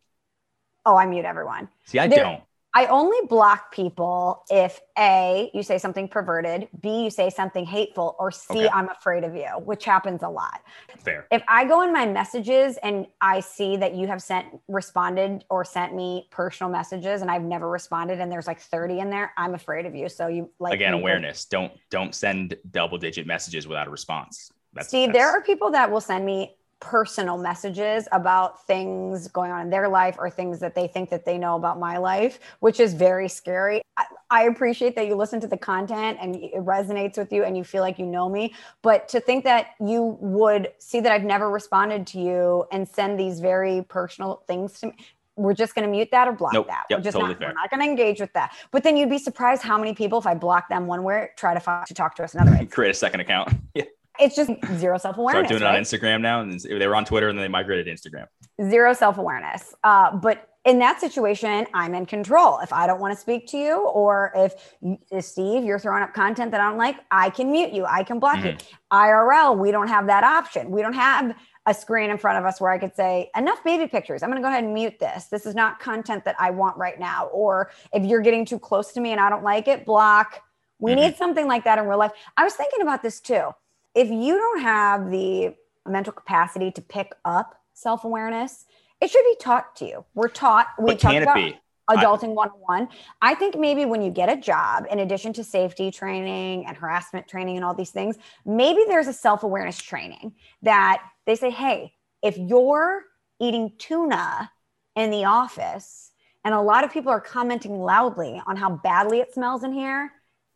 Oh, 0.86 0.96
I 0.96 1.06
mute 1.06 1.26
everyone. 1.26 1.70
See, 1.86 2.00
I 2.00 2.08
there, 2.08 2.24
don't. 2.24 2.44
I 2.76 2.88
only 2.88 3.20
block 3.28 3.72
people 3.72 4.44
if 4.50 4.80
A, 4.98 5.52
you 5.54 5.62
say 5.62 5.78
something 5.78 6.08
perverted, 6.08 6.68
B, 6.82 7.04
you 7.04 7.10
say 7.12 7.30
something 7.30 7.66
hateful, 7.66 8.16
or 8.18 8.32
C, 8.32 8.68
am 8.68 8.90
afraid 8.90 9.24
of 9.24 9.36
you, 9.36 9.48
which 9.64 9.86
happens 9.86 10.24
a 10.24 10.30
lot. 10.30 10.62
Fair. 10.98 11.28
If 11.32 11.44
I 11.48 11.66
go 11.66 11.84
in 11.84 11.94
my 11.94 12.08
messages 12.08 12.78
and 12.78 13.06
I 13.22 13.42
see 13.42 13.78
that 13.78 13.94
you 13.94 14.08
have 14.08 14.24
sent, 14.24 14.48
responded, 14.68 15.46
or 15.52 15.64
sent 15.64 15.94
me 15.94 16.28
personal 16.32 16.72
messages 16.72 17.22
and 17.22 17.30
I've 17.30 17.44
never 17.44 17.70
responded 17.70 18.20
and 18.20 18.32
there's 18.32 18.48
like 18.48 18.60
30 18.60 19.00
in 19.00 19.10
there, 19.12 19.34
I'm 19.38 19.54
afraid 19.54 19.86
of 19.86 19.94
you. 19.94 20.10
So 20.10 20.28
you 20.28 20.50
like 20.60 20.74
again, 20.74 20.94
awareness. 20.94 21.46
Don't 21.46 21.72
don't 21.92 22.16
send 22.16 22.58
double 22.72 22.98
digit 22.98 23.28
messages 23.28 23.68
without 23.68 23.88
a 23.88 23.92
response. 23.92 24.52
That's, 24.74 24.88
Steve, 24.88 25.10
that's... 25.10 25.20
there 25.20 25.30
are 25.30 25.42
people 25.42 25.70
that 25.72 25.92
will 25.92 26.02
send 26.02 26.26
me 26.26 26.56
personal 26.84 27.38
messages 27.38 28.10
about 28.12 28.68
things 28.68 29.30
going 29.30 29.52
on 29.52 29.62
in 29.62 29.70
their 29.70 29.88
life 29.88 30.18
or 30.20 30.30
things 30.30 30.60
that 30.60 30.76
they 30.76 30.86
think 30.86 31.10
that 31.10 31.24
they 31.24 31.38
know 31.38 31.56
about 31.56 31.80
my 31.80 31.98
life 31.98 32.40
which 32.60 32.78
is 32.82 32.94
very 32.94 33.30
scary 33.30 33.82
I, 33.96 34.06
I, 34.30 34.44
appreciate 34.44 34.94
that 34.98 35.08
you 35.08 35.16
listen 35.16 35.40
to 35.40 35.48
the 35.48 35.56
content 35.56 36.18
and 36.20 36.36
it 36.36 36.56
resonates 36.56 37.18
with 37.18 37.32
you 37.32 37.46
and 37.46 37.56
you 37.56 37.64
feel 37.64 37.82
like 37.82 37.98
you 37.98 38.06
know 38.06 38.28
me 38.28 38.54
but 38.82 39.08
to 39.10 39.22
think 39.22 39.46
that 39.46 39.76
you 39.80 40.18
would 40.20 40.74
see 40.78 41.00
that 41.00 41.14
i've 41.14 41.24
never 41.24 41.50
responded 41.50 42.06
to 42.08 42.20
you 42.20 42.66
and 42.74 42.86
send 42.86 43.18
these 43.18 43.40
very 43.40 43.86
personal 43.88 44.44
things 44.46 44.78
to 44.82 44.88
me 44.88 44.94
we're 45.36 45.54
just 45.54 45.74
going 45.74 45.86
to 45.86 45.90
mute 45.90 46.10
that 46.12 46.28
or 46.28 46.32
block 46.32 46.54
nope. 46.54 46.68
that. 46.68 46.84
Yep, 46.92 47.00
we're 47.00 47.04
just 47.04 47.16
totally 47.16 47.34
not, 47.34 47.42
we're 47.42 47.54
not 47.54 47.72
going 47.72 47.80
to 47.80 47.88
engage 47.88 48.20
with 48.20 48.32
that. 48.34 48.54
But 48.70 48.84
then 48.84 48.96
you'd 48.96 49.10
be 49.10 49.18
surprised 49.18 49.64
how 49.64 49.80
many 49.80 49.96
people, 49.96 50.20
if 50.20 50.28
I 50.28 50.36
block 50.36 50.70
them 50.70 50.86
one 50.86 51.02
way, 51.02 51.30
try 51.38 51.56
to 51.56 51.60
find, 51.60 51.88
to 51.88 51.96
talk 51.96 52.14
to 52.18 52.24
us 52.24 52.36
another 52.36 52.52
way. 52.52 52.66
Create 52.72 52.92
a 52.92 52.94
second 52.94 53.22
account. 53.22 53.52
yeah 53.74 53.86
it's 54.20 54.36
just 54.36 54.52
zero 54.76 54.98
self 54.98 55.18
awareness. 55.18 55.48
Start 55.48 55.60
doing 55.60 55.64
right? 55.64 55.76
it 55.76 55.78
on 55.78 55.84
Instagram 55.84 56.22
now, 56.22 56.42
and 56.42 56.60
they 56.60 56.88
were 56.88 56.96
on 56.96 57.06
Twitter, 57.06 57.30
and 57.30 57.38
then 57.38 57.44
they 57.44 57.50
migrated 57.50 57.86
to 57.86 58.10
Instagram. 58.10 58.28
Zero 58.70 58.94
self 58.94 59.18
awareness. 59.18 59.74
Uh, 59.84 60.16
but 60.16 60.50
in 60.66 60.80
that 60.80 61.02
situation, 61.02 61.68
I'm 61.74 61.94
in 61.94 62.06
control. 62.06 62.60
If 62.60 62.72
I 62.72 62.88
don't 62.88 63.02
want 63.02 63.14
to 63.14 63.20
speak 63.20 63.48
to 63.48 63.58
you, 63.58 63.86
or 63.88 64.32
if, 64.34 64.76
if, 65.12 65.26
Steve, 65.26 65.66
you're 65.66 65.80
throwing 65.80 66.04
up 66.04 66.14
content 66.14 66.52
that 66.52 66.62
I 66.62 66.70
don't 66.70 66.78
like, 66.78 66.98
I 67.12 67.30
can 67.32 67.52
mute 67.52 67.74
you. 67.74 67.86
I 67.86 68.04
can 68.04 68.20
block 68.20 68.38
mm-hmm. 68.38 68.48
you. 68.48 68.78
IRL, 68.92 69.58
we 69.58 69.72
don't 69.72 69.90
have 69.90 70.08
that 70.08 70.24
option. 70.24 70.72
We 70.72 70.82
don't 70.82 70.94
have 70.94 71.36
a 71.66 71.74
screen 71.74 72.10
in 72.10 72.18
front 72.18 72.38
of 72.38 72.46
us 72.46 72.62
where 72.62 72.72
I 72.72 72.78
could 72.78 72.96
say, 72.96 73.30
enough 73.36 73.62
baby 73.64 73.88
pictures. 73.88 74.24
I'm 74.24 74.30
going 74.30 74.42
to 74.42 74.46
go 74.46 74.50
ahead 74.50 74.64
and 74.64 74.74
mute 74.74 75.00
this. 75.00 75.26
This 75.26 75.46
is 75.46 75.56
not 75.56 75.80
content 75.80 76.24
that 76.26 76.36
I 76.40 76.52
want 76.52 76.78
right 76.78 77.00
now. 77.00 77.28
Or 77.28 77.72
if 77.94 78.06
you're 78.06 78.22
getting 78.22 78.46
too 78.46 78.60
close 78.60 78.94
to 78.94 79.02
me 79.02 79.12
and 79.12 79.20
I 79.20 79.30
don't 79.30 79.44
like 79.44 79.68
it, 79.68 79.86
block. 79.86 80.42
We 80.80 80.92
mm-hmm. 80.92 81.02
need 81.02 81.18
something 81.18 81.48
like 81.48 81.66
that 81.66 81.78
in 81.78 81.88
real 81.88 82.00
life. 82.00 82.12
I 82.38 82.44
was 82.44 82.54
thinking 82.54 82.82
about 82.82 83.04
this 83.04 83.20
too 83.20 83.50
if 83.96 84.10
you 84.10 84.38
don't 84.38 84.62
have 84.62 85.12
the 85.12 85.56
mental 85.88 86.14
capacity 86.14 86.72
to 86.72 86.82
pick 86.82 87.14
up 87.26 87.60
self 87.74 88.04
awareness. 88.04 88.66
It 89.02 89.12
should 89.12 89.24
be 89.24 89.36
taught 89.40 89.76
to 89.78 89.86
you. 89.86 90.06
We're 90.14 90.30
taught. 90.30 90.68
We 90.80 90.92
but 90.92 91.00
can 91.00 91.24
it 91.24 91.34
be? 91.34 91.60
adulting 91.90 92.34
101 92.34 92.88
i 93.22 93.36
think 93.36 93.58
maybe 93.58 93.84
when 93.84 94.02
you 94.02 94.10
get 94.10 94.30
a 94.30 94.38
job 94.38 94.86
in 94.90 95.00
addition 95.00 95.34
to 95.34 95.44
safety 95.44 95.92
training 95.92 96.66
and 96.66 96.78
harassment 96.78 97.28
training 97.28 97.58
and 97.58 97.66
all 97.66 97.74
these 97.74 97.92
things 97.92 98.16
maybe 98.46 98.86
there's 98.88 99.08
a 99.08 99.12
self-awareness 99.14 99.78
training 99.82 100.34
that 100.62 101.04
they 101.26 101.36
say 101.36 101.50
hey 101.50 101.92
if 102.22 102.38
you're 102.38 103.04
eating 103.42 103.70
tuna 103.78 104.50
in 104.96 105.12
the 105.12 105.26
office 105.26 106.12
and 106.46 106.56
a 106.56 106.62
lot 106.62 106.86
of 106.86 106.94
people 106.94 107.12
are 107.12 107.20
commenting 107.20 107.78
loudly 107.78 108.42
on 108.48 108.56
how 108.56 108.70
badly 108.70 109.20
it 109.20 109.34
smells 109.34 109.66
in 109.66 109.74
here 109.74 110.10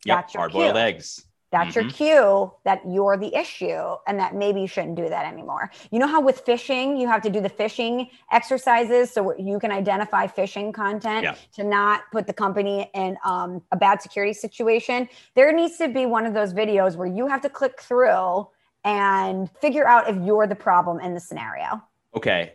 yep, 0.06 0.16
that's 0.16 0.32
your 0.32 0.40
hard-boiled 0.40 0.78
eggs 0.78 1.26
that's 1.50 1.74
mm-hmm. 1.74 1.88
your 1.88 1.90
cue 1.90 2.52
that 2.64 2.82
you're 2.86 3.16
the 3.16 3.34
issue 3.34 3.94
and 4.06 4.18
that 4.18 4.34
maybe 4.34 4.60
you 4.60 4.66
shouldn't 4.66 4.96
do 4.96 5.08
that 5.08 5.30
anymore. 5.30 5.70
You 5.90 5.98
know 5.98 6.06
how 6.06 6.20
with 6.20 6.44
phishing, 6.44 7.00
you 7.00 7.06
have 7.08 7.22
to 7.22 7.30
do 7.30 7.40
the 7.40 7.50
phishing 7.50 8.10
exercises 8.30 9.10
so 9.10 9.34
you 9.38 9.58
can 9.58 9.72
identify 9.72 10.26
phishing 10.26 10.74
content 10.74 11.24
yeah. 11.24 11.34
to 11.54 11.64
not 11.64 12.02
put 12.12 12.26
the 12.26 12.32
company 12.32 12.90
in 12.94 13.16
um, 13.24 13.62
a 13.72 13.76
bad 13.76 14.02
security 14.02 14.34
situation? 14.34 15.08
There 15.34 15.52
needs 15.52 15.78
to 15.78 15.88
be 15.88 16.06
one 16.06 16.26
of 16.26 16.34
those 16.34 16.52
videos 16.52 16.96
where 16.96 17.08
you 17.08 17.26
have 17.26 17.40
to 17.42 17.48
click 17.48 17.80
through 17.80 18.48
and 18.84 19.50
figure 19.60 19.86
out 19.86 20.08
if 20.08 20.16
you're 20.24 20.46
the 20.46 20.54
problem 20.54 21.00
in 21.00 21.14
the 21.14 21.20
scenario. 21.20 21.82
Okay. 22.14 22.52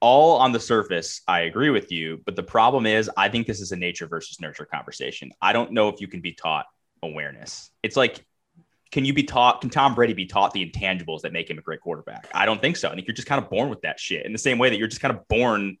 All 0.00 0.38
on 0.38 0.52
the 0.52 0.60
surface, 0.60 1.22
I 1.26 1.40
agree 1.40 1.70
with 1.70 1.90
you. 1.90 2.20
But 2.24 2.36
the 2.36 2.42
problem 2.42 2.86
is, 2.86 3.10
I 3.16 3.28
think 3.28 3.46
this 3.46 3.60
is 3.60 3.72
a 3.72 3.76
nature 3.76 4.06
versus 4.06 4.40
nurture 4.40 4.64
conversation. 4.64 5.32
I 5.40 5.52
don't 5.52 5.72
know 5.72 5.88
if 5.88 6.00
you 6.00 6.06
can 6.06 6.20
be 6.20 6.32
taught 6.32 6.66
awareness. 7.06 7.70
It's 7.82 7.96
like, 7.96 8.24
can 8.92 9.04
you 9.04 9.12
be 9.12 9.24
taught? 9.24 9.60
Can 9.60 9.70
Tom 9.70 9.94
Brady 9.94 10.12
be 10.12 10.26
taught 10.26 10.52
the 10.52 10.68
intangibles 10.68 11.22
that 11.22 11.32
make 11.32 11.50
him 11.50 11.58
a 11.58 11.62
great 11.62 11.80
quarterback? 11.80 12.28
I 12.32 12.46
don't 12.46 12.60
think 12.60 12.76
so. 12.76 12.88
I 12.88 12.94
think 12.94 13.06
you're 13.06 13.14
just 13.14 13.28
kind 13.28 13.42
of 13.42 13.50
born 13.50 13.68
with 13.68 13.82
that 13.82 13.98
shit. 13.98 14.24
In 14.24 14.32
the 14.32 14.38
same 14.38 14.58
way 14.58 14.70
that 14.70 14.78
you're 14.78 14.88
just 14.88 15.02
kind 15.02 15.14
of 15.14 15.26
born 15.28 15.76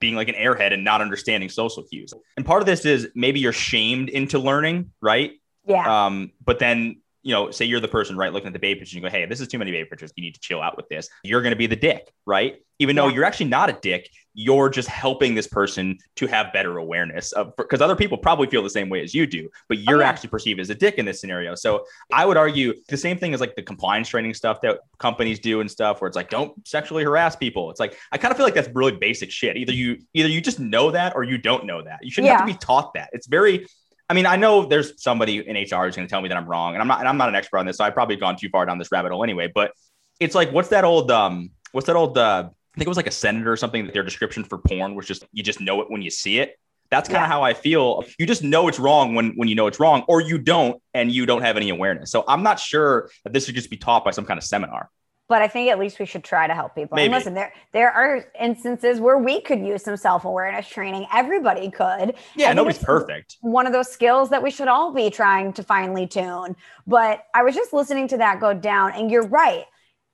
being 0.00 0.14
like 0.14 0.28
an 0.28 0.34
airhead 0.34 0.72
and 0.72 0.84
not 0.84 1.00
understanding 1.00 1.48
social 1.48 1.82
cues. 1.82 2.12
And 2.36 2.44
part 2.44 2.62
of 2.62 2.66
this 2.66 2.84
is 2.84 3.08
maybe 3.14 3.40
you're 3.40 3.52
shamed 3.52 4.08
into 4.08 4.38
learning, 4.38 4.92
right? 5.00 5.32
Yeah. 5.66 6.06
Um, 6.06 6.32
but 6.44 6.58
then 6.58 7.00
you 7.26 7.32
know, 7.32 7.50
say 7.50 7.64
you're 7.64 7.80
the 7.80 7.88
person, 7.88 8.16
right, 8.16 8.32
looking 8.32 8.46
at 8.46 8.52
the 8.52 8.60
baby 8.60 8.78
pictures 8.78 8.94
and 8.94 9.02
you 9.02 9.10
go, 9.10 9.12
hey, 9.12 9.26
this 9.26 9.40
is 9.40 9.48
too 9.48 9.58
many 9.58 9.72
baby 9.72 9.88
pictures. 9.88 10.12
You 10.14 10.22
need 10.22 10.34
to 10.34 10.40
chill 10.40 10.62
out 10.62 10.76
with 10.76 10.88
this. 10.88 11.08
You're 11.24 11.42
going 11.42 11.50
to 11.50 11.56
be 11.56 11.66
the 11.66 11.74
dick, 11.74 12.08
right? 12.24 12.62
Even 12.78 12.94
yeah. 12.94 13.02
though 13.02 13.08
you're 13.08 13.24
actually 13.24 13.48
not 13.48 13.68
a 13.68 13.72
dick, 13.72 14.08
you're 14.38 14.68
just 14.68 14.86
helping 14.86 15.34
this 15.34 15.46
person 15.46 15.96
to 16.14 16.26
have 16.26 16.52
better 16.52 16.76
awareness 16.76 17.32
of 17.32 17.56
because 17.56 17.80
other 17.80 17.96
people 17.96 18.18
probably 18.18 18.46
feel 18.46 18.62
the 18.62 18.68
same 18.68 18.90
way 18.90 19.02
as 19.02 19.14
you 19.14 19.26
do, 19.26 19.48
but 19.66 19.78
you're 19.78 19.96
oh, 19.96 20.00
yeah. 20.00 20.08
actually 20.08 20.28
perceived 20.28 20.60
as 20.60 20.68
a 20.68 20.74
dick 20.74 20.96
in 20.98 21.06
this 21.06 21.22
scenario. 21.22 21.54
So 21.54 21.86
I 22.12 22.26
would 22.26 22.36
argue 22.36 22.74
the 22.88 22.98
same 22.98 23.16
thing 23.16 23.32
as 23.32 23.40
like 23.40 23.56
the 23.56 23.62
compliance 23.62 24.10
training 24.10 24.34
stuff 24.34 24.60
that 24.60 24.80
companies 24.98 25.38
do 25.38 25.62
and 25.62 25.70
stuff 25.70 26.02
where 26.02 26.08
it's 26.08 26.16
like, 26.16 26.28
don't 26.28 26.52
sexually 26.68 27.02
harass 27.02 27.34
people. 27.34 27.70
It's 27.70 27.80
like, 27.80 27.96
I 28.12 28.18
kind 28.18 28.30
of 28.30 28.36
feel 28.36 28.44
like 28.44 28.54
that's 28.54 28.68
really 28.74 28.92
basic 28.92 29.30
shit. 29.30 29.56
Either 29.56 29.72
you, 29.72 29.96
either 30.12 30.28
you 30.28 30.42
just 30.42 30.60
know 30.60 30.90
that 30.90 31.16
or 31.16 31.24
you 31.24 31.38
don't 31.38 31.64
know 31.64 31.82
that. 31.82 32.00
You 32.02 32.10
shouldn't 32.10 32.26
yeah. 32.26 32.36
have 32.36 32.46
to 32.46 32.52
be 32.52 32.58
taught 32.58 32.92
that. 32.92 33.08
It's 33.14 33.26
very, 33.26 33.66
I 34.10 34.14
mean, 34.14 34.26
I 34.26 34.36
know 34.36 34.66
there's 34.66 35.02
somebody 35.02 35.38
in 35.38 35.56
HR 35.56 35.86
who's 35.86 35.96
going 35.96 36.06
to 36.06 36.08
tell 36.08 36.20
me 36.20 36.28
that 36.28 36.36
I'm 36.36 36.46
wrong, 36.46 36.74
and 36.74 36.82
I'm 36.82 36.86
not. 36.86 37.00
And 37.00 37.08
I'm 37.08 37.16
not 37.16 37.28
an 37.28 37.34
expert 37.34 37.58
on 37.58 37.66
this, 37.66 37.78
so 37.78 37.84
I've 37.84 37.94
probably 37.94 38.14
gone 38.14 38.36
too 38.36 38.48
far 38.50 38.64
down 38.64 38.78
this 38.78 38.92
rabbit 38.92 39.10
hole 39.10 39.24
anyway. 39.24 39.50
But 39.52 39.72
it's 40.20 40.34
like, 40.34 40.52
what's 40.52 40.68
that 40.68 40.84
old? 40.84 41.10
Um, 41.10 41.50
what's 41.72 41.88
that 41.88 41.96
old? 41.96 42.16
Uh, 42.16 42.50
I 42.76 42.78
think 42.78 42.86
it 42.86 42.88
was 42.88 42.98
like 42.98 43.06
a 43.06 43.12
senator 43.12 43.50
or 43.50 43.56
something. 43.56 43.86
That 43.86 43.94
their 43.94 44.02
description 44.02 44.44
for 44.44 44.58
porn 44.58 44.94
was 44.94 45.06
just 45.06 45.24
you 45.32 45.42
just 45.42 45.60
know 45.60 45.80
it 45.80 45.90
when 45.90 46.02
you 46.02 46.10
see 46.10 46.38
it. 46.38 46.58
That's 46.90 47.08
kind 47.08 47.16
of 47.16 47.22
yeah. 47.22 47.28
how 47.28 47.42
I 47.42 47.54
feel. 47.54 48.04
You 48.18 48.26
just 48.26 48.44
know 48.44 48.68
it's 48.68 48.78
wrong 48.78 49.14
when 49.14 49.32
when 49.36 49.48
you 49.48 49.54
know 49.54 49.66
it's 49.66 49.80
wrong, 49.80 50.04
or 50.08 50.20
you 50.20 50.38
don't, 50.38 50.80
and 50.94 51.10
you 51.10 51.26
don't 51.26 51.42
have 51.42 51.56
any 51.56 51.70
awareness. 51.70 52.10
So 52.10 52.22
I'm 52.28 52.42
not 52.42 52.60
sure 52.60 53.10
that 53.24 53.32
this 53.32 53.46
should 53.46 53.54
just 53.54 53.70
be 53.70 53.76
taught 53.76 54.04
by 54.04 54.10
some 54.10 54.26
kind 54.26 54.38
of 54.38 54.44
seminar 54.44 54.90
but 55.28 55.42
I 55.42 55.48
think 55.48 55.70
at 55.70 55.78
least 55.78 55.98
we 55.98 56.06
should 56.06 56.22
try 56.22 56.46
to 56.46 56.54
help 56.54 56.74
people. 56.74 56.94
Maybe. 56.94 57.06
And 57.06 57.14
listen, 57.14 57.34
there 57.34 57.52
there 57.72 57.90
are 57.90 58.26
instances 58.40 59.00
where 59.00 59.18
we 59.18 59.40
could 59.40 59.60
use 59.60 59.82
some 59.82 59.96
self 59.96 60.24
awareness 60.24 60.68
training. 60.68 61.06
Everybody 61.12 61.70
could. 61.70 62.14
Yeah, 62.36 62.52
nobody's 62.52 62.78
perfect. 62.78 63.36
One 63.40 63.66
of 63.66 63.72
those 63.72 63.90
skills 63.90 64.30
that 64.30 64.42
we 64.42 64.50
should 64.50 64.68
all 64.68 64.92
be 64.92 65.10
trying 65.10 65.52
to 65.54 65.62
finely 65.62 66.06
tune. 66.06 66.56
But 66.86 67.24
I 67.34 67.42
was 67.42 67.54
just 67.54 67.72
listening 67.72 68.08
to 68.08 68.18
that 68.18 68.40
go 68.40 68.54
down, 68.54 68.92
and 68.92 69.10
you're 69.10 69.26
right. 69.26 69.64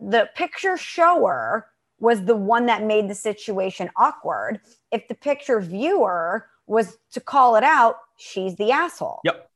The 0.00 0.28
picture 0.34 0.76
shower 0.76 1.66
was 2.02 2.24
the 2.24 2.36
one 2.36 2.66
that 2.66 2.82
made 2.82 3.08
the 3.08 3.14
situation 3.14 3.88
awkward. 3.96 4.60
If 4.90 5.06
the 5.06 5.14
picture 5.14 5.60
viewer 5.60 6.48
was 6.66 6.98
to 7.12 7.20
call 7.20 7.54
it 7.54 7.62
out, 7.62 7.96
she's 8.16 8.56
the 8.56 8.72
asshole. 8.72 9.20
Yep. 9.24 9.48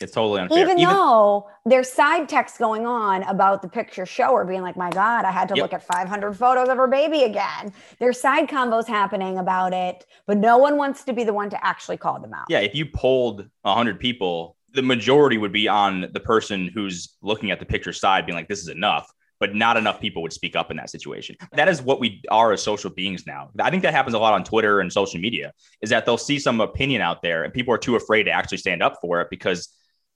It's 0.00 0.12
totally 0.12 0.40
unfair. 0.40 0.58
Even, 0.58 0.80
Even 0.80 0.92
though 0.92 1.48
there's 1.64 1.88
side 1.88 2.28
text 2.28 2.58
going 2.58 2.84
on 2.84 3.22
about 3.22 3.62
the 3.62 3.68
picture 3.68 4.04
shower 4.04 4.44
being 4.44 4.62
like, 4.62 4.76
my 4.76 4.90
God, 4.90 5.24
I 5.24 5.30
had 5.30 5.48
to 5.50 5.54
yep. 5.54 5.62
look 5.62 5.72
at 5.72 5.86
500 5.86 6.36
photos 6.36 6.68
of 6.68 6.76
her 6.76 6.88
baby 6.88 7.22
again. 7.22 7.72
There's 8.00 8.20
side 8.20 8.48
combos 8.48 8.88
happening 8.88 9.38
about 9.38 9.72
it, 9.72 10.04
but 10.26 10.38
no 10.38 10.58
one 10.58 10.76
wants 10.76 11.04
to 11.04 11.12
be 11.12 11.22
the 11.22 11.32
one 11.32 11.48
to 11.50 11.64
actually 11.64 11.96
call 11.96 12.18
them 12.18 12.34
out. 12.34 12.46
Yeah. 12.48 12.58
If 12.58 12.74
you 12.74 12.86
polled 12.86 13.48
100 13.62 14.00
people, 14.00 14.56
the 14.74 14.82
majority 14.82 15.38
would 15.38 15.52
be 15.52 15.68
on 15.68 16.08
the 16.12 16.20
person 16.20 16.68
who's 16.74 17.16
looking 17.22 17.52
at 17.52 17.60
the 17.60 17.66
picture 17.66 17.92
side 17.92 18.26
being 18.26 18.36
like, 18.36 18.48
this 18.48 18.62
is 18.62 18.68
enough 18.68 19.12
but 19.42 19.56
not 19.56 19.76
enough 19.76 20.00
people 20.00 20.22
would 20.22 20.32
speak 20.32 20.54
up 20.54 20.70
in 20.70 20.76
that 20.76 20.88
situation. 20.88 21.34
That 21.54 21.68
is 21.68 21.82
what 21.82 21.98
we 21.98 22.22
are 22.30 22.52
as 22.52 22.62
social 22.62 22.90
beings 22.90 23.26
now. 23.26 23.50
I 23.58 23.70
think 23.70 23.82
that 23.82 23.92
happens 23.92 24.14
a 24.14 24.18
lot 24.20 24.34
on 24.34 24.44
Twitter 24.44 24.78
and 24.78 24.92
social 24.92 25.20
media 25.20 25.52
is 25.80 25.90
that 25.90 26.06
they'll 26.06 26.16
see 26.16 26.38
some 26.38 26.60
opinion 26.60 27.02
out 27.02 27.22
there 27.22 27.42
and 27.42 27.52
people 27.52 27.74
are 27.74 27.78
too 27.78 27.96
afraid 27.96 28.22
to 28.22 28.30
actually 28.30 28.58
stand 28.58 28.84
up 28.84 28.98
for 29.02 29.20
it 29.20 29.26
because 29.30 29.68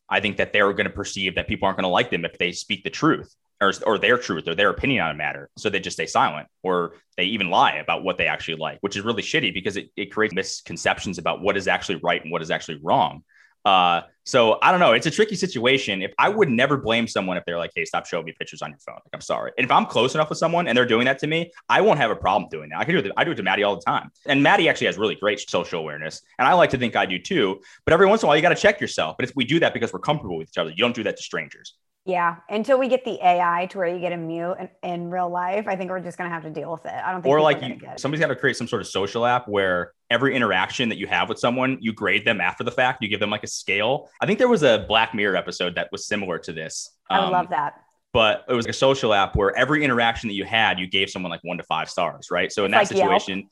I 0.08 0.20
think 0.20 0.36
that 0.36 0.52
they're 0.52 0.72
going 0.74 0.86
to 0.86 0.92
perceive 0.92 1.34
that 1.34 1.48
people 1.48 1.66
aren't 1.66 1.76
going 1.76 1.82
to 1.82 1.88
like 1.88 2.12
them 2.12 2.24
if 2.24 2.38
they 2.38 2.52
speak 2.52 2.84
the 2.84 2.90
truth 2.90 3.34
or, 3.60 3.72
or 3.84 3.98
their 3.98 4.16
truth 4.16 4.46
or 4.46 4.54
their 4.54 4.70
opinion 4.70 5.02
on 5.02 5.10
a 5.10 5.14
matter. 5.14 5.50
So 5.58 5.70
they 5.70 5.80
just 5.80 5.96
stay 5.96 6.06
silent 6.06 6.46
or 6.62 6.92
they 7.16 7.24
even 7.24 7.50
lie 7.50 7.78
about 7.78 8.04
what 8.04 8.18
they 8.18 8.28
actually 8.28 8.58
like, 8.58 8.78
which 8.80 8.96
is 8.96 9.02
really 9.02 9.24
shitty 9.24 9.52
because 9.52 9.76
it, 9.76 9.90
it 9.96 10.12
creates 10.12 10.34
misconceptions 10.34 11.18
about 11.18 11.40
what 11.40 11.56
is 11.56 11.66
actually 11.66 11.96
right 11.96 12.22
and 12.22 12.30
what 12.30 12.42
is 12.42 12.52
actually 12.52 12.78
wrong. 12.80 13.24
Uh, 13.66 14.02
so 14.22 14.58
I 14.62 14.70
don't 14.70 14.78
know. 14.78 14.92
It's 14.92 15.06
a 15.06 15.10
tricky 15.10 15.34
situation. 15.34 16.00
If 16.00 16.14
I 16.18 16.28
would 16.28 16.48
never 16.48 16.76
blame 16.76 17.08
someone 17.08 17.36
if 17.36 17.44
they're 17.44 17.58
like, 17.58 17.72
"Hey, 17.74 17.84
stop 17.84 18.06
showing 18.06 18.24
me 18.24 18.32
pictures 18.32 18.62
on 18.62 18.70
your 18.70 18.78
phone." 18.78 18.94
Like, 18.94 19.12
I'm 19.12 19.20
sorry. 19.20 19.50
And 19.58 19.64
if 19.64 19.72
I'm 19.72 19.86
close 19.86 20.14
enough 20.14 20.28
with 20.28 20.38
someone 20.38 20.68
and 20.68 20.78
they're 20.78 20.86
doing 20.86 21.04
that 21.06 21.18
to 21.20 21.26
me, 21.26 21.52
I 21.68 21.80
won't 21.80 21.98
have 21.98 22.12
a 22.12 22.16
problem 22.16 22.48
doing 22.48 22.70
that. 22.70 22.78
I 22.78 22.84
can 22.84 22.94
do 22.94 23.00
it. 23.00 23.12
I 23.16 23.24
do 23.24 23.32
it 23.32 23.34
to 23.36 23.42
Maddie 23.42 23.64
all 23.64 23.74
the 23.74 23.82
time. 23.82 24.10
And 24.26 24.40
Maddie 24.40 24.68
actually 24.68 24.86
has 24.86 24.98
really 24.98 25.16
great 25.16 25.40
social 25.50 25.80
awareness, 25.80 26.22
and 26.38 26.46
I 26.46 26.54
like 26.54 26.70
to 26.70 26.78
think 26.78 26.94
I 26.94 27.06
do 27.06 27.18
too. 27.18 27.60
But 27.84 27.92
every 27.92 28.06
once 28.06 28.22
in 28.22 28.26
a 28.26 28.28
while, 28.28 28.36
you 28.36 28.42
got 28.42 28.50
to 28.50 28.54
check 28.54 28.80
yourself. 28.80 29.16
But 29.18 29.28
if 29.28 29.34
we 29.34 29.44
do 29.44 29.58
that 29.60 29.74
because 29.74 29.92
we're 29.92 29.98
comfortable 29.98 30.38
with 30.38 30.48
each 30.48 30.58
other, 30.58 30.70
you 30.70 30.76
don't 30.76 30.94
do 30.94 31.02
that 31.02 31.16
to 31.16 31.22
strangers. 31.22 31.74
Yeah, 32.06 32.36
until 32.48 32.78
we 32.78 32.86
get 32.86 33.04
the 33.04 33.18
AI 33.20 33.66
to 33.70 33.78
where 33.78 33.88
you 33.88 33.98
get 33.98 34.12
a 34.12 34.16
mute 34.16 34.54
in, 34.60 34.68
in 34.84 35.10
real 35.10 35.28
life, 35.28 35.66
I 35.66 35.74
think 35.74 35.90
we're 35.90 35.98
just 35.98 36.16
gonna 36.16 36.30
have 36.30 36.44
to 36.44 36.50
deal 36.50 36.70
with 36.70 36.86
it. 36.86 36.92
I 36.92 37.10
don't 37.10 37.20
think. 37.20 37.32
Or 37.32 37.40
like 37.40 37.60
you, 37.60 37.80
somebody's 37.96 38.20
got 38.20 38.28
to 38.28 38.36
create 38.36 38.56
some 38.56 38.68
sort 38.68 38.80
of 38.80 38.86
social 38.86 39.26
app 39.26 39.48
where 39.48 39.92
every 40.08 40.36
interaction 40.36 40.88
that 40.90 40.98
you 40.98 41.08
have 41.08 41.28
with 41.28 41.40
someone, 41.40 41.78
you 41.80 41.92
grade 41.92 42.24
them 42.24 42.40
after 42.40 42.62
the 42.62 42.70
fact. 42.70 43.02
You 43.02 43.08
give 43.08 43.18
them 43.18 43.30
like 43.30 43.42
a 43.42 43.48
scale. 43.48 44.08
I 44.20 44.26
think 44.26 44.38
there 44.38 44.46
was 44.46 44.62
a 44.62 44.84
Black 44.86 45.14
Mirror 45.14 45.34
episode 45.34 45.74
that 45.74 45.88
was 45.90 46.06
similar 46.06 46.38
to 46.38 46.52
this. 46.52 46.88
I 47.10 47.18
would 47.18 47.26
um, 47.26 47.32
love 47.32 47.48
that. 47.50 47.82
But 48.12 48.44
it 48.48 48.54
was 48.54 48.66
like 48.66 48.70
a 48.70 48.78
social 48.78 49.12
app 49.12 49.34
where 49.34 49.56
every 49.58 49.82
interaction 49.82 50.28
that 50.28 50.34
you 50.34 50.44
had, 50.44 50.78
you 50.78 50.86
gave 50.86 51.10
someone 51.10 51.30
like 51.30 51.42
one 51.42 51.58
to 51.58 51.64
five 51.64 51.90
stars, 51.90 52.28
right? 52.30 52.52
So 52.52 52.64
in 52.64 52.70
that 52.70 52.78
like 52.78 52.86
situation. 52.86 53.38
Yelp 53.40 53.50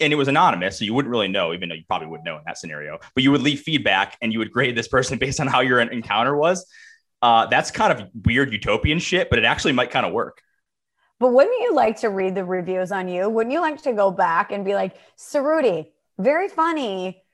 and 0.00 0.12
it 0.12 0.16
was 0.16 0.28
anonymous, 0.28 0.78
so 0.78 0.84
you 0.84 0.92
wouldn't 0.94 1.10
really 1.10 1.28
know, 1.28 1.52
even 1.54 1.68
though 1.68 1.74
you 1.74 1.84
probably 1.86 2.08
would 2.08 2.24
know 2.24 2.36
in 2.36 2.42
that 2.46 2.58
scenario. 2.58 2.98
But 3.14 3.24
you 3.24 3.30
would 3.30 3.40
leave 3.40 3.60
feedback 3.60 4.16
and 4.20 4.32
you 4.32 4.38
would 4.38 4.50
grade 4.50 4.76
this 4.76 4.88
person 4.88 5.18
based 5.20 5.40
on 5.40 5.46
how 5.46 5.60
your 5.60 5.80
encounter 5.80 6.36
was. 6.36 6.66
Uh, 7.26 7.44
that's 7.46 7.72
kind 7.72 7.92
of 7.92 8.08
weird 8.24 8.52
utopian 8.52 9.00
shit, 9.00 9.28
but 9.30 9.36
it 9.40 9.44
actually 9.44 9.72
might 9.72 9.90
kind 9.90 10.06
of 10.06 10.12
work. 10.12 10.40
But 11.18 11.32
wouldn't 11.32 11.60
you 11.60 11.74
like 11.74 11.98
to 12.02 12.08
read 12.08 12.36
the 12.36 12.44
reviews 12.44 12.92
on 12.92 13.08
you? 13.08 13.28
Wouldn't 13.28 13.52
you 13.52 13.60
like 13.60 13.82
to 13.82 13.92
go 13.92 14.12
back 14.12 14.52
and 14.52 14.64
be 14.64 14.74
like, 14.74 14.94
Ceruti, 15.18 15.88
very 16.20 16.48
funny, 16.48 17.24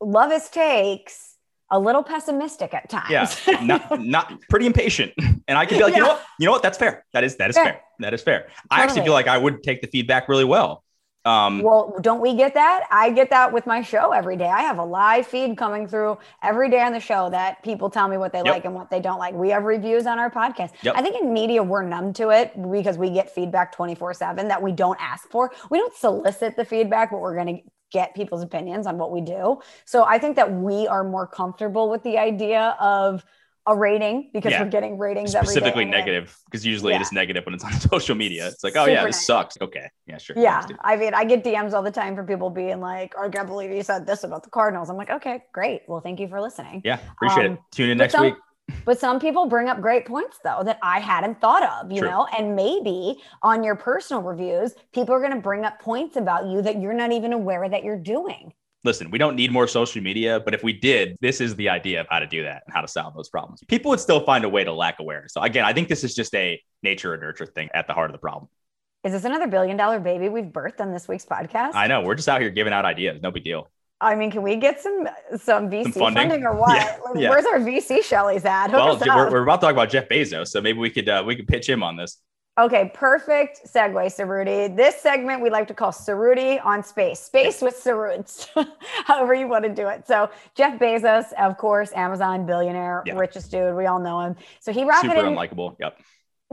love 0.00 0.30
his 0.30 0.48
takes, 0.48 1.36
a 1.72 1.80
little 1.80 2.04
pessimistic 2.04 2.72
at 2.72 2.88
times. 2.88 3.10
Yeah, 3.10 3.60
not 3.64 4.00
not 4.00 4.40
pretty 4.48 4.66
impatient. 4.66 5.12
And 5.48 5.58
I 5.58 5.66
could 5.66 5.78
be 5.78 5.82
like, 5.82 5.94
yeah. 5.94 5.98
you 5.98 6.04
know 6.04 6.08
what? 6.10 6.22
You 6.38 6.46
know 6.46 6.52
what? 6.52 6.62
That's 6.62 6.78
fair. 6.78 7.04
That 7.12 7.24
is 7.24 7.34
that 7.36 7.50
is 7.50 7.56
fair. 7.56 7.64
fair. 7.64 7.80
That 7.98 8.14
is 8.14 8.22
fair. 8.22 8.40
Totally. 8.42 8.56
I 8.70 8.82
actually 8.82 9.02
feel 9.02 9.12
like 9.12 9.26
I 9.26 9.38
would 9.38 9.64
take 9.64 9.80
the 9.80 9.88
feedback 9.88 10.28
really 10.28 10.44
well. 10.44 10.84
Um, 11.24 11.62
well, 11.62 11.96
don't 12.00 12.20
we 12.20 12.34
get 12.34 12.54
that? 12.54 12.84
I 12.90 13.10
get 13.10 13.30
that 13.30 13.52
with 13.52 13.64
my 13.64 13.80
show 13.80 14.10
every 14.10 14.36
day. 14.36 14.48
I 14.48 14.62
have 14.62 14.78
a 14.78 14.84
live 14.84 15.26
feed 15.26 15.56
coming 15.56 15.86
through 15.86 16.18
every 16.42 16.68
day 16.68 16.82
on 16.82 16.92
the 16.92 17.00
show 17.00 17.30
that 17.30 17.62
people 17.62 17.88
tell 17.90 18.08
me 18.08 18.16
what 18.16 18.32
they 18.32 18.38
yep. 18.38 18.46
like 18.46 18.64
and 18.64 18.74
what 18.74 18.90
they 18.90 19.00
don't 19.00 19.18
like. 19.18 19.34
We 19.34 19.50
have 19.50 19.62
reviews 19.62 20.06
on 20.06 20.18
our 20.18 20.30
podcast. 20.30 20.72
Yep. 20.82 20.94
I 20.96 21.02
think 21.02 21.22
in 21.22 21.32
media, 21.32 21.62
we're 21.62 21.82
numb 21.82 22.12
to 22.14 22.30
it 22.30 22.52
because 22.70 22.98
we 22.98 23.10
get 23.10 23.32
feedback 23.32 23.72
24 23.72 24.14
7 24.14 24.48
that 24.48 24.60
we 24.60 24.72
don't 24.72 25.00
ask 25.00 25.30
for. 25.30 25.52
We 25.70 25.78
don't 25.78 25.94
solicit 25.94 26.56
the 26.56 26.64
feedback, 26.64 27.12
but 27.12 27.20
we're 27.20 27.36
going 27.36 27.56
to 27.58 27.62
get 27.92 28.14
people's 28.14 28.42
opinions 28.42 28.86
on 28.86 28.98
what 28.98 29.12
we 29.12 29.20
do. 29.20 29.60
So 29.84 30.04
I 30.04 30.18
think 30.18 30.34
that 30.36 30.52
we 30.52 30.88
are 30.88 31.04
more 31.04 31.26
comfortable 31.26 31.88
with 31.88 32.02
the 32.02 32.18
idea 32.18 32.76
of, 32.80 33.24
a 33.66 33.76
rating 33.76 34.30
because 34.32 34.52
yeah. 34.52 34.62
we're 34.62 34.70
getting 34.70 34.98
ratings 34.98 35.32
specifically 35.32 35.84
negative 35.84 36.36
because 36.46 36.66
usually 36.66 36.92
yeah. 36.92 36.98
it 36.98 37.02
is 37.02 37.12
negative 37.12 37.44
when 37.44 37.54
it's 37.54 37.64
on 37.64 37.72
social 37.90 38.14
media. 38.14 38.48
It's 38.48 38.64
like, 38.64 38.76
oh 38.76 38.84
Super 38.84 38.90
yeah, 38.90 39.04
this 39.04 39.16
negative. 39.16 39.24
sucks. 39.24 39.58
Okay, 39.60 39.90
yeah, 40.06 40.18
sure. 40.18 40.36
Yeah, 40.38 40.66
I 40.80 40.96
mean, 40.96 41.14
I 41.14 41.24
get 41.24 41.44
DMs 41.44 41.72
all 41.72 41.82
the 41.82 41.90
time 41.90 42.16
from 42.16 42.26
people 42.26 42.50
being 42.50 42.80
like, 42.80 43.14
oh, 43.16 43.24
"I 43.24 43.28
can't 43.28 43.46
believe 43.46 43.70
you 43.70 43.82
said 43.82 44.06
this 44.06 44.24
about 44.24 44.42
the 44.42 44.50
Cardinals." 44.50 44.90
I'm 44.90 44.96
like, 44.96 45.10
okay, 45.10 45.44
great. 45.52 45.82
Well, 45.86 46.00
thank 46.00 46.18
you 46.18 46.28
for 46.28 46.40
listening. 46.40 46.82
Yeah, 46.84 46.98
appreciate 47.12 47.46
um, 47.46 47.52
it. 47.52 47.58
Tune 47.70 47.90
in 47.90 47.98
next 47.98 48.14
some, 48.14 48.24
week. 48.24 48.34
But 48.84 48.98
some 48.98 49.20
people 49.20 49.46
bring 49.46 49.68
up 49.68 49.80
great 49.80 50.06
points 50.06 50.38
though 50.44 50.62
that 50.64 50.78
I 50.82 50.98
hadn't 51.00 51.40
thought 51.40 51.62
of, 51.62 51.92
you 51.92 51.98
True. 51.98 52.08
know, 52.08 52.26
and 52.36 52.56
maybe 52.56 53.20
on 53.42 53.62
your 53.64 53.74
personal 53.74 54.22
reviews, 54.22 54.74
people 54.94 55.14
are 55.14 55.20
going 55.20 55.34
to 55.34 55.40
bring 55.40 55.64
up 55.64 55.80
points 55.80 56.16
about 56.16 56.46
you 56.46 56.62
that 56.62 56.80
you're 56.80 56.94
not 56.94 57.12
even 57.12 57.32
aware 57.32 57.68
that 57.68 57.84
you're 57.84 57.98
doing. 57.98 58.52
Listen, 58.84 59.10
we 59.10 59.18
don't 59.18 59.36
need 59.36 59.52
more 59.52 59.68
social 59.68 60.02
media, 60.02 60.40
but 60.40 60.54
if 60.54 60.64
we 60.64 60.72
did, 60.72 61.16
this 61.20 61.40
is 61.40 61.54
the 61.54 61.68
idea 61.68 62.00
of 62.00 62.08
how 62.10 62.18
to 62.18 62.26
do 62.26 62.42
that 62.42 62.64
and 62.66 62.74
how 62.74 62.80
to 62.80 62.88
solve 62.88 63.14
those 63.14 63.28
problems. 63.28 63.62
People 63.68 63.90
would 63.90 64.00
still 64.00 64.24
find 64.24 64.44
a 64.44 64.48
way 64.48 64.64
to 64.64 64.72
lack 64.72 64.98
awareness. 64.98 65.32
So 65.34 65.40
again, 65.40 65.64
I 65.64 65.72
think 65.72 65.88
this 65.88 66.02
is 66.02 66.14
just 66.14 66.34
a 66.34 66.60
nature 66.82 67.14
or 67.14 67.16
nurture 67.16 67.46
thing 67.46 67.68
at 67.74 67.86
the 67.86 67.92
heart 67.92 68.10
of 68.10 68.12
the 68.12 68.18
problem. 68.18 68.48
Is 69.04 69.12
this 69.12 69.24
another 69.24 69.46
billion 69.46 69.76
dollar 69.76 70.00
baby 70.00 70.28
we've 70.28 70.44
birthed 70.44 70.80
on 70.80 70.92
this 70.92 71.06
week's 71.06 71.24
podcast? 71.24 71.74
I 71.74 71.86
know. 71.86 72.02
We're 72.02 72.14
just 72.14 72.28
out 72.28 72.40
here 72.40 72.50
giving 72.50 72.72
out 72.72 72.84
ideas. 72.84 73.20
No 73.22 73.30
big 73.30 73.44
deal. 73.44 73.68
I 74.00 74.16
mean, 74.16 74.32
can 74.32 74.42
we 74.42 74.56
get 74.56 74.80
some 74.80 75.08
some 75.36 75.70
VC 75.70 75.84
some 75.84 75.92
funding? 75.92 76.28
funding? 76.28 76.44
or 76.44 76.56
what? 76.56 76.76
Yeah, 76.76 76.98
yeah. 77.14 77.30
Where's 77.30 77.46
our 77.46 77.58
VC 77.58 78.02
Shelley's 78.02 78.44
at? 78.44 78.68
Hook 78.68 79.00
well, 79.00 79.16
we're, 79.16 79.30
we're, 79.30 79.42
about 79.44 79.60
to 79.60 79.66
talk 79.66 79.72
about 79.72 79.90
Jeff 79.90 80.08
Bezos, 80.08 80.48
so 80.48 80.60
maybe 80.60 80.78
we 80.78 80.90
could 80.90 81.08
uh, 81.08 81.22
we 81.24 81.36
could 81.36 81.46
pitch 81.46 81.68
him 81.68 81.82
on 81.84 81.96
this. 81.96 82.18
Okay, 82.58 82.90
perfect 82.92 83.62
segue, 83.66 83.94
Ceruti. 84.14 84.76
This 84.76 84.96
segment 84.96 85.40
we 85.40 85.48
like 85.48 85.66
to 85.68 85.74
call 85.74 85.90
Ceruti 85.90 86.62
on 86.62 86.84
space, 86.84 87.18
space 87.18 87.62
with 87.62 87.74
Ceruts, 87.74 88.48
however 89.06 89.32
you 89.32 89.48
want 89.48 89.64
to 89.64 89.70
do 89.70 89.88
it. 89.88 90.06
So 90.06 90.28
Jeff 90.54 90.78
Bezos, 90.78 91.32
of 91.38 91.56
course, 91.56 91.92
Amazon 91.94 92.44
billionaire, 92.44 93.04
yeah. 93.06 93.14
richest 93.14 93.50
dude. 93.50 93.74
We 93.74 93.86
all 93.86 93.98
know 93.98 94.20
him. 94.20 94.36
So 94.60 94.70
he 94.70 94.84
rocketed. 94.84 95.16
Super 95.16 95.28
unlikable. 95.28 95.76
Yep 95.80 95.98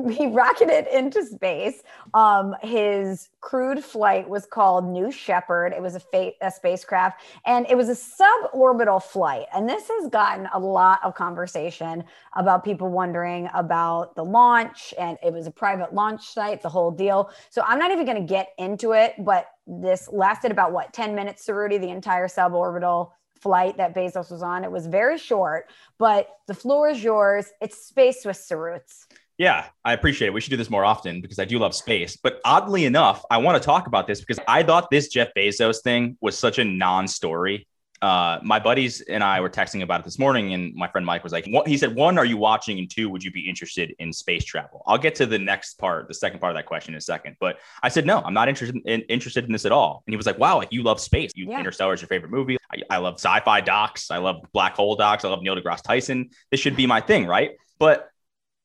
he 0.11 0.27
rocketed 0.27 0.87
into 0.87 1.25
space. 1.25 1.83
Um, 2.13 2.55
his 2.61 3.29
crewed 3.41 3.83
flight 3.83 4.27
was 4.27 4.45
called 4.45 4.85
New 4.85 5.11
Shepard. 5.11 5.73
It 5.73 5.81
was 5.81 5.95
a, 5.95 5.99
fa- 5.99 6.33
a 6.41 6.51
spacecraft 6.51 7.21
and 7.45 7.65
it 7.69 7.75
was 7.75 7.89
a 7.89 7.95
suborbital 7.95 9.01
flight. 9.01 9.45
And 9.53 9.67
this 9.67 9.87
has 9.87 10.09
gotten 10.09 10.47
a 10.53 10.59
lot 10.59 10.99
of 11.03 11.15
conversation 11.15 12.03
about 12.35 12.63
people 12.63 12.89
wondering 12.89 13.49
about 13.53 14.15
the 14.15 14.23
launch. 14.23 14.93
And 14.99 15.17
it 15.23 15.33
was 15.33 15.47
a 15.47 15.51
private 15.51 15.93
launch 15.93 16.25
site, 16.25 16.61
the 16.61 16.69
whole 16.69 16.91
deal. 16.91 17.31
So 17.49 17.63
I'm 17.65 17.79
not 17.79 17.91
even 17.91 18.05
going 18.05 18.21
to 18.25 18.33
get 18.33 18.49
into 18.57 18.91
it, 18.91 19.13
but 19.19 19.47
this 19.65 20.09
lasted 20.11 20.51
about 20.51 20.71
what, 20.71 20.93
10 20.93 21.15
minutes, 21.15 21.45
Ceruti, 21.45 21.79
the 21.79 21.89
entire 21.89 22.27
suborbital 22.27 23.11
flight 23.39 23.77
that 23.77 23.95
Bezos 23.95 24.31
was 24.31 24.43
on. 24.43 24.63
It 24.63 24.71
was 24.71 24.87
very 24.87 25.17
short, 25.17 25.69
but 25.97 26.29
the 26.47 26.53
floor 26.53 26.89
is 26.89 27.03
yours. 27.03 27.51
It's 27.61 27.85
space 27.85 28.25
with 28.25 28.37
Ceruts. 28.37 29.07
Yeah, 29.39 29.67
I 29.85 29.93
appreciate 29.93 30.27
it. 30.27 30.33
We 30.33 30.41
should 30.41 30.49
do 30.49 30.57
this 30.57 30.69
more 30.69 30.83
often 30.83 31.21
because 31.21 31.39
I 31.39 31.45
do 31.45 31.59
love 31.59 31.73
space. 31.73 32.17
But 32.17 32.41
oddly 32.43 32.83
enough, 32.83 33.23
I 33.31 33.37
want 33.37 33.59
to 33.59 33.65
talk 33.65 33.87
about 33.87 34.05
this 34.05 34.19
because 34.19 34.37
I 34.49 34.63
thought 34.63 34.91
this 34.91 35.07
Jeff 35.07 35.29
Bezos 35.33 35.81
thing 35.81 36.17
was 36.19 36.37
such 36.37 36.59
a 36.59 36.65
non 36.65 37.07
story. 37.07 37.65
Uh, 38.01 38.39
my 38.43 38.59
buddies 38.59 38.99
and 38.99 39.23
I 39.23 39.39
were 39.39 39.49
texting 39.49 39.81
about 39.81 40.01
it 40.01 40.03
this 40.03 40.19
morning, 40.19 40.53
and 40.53 40.75
my 40.75 40.89
friend 40.89 41.05
Mike 41.05 41.23
was 41.23 41.31
like, 41.31 41.47
what? 41.47 41.69
he 41.69 41.77
said, 41.77 41.95
one, 41.95 42.17
are 42.17 42.25
you 42.25 42.35
watching? 42.35 42.79
And 42.79 42.89
two, 42.89 43.09
would 43.09 43.23
you 43.23 43.31
be 43.31 43.47
interested 43.47 43.95
in 43.99 44.11
space 44.11 44.43
travel? 44.43 44.83
I'll 44.85 44.97
get 44.97 45.15
to 45.15 45.25
the 45.25 45.39
next 45.39 45.75
part, 45.75 46.09
the 46.09 46.13
second 46.13 46.39
part 46.39 46.51
of 46.51 46.57
that 46.57 46.65
question 46.65 46.93
in 46.93 46.97
a 46.97 47.01
second. 47.01 47.37
But 47.39 47.59
I 47.81 47.87
said, 47.87 48.05
no, 48.05 48.19
I'm 48.19 48.33
not 48.33 48.49
interested 48.49 48.81
in, 48.85 49.01
interested 49.03 49.45
in 49.45 49.53
this 49.53 49.65
at 49.65 49.71
all. 49.71 50.03
And 50.05 50.11
he 50.11 50.17
was 50.17 50.25
like, 50.25 50.37
wow, 50.37 50.57
like 50.57 50.73
you 50.73 50.83
love 50.83 50.99
space. 50.99 51.31
You 51.35 51.49
yeah. 51.49 51.59
Interstellar 51.59 51.93
is 51.93 52.01
your 52.01 52.09
favorite 52.09 52.31
movie. 52.31 52.57
I, 52.73 52.81
I 52.89 52.97
love 52.97 53.15
sci-fi 53.15 53.61
docs. 53.61 54.11
I 54.11 54.17
love 54.17 54.45
black 54.51 54.75
hole 54.75 54.97
docs. 54.97 55.23
I 55.23 55.29
love 55.29 55.41
Neil 55.41 55.55
deGrasse 55.55 55.83
Tyson. 55.83 56.29
This 56.51 56.59
should 56.59 56.75
be 56.75 56.87
my 56.87 56.99
thing, 56.99 57.25
right? 57.25 57.51
But 57.79 58.09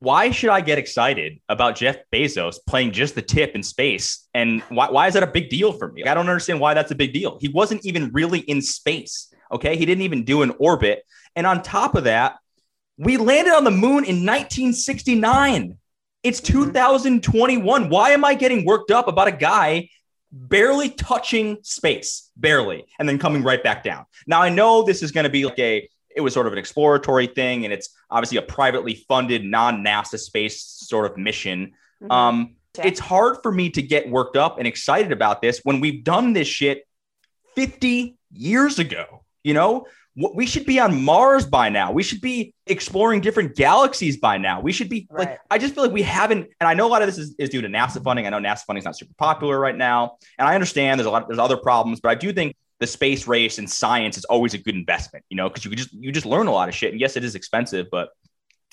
why 0.00 0.30
should 0.30 0.50
I 0.50 0.60
get 0.60 0.78
excited 0.78 1.40
about 1.48 1.76
Jeff 1.76 1.96
Bezos 2.12 2.56
playing 2.66 2.92
just 2.92 3.14
the 3.14 3.22
tip 3.22 3.54
in 3.54 3.62
space? 3.62 4.28
And 4.34 4.60
why, 4.62 4.90
why 4.90 5.06
is 5.06 5.14
that 5.14 5.22
a 5.22 5.28
big 5.28 5.48
deal 5.48 5.72
for 5.72 5.90
me? 5.90 6.04
I 6.04 6.14
don't 6.14 6.28
understand 6.28 6.60
why 6.60 6.74
that's 6.74 6.90
a 6.90 6.94
big 6.94 7.12
deal. 7.12 7.38
He 7.40 7.48
wasn't 7.48 7.84
even 7.86 8.12
really 8.12 8.40
in 8.40 8.60
space. 8.60 9.32
Okay. 9.50 9.76
He 9.76 9.86
didn't 9.86 10.02
even 10.02 10.24
do 10.24 10.42
an 10.42 10.52
orbit. 10.58 11.04
And 11.36 11.46
on 11.46 11.62
top 11.62 11.94
of 11.94 12.04
that, 12.04 12.36
we 12.98 13.16
landed 13.16 13.54
on 13.54 13.64
the 13.64 13.70
moon 13.70 14.04
in 14.04 14.24
1969. 14.24 15.76
It's 16.22 16.40
mm-hmm. 16.40 16.64
2021. 16.64 17.88
Why 17.88 18.10
am 18.10 18.24
I 18.24 18.34
getting 18.34 18.64
worked 18.64 18.90
up 18.90 19.08
about 19.08 19.28
a 19.28 19.32
guy 19.32 19.88
barely 20.32 20.90
touching 20.90 21.58
space, 21.62 22.30
barely, 22.36 22.84
and 22.98 23.08
then 23.08 23.18
coming 23.18 23.42
right 23.42 23.62
back 23.62 23.84
down? 23.84 24.04
Now, 24.26 24.42
I 24.42 24.48
know 24.48 24.82
this 24.82 25.02
is 25.02 25.12
going 25.12 25.24
to 25.24 25.30
be 25.30 25.44
like 25.44 25.58
a 25.58 25.88
it 26.14 26.20
was 26.20 26.32
sort 26.32 26.46
of 26.46 26.52
an 26.52 26.58
exploratory 26.58 27.26
thing, 27.26 27.64
and 27.64 27.72
it's 27.72 27.90
obviously 28.10 28.38
a 28.38 28.42
privately 28.42 29.04
funded, 29.08 29.44
non 29.44 29.84
NASA 29.84 30.18
space 30.18 30.60
sort 30.60 31.10
of 31.10 31.16
mission. 31.16 31.72
Mm-hmm. 32.02 32.10
Um. 32.10 32.56
It's 32.82 32.98
hard 32.98 33.36
for 33.40 33.52
me 33.52 33.70
to 33.70 33.82
get 33.82 34.10
worked 34.10 34.36
up 34.36 34.58
and 34.58 34.66
excited 34.66 35.12
about 35.12 35.40
this 35.40 35.60
when 35.62 35.78
we've 35.78 36.02
done 36.02 36.32
this 36.32 36.48
shit 36.48 36.82
50 37.54 38.16
years 38.32 38.80
ago. 38.80 39.22
You 39.44 39.54
know, 39.54 39.86
we 40.16 40.46
should 40.46 40.64
be 40.64 40.78
on 40.78 41.02
Mars 41.02 41.44
by 41.44 41.68
now. 41.68 41.90
We 41.90 42.02
should 42.02 42.20
be 42.20 42.54
exploring 42.66 43.20
different 43.20 43.56
galaxies 43.56 44.16
by 44.16 44.38
now. 44.38 44.60
We 44.60 44.70
should 44.70 44.88
be 44.88 45.08
right. 45.10 45.30
like, 45.30 45.40
I 45.50 45.58
just 45.58 45.74
feel 45.74 45.82
like 45.82 45.92
we 45.92 46.02
haven't, 46.02 46.48
and 46.60 46.68
I 46.68 46.74
know 46.74 46.86
a 46.86 46.88
lot 46.88 47.02
of 47.02 47.08
this 47.08 47.18
is, 47.18 47.34
is 47.38 47.50
due 47.50 47.60
to 47.60 47.68
NASA 47.68 48.02
funding. 48.02 48.26
I 48.26 48.30
know 48.30 48.38
NASA 48.38 48.64
funding 48.64 48.80
is 48.80 48.84
not 48.84 48.96
super 48.96 49.14
popular 49.18 49.58
right 49.58 49.76
now. 49.76 50.16
And 50.38 50.46
I 50.46 50.54
understand 50.54 51.00
there's 51.00 51.06
a 51.06 51.10
lot, 51.10 51.26
there's 51.26 51.40
other 51.40 51.56
problems, 51.56 52.00
but 52.00 52.10
I 52.10 52.14
do 52.14 52.32
think 52.32 52.54
the 52.84 52.88
space 52.88 53.26
race 53.26 53.56
and 53.56 53.68
science 53.70 54.18
is 54.18 54.26
always 54.26 54.52
a 54.52 54.58
good 54.58 54.74
investment, 54.74 55.24
you 55.30 55.38
know, 55.38 55.48
because 55.48 55.64
you 55.64 55.74
just 55.74 55.90
you 55.94 56.12
just 56.12 56.26
learn 56.26 56.48
a 56.48 56.52
lot 56.52 56.68
of 56.68 56.74
shit. 56.74 56.92
And 56.92 57.00
yes, 57.00 57.16
it 57.16 57.24
is 57.24 57.34
expensive, 57.34 57.86
but 57.90 58.10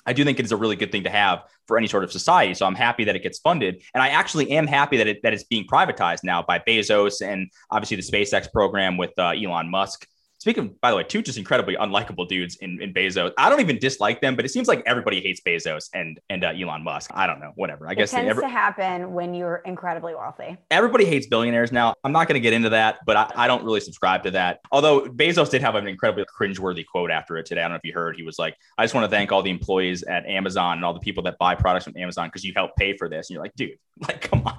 I 0.05 0.11
do 0.11 0.25
think 0.25 0.37
it 0.37 0.43
is 0.43 0.51
a 0.51 0.57
really 0.57 0.75
good 0.75 0.91
thing 0.91 1.03
to 1.03 1.09
have 1.09 1.43
for 1.65 1.77
any 1.77 1.87
sort 1.87 2.03
of 2.03 2.11
society. 2.11 2.53
So 2.53 2.65
I'm 2.65 2.75
happy 2.75 3.05
that 3.05 3.15
it 3.15 3.23
gets 3.23 3.39
funded, 3.39 3.81
and 3.93 4.03
I 4.03 4.09
actually 4.09 4.51
am 4.51 4.67
happy 4.67 4.97
that 4.97 5.07
it 5.07 5.21
that 5.23 5.33
it's 5.33 5.45
being 5.45 5.65
privatized 5.65 6.25
now 6.25 6.43
by 6.43 6.59
Bezos 6.59 7.25
and 7.25 7.49
obviously 7.69 7.95
the 7.95 8.03
SpaceX 8.03 8.51
program 8.51 8.97
with 8.97 9.11
uh, 9.17 9.29
Elon 9.29 9.71
Musk. 9.71 10.05
Speaking, 10.41 10.73
by 10.81 10.89
the 10.89 10.97
way, 10.97 11.03
two 11.03 11.21
just 11.21 11.37
incredibly 11.37 11.75
unlikable 11.75 12.27
dudes 12.27 12.55
in, 12.55 12.81
in 12.81 12.95
Bezos. 12.95 13.31
I 13.37 13.47
don't 13.47 13.59
even 13.59 13.77
dislike 13.77 14.21
them, 14.21 14.35
but 14.35 14.43
it 14.43 14.49
seems 14.49 14.67
like 14.67 14.81
everybody 14.87 15.21
hates 15.21 15.39
Bezos 15.39 15.91
and 15.93 16.19
and 16.31 16.43
uh, 16.43 16.51
Elon 16.59 16.83
Musk. 16.83 17.11
I 17.13 17.27
don't 17.27 17.39
know, 17.39 17.51
whatever. 17.57 17.87
I 17.87 17.91
it 17.91 17.97
guess 17.97 18.09
tends 18.09 18.27
every- 18.27 18.41
to 18.41 18.49
happen 18.49 19.13
when 19.13 19.35
you're 19.35 19.61
incredibly 19.65 20.15
wealthy. 20.15 20.57
Everybody 20.71 21.05
hates 21.05 21.27
billionaires 21.27 21.71
now. 21.71 21.93
I'm 22.03 22.11
not 22.11 22.27
going 22.27 22.33
to 22.33 22.39
get 22.39 22.53
into 22.53 22.69
that, 22.69 23.01
but 23.05 23.17
I, 23.17 23.31
I, 23.35 23.47
don't 23.47 23.63
really 23.63 23.81
subscribe 23.81 24.23
to 24.23 24.31
that. 24.31 24.61
Although 24.71 25.01
Bezos 25.01 25.51
did 25.51 25.61
have 25.61 25.75
an 25.75 25.87
incredibly 25.87 26.25
cringeworthy 26.25 26.87
quote 26.87 27.11
after 27.11 27.37
it 27.37 27.45
today. 27.45 27.61
I 27.61 27.65
don't 27.65 27.73
know 27.73 27.75
if 27.75 27.85
you 27.85 27.93
heard. 27.93 28.15
He 28.15 28.23
was 28.23 28.39
like, 28.39 28.57
"I 28.79 28.83
just 28.83 28.95
want 28.95 29.05
to 29.05 29.15
thank 29.15 29.31
all 29.31 29.43
the 29.43 29.51
employees 29.51 30.01
at 30.01 30.25
Amazon 30.25 30.77
and 30.77 30.83
all 30.83 30.95
the 30.95 31.01
people 31.01 31.21
that 31.25 31.37
buy 31.37 31.53
products 31.53 31.85
from 31.85 31.95
Amazon 31.97 32.29
because 32.29 32.43
you 32.43 32.53
helped 32.55 32.77
pay 32.77 32.97
for 32.97 33.07
this." 33.07 33.29
And 33.29 33.35
you're 33.35 33.43
like, 33.43 33.53
dude, 33.53 33.77
like, 34.07 34.21
come 34.21 34.41
on. 34.47 34.57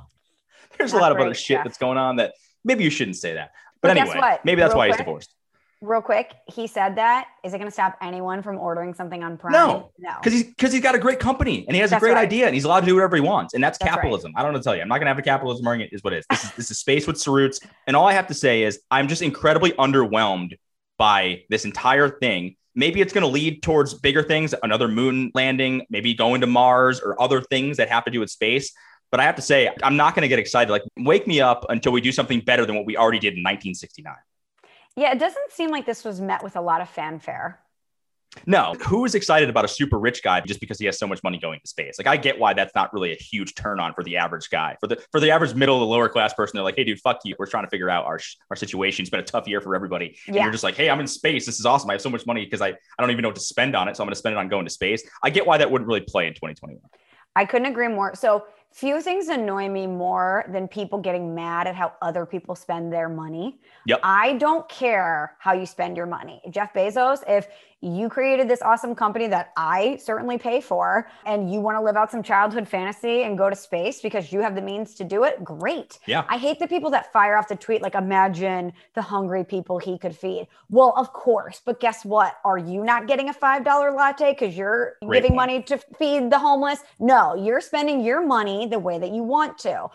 There's 0.79 0.93
not 0.93 1.01
a 1.01 1.03
lot 1.03 1.11
of 1.11 1.19
other 1.19 1.35
shit 1.35 1.59
that's 1.65 1.79
going 1.79 1.99
on 1.99 2.17
that 2.17 2.35
maybe 2.65 2.85
you 2.85 2.91
shouldn't 2.91 3.17
say 3.17 3.35
that. 3.35 3.51
But, 3.81 3.89
but 3.89 3.97
anyway, 3.97 4.39
maybe 4.45 4.61
that's 4.61 4.75
Real 4.75 4.79
why 4.79 4.87
quick, 4.87 5.01
he's 5.01 5.05
divorced 5.05 5.35
real 5.83 6.01
quick, 6.01 6.33
he 6.47 6.67
said 6.67 6.97
that. 6.97 7.27
Is 7.45 7.53
it 7.53 7.59
going 7.59 7.69
to 7.69 7.73
stop 7.73 7.99
anyone 8.01 8.43
from 8.43 8.57
ordering 8.57 8.95
something 8.95 9.23
on 9.23 9.37
Prime? 9.37 9.53
No, 9.53 9.91
no, 9.99 10.15
because 10.19 10.33
he's 10.33 10.45
because 10.45 10.73
he's 10.73 10.83
got 10.83 10.95
a 10.95 10.99
great 10.99 11.19
company 11.19 11.67
and 11.67 11.75
he 11.75 11.81
has 11.81 11.91
that's 11.91 12.01
a 12.01 12.05
great 12.05 12.15
right. 12.15 12.23
idea 12.23 12.47
and 12.47 12.55
he's 12.55 12.65
allowed 12.65 12.81
to 12.81 12.87
do 12.87 12.95
whatever 12.95 13.17
he 13.17 13.23
wants, 13.23 13.55
and 13.55 13.63
that's, 13.63 13.79
that's 13.79 13.91
capitalism. 13.91 14.33
Right. 14.35 14.41
I 14.41 14.45
don't 14.45 14.53
know 14.53 14.61
to 14.61 14.65
tell 14.65 14.77
you. 14.77 14.83
I'm 14.83 14.89
not 14.89 14.99
going 14.99 15.07
to 15.07 15.11
have 15.11 15.19
a 15.19 15.23
capitalism 15.23 15.67
argument. 15.67 15.93
Is 15.93 16.03
what 16.03 16.13
it 16.13 16.19
is. 16.21 16.27
This 16.31 16.45
is 16.45 16.53
this 16.53 16.71
is 16.71 16.79
space 16.79 17.07
with 17.07 17.17
Ceruts, 17.17 17.61
and 17.87 17.97
all 17.97 18.07
I 18.07 18.13
have 18.15 18.29
to 18.29 18.35
say 18.35 18.63
is 18.63 18.81
I'm 18.91 19.09
just 19.09 19.23
incredibly 19.23 19.73
underwhelmed 19.73 20.57
by 20.99 21.43
this 21.51 21.65
entire 21.65 22.09
thing. 22.09 22.57
Maybe 22.75 23.03
it's 23.03 23.13
going 23.13 23.23
to 23.23 23.29
lead 23.29 23.63
towards 23.63 23.93
bigger 23.93 24.23
things, 24.23 24.55
another 24.63 24.89
moon 24.89 25.31
landing, 25.35 25.85
maybe 25.91 26.15
going 26.15 26.41
to 26.41 26.47
Mars 26.47 27.01
or 27.01 27.21
other 27.21 27.43
things 27.43 27.77
that 27.77 27.91
have 27.91 28.05
to 28.05 28.11
do 28.11 28.21
with 28.21 28.31
space. 28.31 28.73
But 29.11 29.21
I 29.21 29.25
have 29.25 29.37
to 29.37 29.43
say, 29.43 29.71
I'm 29.83 29.99
not 29.99 30.15
going 30.15 30.23
to 30.23 30.29
get 30.29 30.39
excited. 30.39 30.71
Like, 30.73 30.85
wake 30.97 31.27
me 31.27 31.43
up 31.43 31.67
until 31.69 31.93
we 31.93 32.01
do 32.01 32.13
something 32.13 32.41
better 32.41 32.65
than 32.65 32.75
what 32.75 32.87
we 32.87 32.97
already 32.97 33.19
did 33.19 33.35
in 33.35 33.41
1969. 33.41 34.15
Yeah, 34.97 35.13
it 35.13 35.19
doesn't 35.19 35.53
seem 35.53 35.71
like 35.71 35.87
this 35.87 36.05
was 36.05 36.21
met 36.21 36.43
with 36.43 36.57
a 36.57 36.61
lot 36.61 36.81
of 36.81 36.89
fanfare. 36.89 37.61
No, 38.47 38.75
who 38.89 39.05
is 39.05 39.15
excited 39.15 39.51
about 39.51 39.65
a 39.65 39.69
super 39.69 39.99
rich 39.99 40.23
guy 40.23 40.41
just 40.41 40.59
because 40.59 40.79
he 40.79 40.87
has 40.87 40.99
so 40.99 41.07
much 41.07 41.23
money 41.23 41.39
going 41.39 41.61
to 41.61 41.67
space? 41.67 41.99
Like, 41.99 42.07
I 42.07 42.17
get 42.17 42.39
why 42.39 42.55
that's 42.55 42.75
not 42.75 42.93
really 42.95 43.13
a 43.13 43.17
huge 43.17 43.55
turn 43.55 43.79
on 43.79 43.93
for 43.93 44.03
the 44.03 44.17
average 44.17 44.49
guy. 44.49 44.77
For 44.81 44.87
the 44.87 45.03
for 45.13 45.21
the 45.21 45.31
average 45.31 45.55
middle 45.55 45.79
to 45.79 45.85
lower 45.85 46.09
class 46.09 46.33
person, 46.33 46.57
they're 46.57 46.65
like, 46.65 46.77
"Hey, 46.77 46.85
dude, 46.85 46.99
fuck 47.01 47.21
you. 47.25 47.37
We're 47.39 47.47
trying 47.47 47.65
to 47.65 47.71
figure 47.71 47.91
out 47.91 48.07
our 48.07 48.19
our 48.49 48.57
situation. 48.57 49.03
It's 49.03 49.11
been 49.11 49.21
a 49.21 49.25
tough 49.25 49.47
year 49.47 49.61
for 49.61 49.75
everybody." 49.75 50.17
And 50.27 50.35
yeah. 50.35 50.45
you're 50.45 50.53
just 50.53 50.65
like, 50.65 50.77
"Hey, 50.77 50.89
I'm 50.89 50.99
in 50.99 51.07
space. 51.07 51.45
This 51.45 51.61
is 51.61 51.67
awesome. 51.67 51.91
I 51.91 51.95
have 51.95 52.01
so 52.01 52.11
much 52.11 52.27
money 52.27 52.45
because 52.45 52.63
I 52.63 52.69
I 52.69 52.75
don't 52.99 53.11
even 53.11 53.23
know 53.23 53.29
what 53.29 53.37
to 53.37 53.43
spend 53.43 53.77
on 53.77 53.89
it, 53.89 53.97
so 53.97 54.03
I'm 54.03 54.07
going 54.07 54.15
to 54.15 54.19
spend 54.19 54.35
it 54.35 54.39
on 54.39 54.49
going 54.49 54.65
to 54.65 54.71
space." 54.73 55.03
I 55.23 55.29
get 55.29 55.47
why 55.47 55.59
that 55.59 55.71
wouldn't 55.71 55.87
really 55.87 56.01
play 56.01 56.27
in 56.27 56.33
2021. 56.33 56.81
I 57.37 57.45
couldn't 57.45 57.67
agree 57.67 57.89
more. 57.89 58.15
So 58.15 58.45
few 58.73 59.03
things 59.03 59.29
annoy 59.29 59.69
me 59.69 59.87
more 59.87 60.45
than 60.49 60.67
people 60.67 60.99
getting 60.99 61.35
mad 61.35 61.67
at 61.67 61.75
how 61.75 61.93
other 62.01 62.25
people 62.25 62.55
spend 62.55 62.93
their 62.93 63.09
money. 63.09 63.59
Yep. 63.87 64.01
I 64.03 64.35
don't 64.35 64.67
care 64.69 65.37
how 65.39 65.53
you 65.53 65.67
spend 65.67 65.97
your 65.97 66.07
money. 66.07 66.41
Jeff 66.51 66.73
Bezos, 66.73 67.23
if 67.29 67.49
you 67.83 68.09
created 68.09 68.49
this 68.49 68.63
awesome 68.63 68.95
company 68.95 69.27
that 69.27 69.53
I 69.57 69.97
certainly 69.97 70.39
pay 70.39 70.61
for, 70.61 71.11
and 71.27 71.53
you 71.53 71.61
want 71.61 71.77
to 71.77 71.83
live 71.83 71.97
out 71.97 72.13
some 72.13 72.23
childhood 72.23 72.69
fantasy 72.69 73.25
and 73.25 73.37
go 73.37 73.51
to 73.51 73.57
space 73.57 74.01
because 74.01 74.33
you 74.33 74.41
have 74.41 74.55
the 74.55 74.63
means 74.63 74.95
to 74.95 75.05
do 75.05 75.25
it, 75.25 75.43
great. 75.43 75.99
Yeah. 76.07 76.25
I 76.29 76.39
hate 76.39 76.61
the 76.61 76.69
people 76.69 76.91
that 76.93 77.13
fire 77.13 77.37
off 77.37 77.49
the 77.49 77.57
tweet 77.57 77.83
like, 77.83 77.97
imagine 77.97 78.73
the 78.95 79.03
hungry 79.03 79.45
people 79.45 79.79
he 79.79 79.99
could 79.99 80.17
feed. 80.17 80.47
Well, 80.71 80.95
of 80.97 81.13
course, 81.13 81.61
but 81.65 81.81
guess 81.81 82.05
what? 82.05 82.39
Are 82.45 82.59
you 82.59 82.85
not 82.85 83.09
getting 83.09 83.29
a 83.29 83.35
$5 83.35 83.97
latte 83.97 84.33
because 84.33 84.57
you're 84.57 84.95
great 85.05 85.23
giving 85.23 85.37
point. 85.37 85.37
money 85.37 85.63
to 85.65 85.79
feed 85.99 86.31
the 86.31 86.39
homeless? 86.39 86.79
No, 87.01 87.35
you're 87.35 87.61
spending 87.61 88.01
your 88.05 88.25
money 88.25 88.67
the 88.67 88.79
way 88.79 88.99
that 89.01 89.11
you 89.11 89.25
want 89.25 89.59
to. 89.59 89.89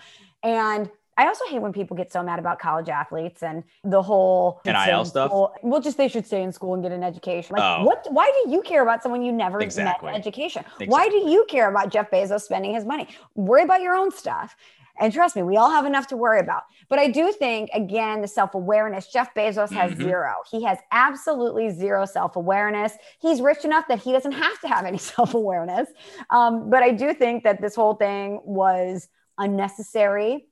And 0.43 0.89
I 1.17 1.25
also 1.27 1.45
hate 1.49 1.59
when 1.59 1.73
people 1.73 1.97
get 1.97 2.11
so 2.11 2.21
mad 2.21 2.37
about 2.37 2.59
college 2.59 2.89
athletes 2.89 3.41
and 3.41 3.63
the 3.83 4.01
whole 4.01 4.61
NIL 4.65 5.03
stuff. 5.03 5.31
School. 5.31 5.53
Well, 5.63 5.81
just 5.81 5.97
they 5.97 6.07
should 6.07 6.25
stay 6.27 6.43
in 6.43 6.51
school 6.51 6.75
and 6.75 6.83
get 6.83 6.91
an 6.91 7.03
education. 7.03 7.55
Like, 7.55 7.79
Oh. 7.79 7.83
what? 7.85 8.05
Why 8.11 8.31
do 8.43 8.51
you 8.51 8.61
care 8.61 8.83
about 8.83 9.01
someone 9.01 9.23
you 9.23 9.31
never 9.31 9.59
Exactly. 9.59 10.11
met 10.11 10.17
education? 10.19 10.63
Why 10.85 11.09
do 11.09 11.17
you 11.17 11.45
care 11.49 11.69
about 11.69 11.89
Jeff 11.89 12.11
Bezos 12.11 12.41
spending 12.41 12.73
his 12.73 12.85
money? 12.85 13.07
Worry 13.35 13.63
about 13.63 13.81
your 13.81 13.95
own 13.95 14.11
stuff. 14.11 14.55
And 14.99 15.13
trust 15.13 15.35
me, 15.35 15.43
we 15.43 15.57
all 15.57 15.69
have 15.69 15.85
enough 15.85 16.07
to 16.07 16.17
worry 16.17 16.39
about. 16.39 16.63
But 16.89 16.97
I 16.97 17.07
do 17.09 17.31
think, 17.31 17.69
again, 17.73 18.21
the 18.21 18.27
self 18.27 18.55
awareness. 18.55 19.07
Jeff 19.07 19.31
Bezos 19.35 19.71
has 19.71 19.91
Mhm. 19.93 20.03
zero. 20.03 20.33
He 20.49 20.63
has 20.63 20.79
absolutely 20.91 21.69
zero 21.69 22.05
self 22.05 22.35
awareness. 22.35 22.93
He's 23.19 23.39
rich 23.41 23.63
enough 23.65 23.87
that 23.89 23.99
he 23.99 24.11
doesn't 24.11 24.31
have 24.31 24.59
to 24.61 24.67
have 24.67 24.85
any 24.85 24.97
self 25.15 25.33
awareness. 25.35 25.89
Um, 26.31 26.69
but 26.69 26.81
I 26.83 26.91
do 26.91 27.13
think 27.13 27.43
that 27.43 27.61
this 27.61 27.75
whole 27.75 27.93
thing 27.95 28.39
was 28.43 29.07
unnecessary 29.37 30.47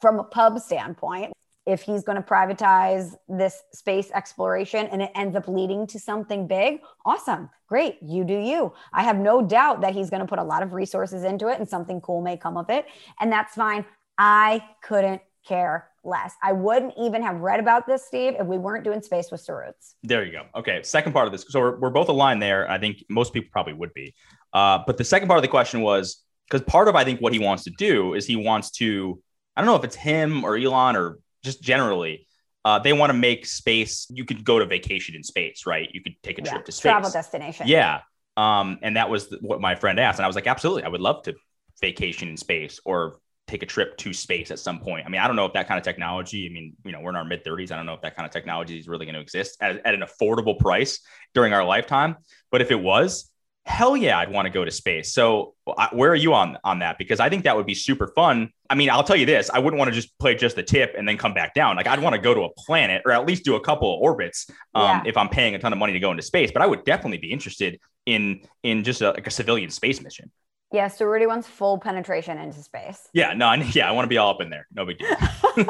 from 0.00 0.18
a 0.18 0.24
pub 0.24 0.58
standpoint. 0.58 1.32
If 1.66 1.82
he's 1.82 2.02
going 2.02 2.16
to 2.16 2.22
privatize 2.22 3.14
this 3.28 3.62
space 3.72 4.10
exploration 4.12 4.86
and 4.86 5.02
it 5.02 5.10
ends 5.14 5.36
up 5.36 5.46
leading 5.46 5.86
to 5.88 5.98
something 5.98 6.46
big, 6.46 6.80
awesome, 7.04 7.50
great, 7.68 7.98
you 8.02 8.24
do 8.24 8.36
you. 8.36 8.72
I 8.92 9.02
have 9.04 9.18
no 9.18 9.42
doubt 9.42 9.82
that 9.82 9.92
he's 9.92 10.10
going 10.10 10.20
to 10.20 10.26
put 10.26 10.38
a 10.38 10.42
lot 10.42 10.62
of 10.62 10.72
resources 10.72 11.22
into 11.22 11.48
it 11.48 11.58
and 11.58 11.68
something 11.68 12.00
cool 12.00 12.22
may 12.22 12.36
come 12.36 12.56
of 12.56 12.70
it. 12.70 12.86
And 13.20 13.30
that's 13.30 13.54
fine. 13.54 13.84
I 14.18 14.64
couldn't 14.82 15.20
care 15.46 15.88
less. 16.02 16.34
I 16.42 16.52
wouldn't 16.52 16.94
even 16.98 17.22
have 17.22 17.40
read 17.40 17.60
about 17.60 17.86
this, 17.86 18.06
Steve, 18.06 18.34
if 18.38 18.46
we 18.46 18.58
weren't 18.58 18.84
doing 18.84 19.02
space 19.02 19.30
with 19.30 19.46
Saroots. 19.46 19.94
There 20.02 20.24
you 20.24 20.32
go. 20.32 20.46
Okay. 20.54 20.82
Second 20.82 21.12
part 21.12 21.26
of 21.26 21.32
this. 21.32 21.44
So 21.48 21.60
we're, 21.60 21.78
we're 21.78 21.90
both 21.90 22.08
aligned 22.08 22.40
there. 22.42 22.68
I 22.70 22.78
think 22.78 23.04
most 23.08 23.32
people 23.32 23.50
probably 23.52 23.74
would 23.74 23.92
be. 23.92 24.14
Uh, 24.52 24.78
but 24.86 24.96
the 24.96 25.04
second 25.04 25.28
part 25.28 25.38
of 25.38 25.42
the 25.42 25.48
question 25.48 25.82
was 25.82 26.24
because 26.48 26.62
part 26.62 26.88
of 26.88 26.96
I 26.96 27.04
think 27.04 27.20
what 27.20 27.32
he 27.32 27.38
wants 27.38 27.64
to 27.64 27.70
do 27.70 28.14
is 28.14 28.26
he 28.26 28.36
wants 28.36 28.70
to, 28.72 29.22
I 29.60 29.62
don't 29.62 29.74
know 29.74 29.76
if 29.76 29.84
it's 29.84 29.96
him 29.96 30.42
or 30.44 30.56
Elon 30.56 30.96
or 30.96 31.18
just 31.44 31.62
generally, 31.62 32.26
uh, 32.64 32.78
they 32.78 32.94
want 32.94 33.10
to 33.10 33.14
make 33.18 33.44
space. 33.44 34.06
You 34.10 34.24
could 34.24 34.42
go 34.42 34.58
to 34.58 34.64
vacation 34.64 35.14
in 35.14 35.22
space, 35.22 35.66
right? 35.66 35.88
You 35.92 36.02
could 36.02 36.14
take 36.22 36.38
a 36.38 36.42
Yeah, 36.42 36.52
trip 36.52 36.64
to 36.64 36.72
space. 36.72 36.82
travel 36.82 37.10
destination. 37.10 37.66
Yeah. 37.68 38.00
Um, 38.38 38.78
and 38.80 38.96
that 38.96 39.10
was 39.10 39.34
what 39.42 39.60
my 39.60 39.74
friend 39.74 40.00
asked. 40.00 40.18
And 40.18 40.24
I 40.24 40.28
was 40.28 40.36
like, 40.36 40.46
absolutely. 40.46 40.84
I 40.84 40.88
would 40.88 41.02
love 41.02 41.22
to 41.24 41.34
vacation 41.82 42.28
in 42.28 42.38
space 42.38 42.80
or 42.86 43.18
take 43.46 43.62
a 43.62 43.66
trip 43.66 43.98
to 43.98 44.12
space 44.14 44.50
at 44.50 44.58
some 44.58 44.80
point. 44.80 45.04
I 45.04 45.10
mean, 45.10 45.20
I 45.20 45.26
don't 45.26 45.36
know 45.36 45.44
if 45.44 45.52
that 45.52 45.68
kind 45.68 45.76
of 45.76 45.84
technology, 45.84 46.46
I 46.48 46.52
mean, 46.52 46.74
you 46.84 46.92
know, 46.92 47.00
we're 47.00 47.10
in 47.10 47.16
our 47.16 47.24
mid 47.24 47.44
30s. 47.44 47.70
I 47.70 47.76
don't 47.76 47.84
know 47.86 47.94
if 47.94 48.00
that 48.02 48.16
kind 48.16 48.24
of 48.26 48.32
technology 48.32 48.78
is 48.78 48.88
really 48.88 49.04
going 49.04 49.14
to 49.16 49.20
exist 49.20 49.58
at, 49.60 49.84
at 49.84 49.94
an 49.94 50.02
affordable 50.02 50.58
price 50.58 51.00
during 51.34 51.52
our 51.52 51.64
lifetime. 51.64 52.16
But 52.50 52.62
if 52.62 52.70
it 52.70 52.80
was, 52.80 53.30
hell 53.66 53.96
yeah, 53.96 54.18
I'd 54.18 54.32
want 54.32 54.46
to 54.46 54.50
go 54.50 54.64
to 54.64 54.70
space. 54.70 55.12
So 55.12 55.54
I, 55.78 55.88
where 55.92 56.10
are 56.10 56.14
you 56.16 56.34
on 56.34 56.58
on 56.64 56.80
that? 56.80 56.98
Because 56.98 57.20
I 57.20 57.28
think 57.28 57.44
that 57.44 57.56
would 57.56 57.66
be 57.66 57.74
super 57.74 58.08
fun. 58.08 58.50
I 58.68 58.74
mean, 58.74 58.90
I'll 58.90 59.04
tell 59.04 59.16
you 59.16 59.26
this: 59.26 59.50
I 59.50 59.58
wouldn't 59.58 59.78
want 59.78 59.88
to 59.88 59.94
just 59.94 60.16
play 60.18 60.34
just 60.34 60.56
the 60.56 60.62
tip 60.62 60.94
and 60.96 61.08
then 61.08 61.18
come 61.18 61.34
back 61.34 61.54
down. 61.54 61.76
Like 61.76 61.86
I'd 61.86 62.00
want 62.00 62.14
to 62.14 62.20
go 62.20 62.34
to 62.34 62.42
a 62.42 62.52
planet 62.54 63.02
or 63.04 63.12
at 63.12 63.26
least 63.26 63.44
do 63.44 63.56
a 63.56 63.60
couple 63.60 63.94
of 63.94 64.00
orbits 64.00 64.46
um, 64.74 64.82
Yeah. 64.82 65.02
if 65.06 65.16
I'm 65.16 65.28
paying 65.28 65.54
a 65.54 65.58
ton 65.58 65.72
of 65.72 65.78
money 65.78 65.92
to 65.92 66.00
go 66.00 66.10
into 66.10 66.22
space. 66.22 66.50
But 66.52 66.62
I 66.62 66.66
would 66.66 66.84
definitely 66.84 67.18
be 67.18 67.32
interested 67.32 67.78
in 68.06 68.42
in 68.62 68.84
just 68.84 69.02
a, 69.02 69.10
like 69.10 69.26
a 69.26 69.30
civilian 69.30 69.70
space 69.70 70.00
mission. 70.02 70.30
Yeah, 70.72 70.86
so 70.86 71.04
Rudy 71.04 71.26
wants 71.26 71.48
full 71.48 71.78
penetration 71.78 72.38
into 72.38 72.62
space. 72.62 73.08
Yeah, 73.12 73.34
no, 73.34 73.46
I, 73.46 73.56
yeah, 73.72 73.88
I 73.88 73.92
want 73.92 74.04
to 74.04 74.08
be 74.08 74.18
all 74.18 74.30
up 74.30 74.40
in 74.40 74.50
there. 74.50 74.66
No 74.72 74.86
big 74.86 74.98
deal. 74.98 75.16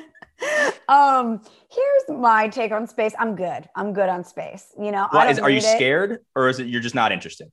um, 0.88 1.40
here's 1.70 2.18
my 2.18 2.48
take 2.48 2.72
on 2.72 2.86
space. 2.86 3.14
I'm 3.18 3.36
good. 3.36 3.68
I'm 3.74 3.92
good 3.92 4.08
on 4.08 4.24
space. 4.24 4.72
You 4.78 4.90
know, 4.90 5.08
I 5.12 5.30
is, 5.30 5.38
are 5.38 5.50
you 5.50 5.58
it. 5.58 5.62
scared 5.62 6.20
or 6.34 6.48
is 6.48 6.60
it 6.60 6.66
you're 6.66 6.80
just 6.80 6.94
not 6.94 7.12
interested? 7.12 7.50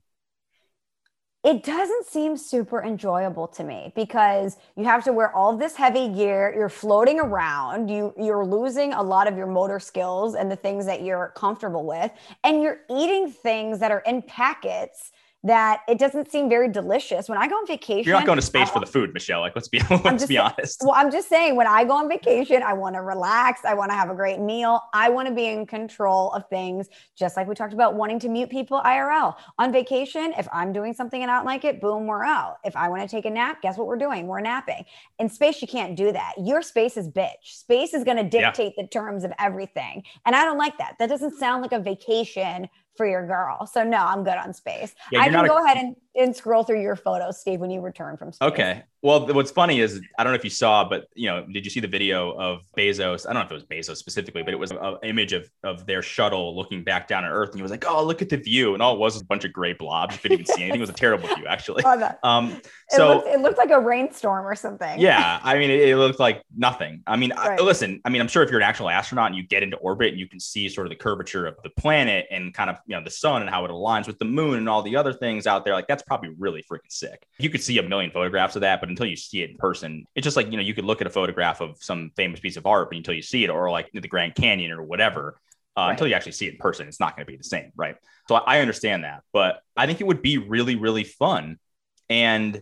It 1.44 1.64
doesn't 1.64 2.06
seem 2.06 2.36
super 2.36 2.84
enjoyable 2.84 3.48
to 3.48 3.64
me 3.64 3.92
because 3.96 4.58
you 4.76 4.84
have 4.84 5.02
to 5.04 5.12
wear 5.12 5.34
all 5.34 5.56
this 5.56 5.74
heavy 5.74 6.08
gear. 6.08 6.54
You're 6.54 6.68
floating 6.68 7.18
around. 7.18 7.88
You 7.88 8.14
you're 8.16 8.44
losing 8.44 8.92
a 8.92 9.02
lot 9.02 9.26
of 9.26 9.36
your 9.36 9.48
motor 9.48 9.80
skills 9.80 10.36
and 10.36 10.48
the 10.48 10.54
things 10.54 10.86
that 10.86 11.02
you're 11.02 11.32
comfortable 11.34 11.84
with, 11.84 12.12
and 12.44 12.62
you're 12.62 12.82
eating 12.88 13.28
things 13.28 13.80
that 13.80 13.90
are 13.90 14.04
in 14.06 14.22
packets 14.22 15.10
that 15.44 15.80
it 15.88 15.98
doesn't 15.98 16.30
seem 16.30 16.48
very 16.48 16.68
delicious. 16.68 17.28
When 17.28 17.36
I 17.36 17.48
go 17.48 17.56
on 17.56 17.66
vacation, 17.66 18.04
You're 18.08 18.16
not 18.16 18.26
going 18.26 18.38
to 18.38 18.44
space 18.44 18.70
for 18.70 18.78
the 18.78 18.86
food, 18.86 19.12
Michelle. 19.12 19.40
Like 19.40 19.56
let's 19.56 19.66
be 19.68 19.80
let's 19.90 20.02
just 20.04 20.28
be 20.28 20.38
honest. 20.38 20.82
Well, 20.82 20.94
I'm 20.94 21.10
just 21.10 21.28
saying, 21.28 21.56
when 21.56 21.66
I 21.66 21.84
go 21.84 21.94
on 21.94 22.08
vacation, 22.08 22.62
I 22.62 22.72
want 22.74 22.94
to 22.94 23.02
relax. 23.02 23.64
I 23.64 23.74
want 23.74 23.90
to 23.90 23.96
have 23.96 24.08
a 24.08 24.14
great 24.14 24.38
meal. 24.38 24.80
I 24.94 25.10
want 25.10 25.26
to 25.28 25.34
be 25.34 25.46
in 25.46 25.66
control 25.66 26.30
of 26.32 26.48
things, 26.48 26.88
just 27.18 27.36
like 27.36 27.48
we 27.48 27.54
talked 27.56 27.72
about 27.72 27.94
wanting 27.94 28.20
to 28.20 28.28
mute 28.28 28.50
people 28.50 28.80
IRL. 28.84 29.34
On 29.58 29.72
vacation, 29.72 30.32
if 30.38 30.46
I'm 30.52 30.72
doing 30.72 30.94
something 30.94 31.20
and 31.20 31.30
I 31.30 31.36
don't 31.36 31.46
like 31.46 31.64
it, 31.64 31.80
boom, 31.80 32.06
we're 32.06 32.24
out. 32.24 32.58
If 32.64 32.76
I 32.76 32.88
want 32.88 33.02
to 33.02 33.08
take 33.08 33.24
a 33.24 33.30
nap, 33.30 33.62
guess 33.62 33.76
what 33.76 33.88
we're 33.88 33.96
doing? 33.98 34.28
We're 34.28 34.40
napping. 34.40 34.84
In 35.18 35.28
space, 35.28 35.60
you 35.60 35.66
can't 35.68 35.96
do 35.96 36.12
that. 36.12 36.34
Your 36.38 36.62
space 36.62 36.96
is 36.96 37.08
bitch. 37.08 37.30
Space 37.42 37.94
is 37.94 38.04
going 38.04 38.16
to 38.16 38.38
Yeah. 38.38 38.46
dictate 38.52 38.74
the 38.76 38.86
terms 38.86 39.24
of 39.24 39.32
everything. 39.40 40.04
And 40.24 40.36
I 40.36 40.44
don't 40.44 40.58
like 40.58 40.78
that. 40.78 40.94
That 41.00 41.08
doesn't 41.08 41.36
sound 41.38 41.62
like 41.62 41.72
a 41.72 41.80
vacation 41.80 42.68
for 42.96 43.06
your 43.06 43.26
girl. 43.26 43.66
So, 43.66 43.82
no, 43.84 43.98
I'm 43.98 44.24
good 44.24 44.36
on 44.36 44.52
space. 44.52 44.94
Yeah, 45.10 45.20
I 45.20 45.24
can 45.24 45.32
not 45.32 45.44
a- 45.44 45.48
go 45.48 45.64
ahead 45.64 45.78
and, 45.78 45.96
and 46.14 46.34
scroll 46.36 46.62
through 46.62 46.80
your 46.82 46.96
photos, 46.96 47.40
Steve, 47.40 47.60
when 47.60 47.70
you 47.70 47.80
return 47.80 48.16
from 48.16 48.32
space. 48.32 48.48
Okay. 48.48 48.82
Well, 49.04 49.26
what's 49.34 49.50
funny 49.50 49.80
is 49.80 50.00
I 50.16 50.22
don't 50.22 50.32
know 50.32 50.36
if 50.36 50.44
you 50.44 50.50
saw, 50.50 50.88
but 50.88 51.06
you 51.14 51.28
know, 51.28 51.44
did 51.52 51.64
you 51.64 51.70
see 51.70 51.80
the 51.80 51.88
video 51.88 52.30
of 52.38 52.60
Bezos? 52.78 53.26
I 53.28 53.32
don't 53.32 53.40
know 53.40 53.46
if 53.46 53.50
it 53.50 53.54
was 53.54 53.64
Bezos 53.64 53.96
specifically, 53.96 54.44
but 54.44 54.54
it 54.54 54.58
was 54.58 54.70
an 54.70 54.78
image 55.02 55.32
of 55.32 55.50
of 55.64 55.86
their 55.86 56.02
shuttle 56.02 56.54
looking 56.54 56.84
back 56.84 57.08
down 57.08 57.24
at 57.24 57.32
Earth, 57.32 57.48
and 57.50 57.56
he 57.58 57.62
was 57.62 57.72
like, 57.72 57.84
"Oh, 57.88 58.04
look 58.04 58.22
at 58.22 58.28
the 58.28 58.36
view," 58.36 58.74
and 58.74 58.82
all 58.82 58.94
it 58.94 58.98
was 59.00 59.14
was 59.14 59.22
a 59.22 59.26
bunch 59.26 59.44
of 59.44 59.52
gray 59.52 59.72
blobs. 59.72 60.14
You 60.14 60.20
couldn't 60.20 60.40
even 60.40 60.46
see 60.54 60.62
anything. 60.62 60.78
It 60.78 60.80
was 60.82 60.90
a 60.90 60.92
terrible 60.92 61.26
view, 61.34 61.46
actually. 61.48 61.82
Oh, 61.86 61.98
that- 61.98 62.20
Um, 62.22 62.50
It, 62.52 62.66
so 62.90 63.08
looked, 63.08 63.26
it 63.28 63.40
looked 63.40 63.58
like 63.58 63.70
a 63.70 63.80
rainstorm 63.80 64.46
or 64.46 64.54
something. 64.54 65.00
yeah, 65.00 65.40
I 65.42 65.58
mean, 65.58 65.70
it, 65.70 65.88
it 65.88 65.96
looked 65.96 66.20
like 66.20 66.42
nothing. 66.56 67.02
I 67.08 67.16
mean, 67.16 67.32
I, 67.36 67.56
listen, 67.56 68.00
I 68.04 68.08
mean, 68.10 68.20
I'm 68.20 68.28
sure 68.28 68.44
if 68.44 68.50
you're 68.50 68.60
an 68.60 68.66
actual 68.66 68.88
astronaut 68.88 69.28
and 69.28 69.36
you 69.36 69.42
get 69.42 69.64
into 69.64 69.78
orbit 69.78 70.10
and 70.10 70.20
you 70.20 70.28
can 70.28 70.38
see 70.38 70.68
sort 70.68 70.86
of 70.86 70.90
the 70.90 70.96
curvature 70.96 71.46
of 71.46 71.56
the 71.64 71.70
planet 71.70 72.26
and 72.30 72.54
kind 72.54 72.70
of, 72.70 72.76
you 72.86 72.94
know, 72.96 73.02
the 73.02 73.10
sun 73.10 73.40
and 73.42 73.50
how 73.50 73.64
it 73.64 73.70
aligns 73.72 74.06
with 74.06 74.18
the 74.20 74.24
moon 74.26 74.58
and 74.58 74.68
all 74.68 74.82
the 74.82 74.94
other 74.94 75.12
things 75.12 75.48
out 75.48 75.64
there, 75.64 75.74
like 75.74 75.88
that's 75.88 76.01
probably 76.06 76.30
really 76.38 76.62
freaking 76.70 76.90
sick. 76.90 77.26
You 77.38 77.50
could 77.50 77.62
see 77.62 77.78
a 77.78 77.82
million 77.82 78.10
photographs 78.10 78.56
of 78.56 78.62
that, 78.62 78.80
but 78.80 78.88
until 78.88 79.06
you 79.06 79.16
see 79.16 79.42
it 79.42 79.50
in 79.50 79.56
person, 79.56 80.04
it's 80.14 80.24
just 80.24 80.36
like, 80.36 80.50
you 80.50 80.56
know, 80.56 80.62
you 80.62 80.74
could 80.74 80.84
look 80.84 81.00
at 81.00 81.06
a 81.06 81.10
photograph 81.10 81.60
of 81.60 81.76
some 81.80 82.10
famous 82.16 82.40
piece 82.40 82.56
of 82.56 82.66
art, 82.66 82.90
but 82.90 82.96
until 82.96 83.14
you 83.14 83.22
see 83.22 83.44
it, 83.44 83.50
or 83.50 83.70
like 83.70 83.90
the 83.92 84.00
Grand 84.08 84.34
Canyon 84.34 84.72
or 84.72 84.82
whatever, 84.82 85.38
uh, 85.76 85.80
Right. 85.82 85.90
until 85.92 86.06
you 86.06 86.14
actually 86.14 86.32
see 86.32 86.46
it 86.46 86.52
in 86.52 86.58
person, 86.58 86.86
it's 86.86 87.00
not 87.00 87.16
going 87.16 87.26
to 87.26 87.30
be 87.30 87.36
the 87.36 87.44
same. 87.44 87.72
Right. 87.76 87.96
So 88.28 88.34
I 88.36 88.60
understand 88.60 89.04
that, 89.04 89.22
but 89.32 89.60
I 89.76 89.86
think 89.86 90.00
it 90.00 90.06
would 90.06 90.22
be 90.22 90.38
really, 90.38 90.76
really 90.76 91.04
fun. 91.04 91.58
And 92.10 92.60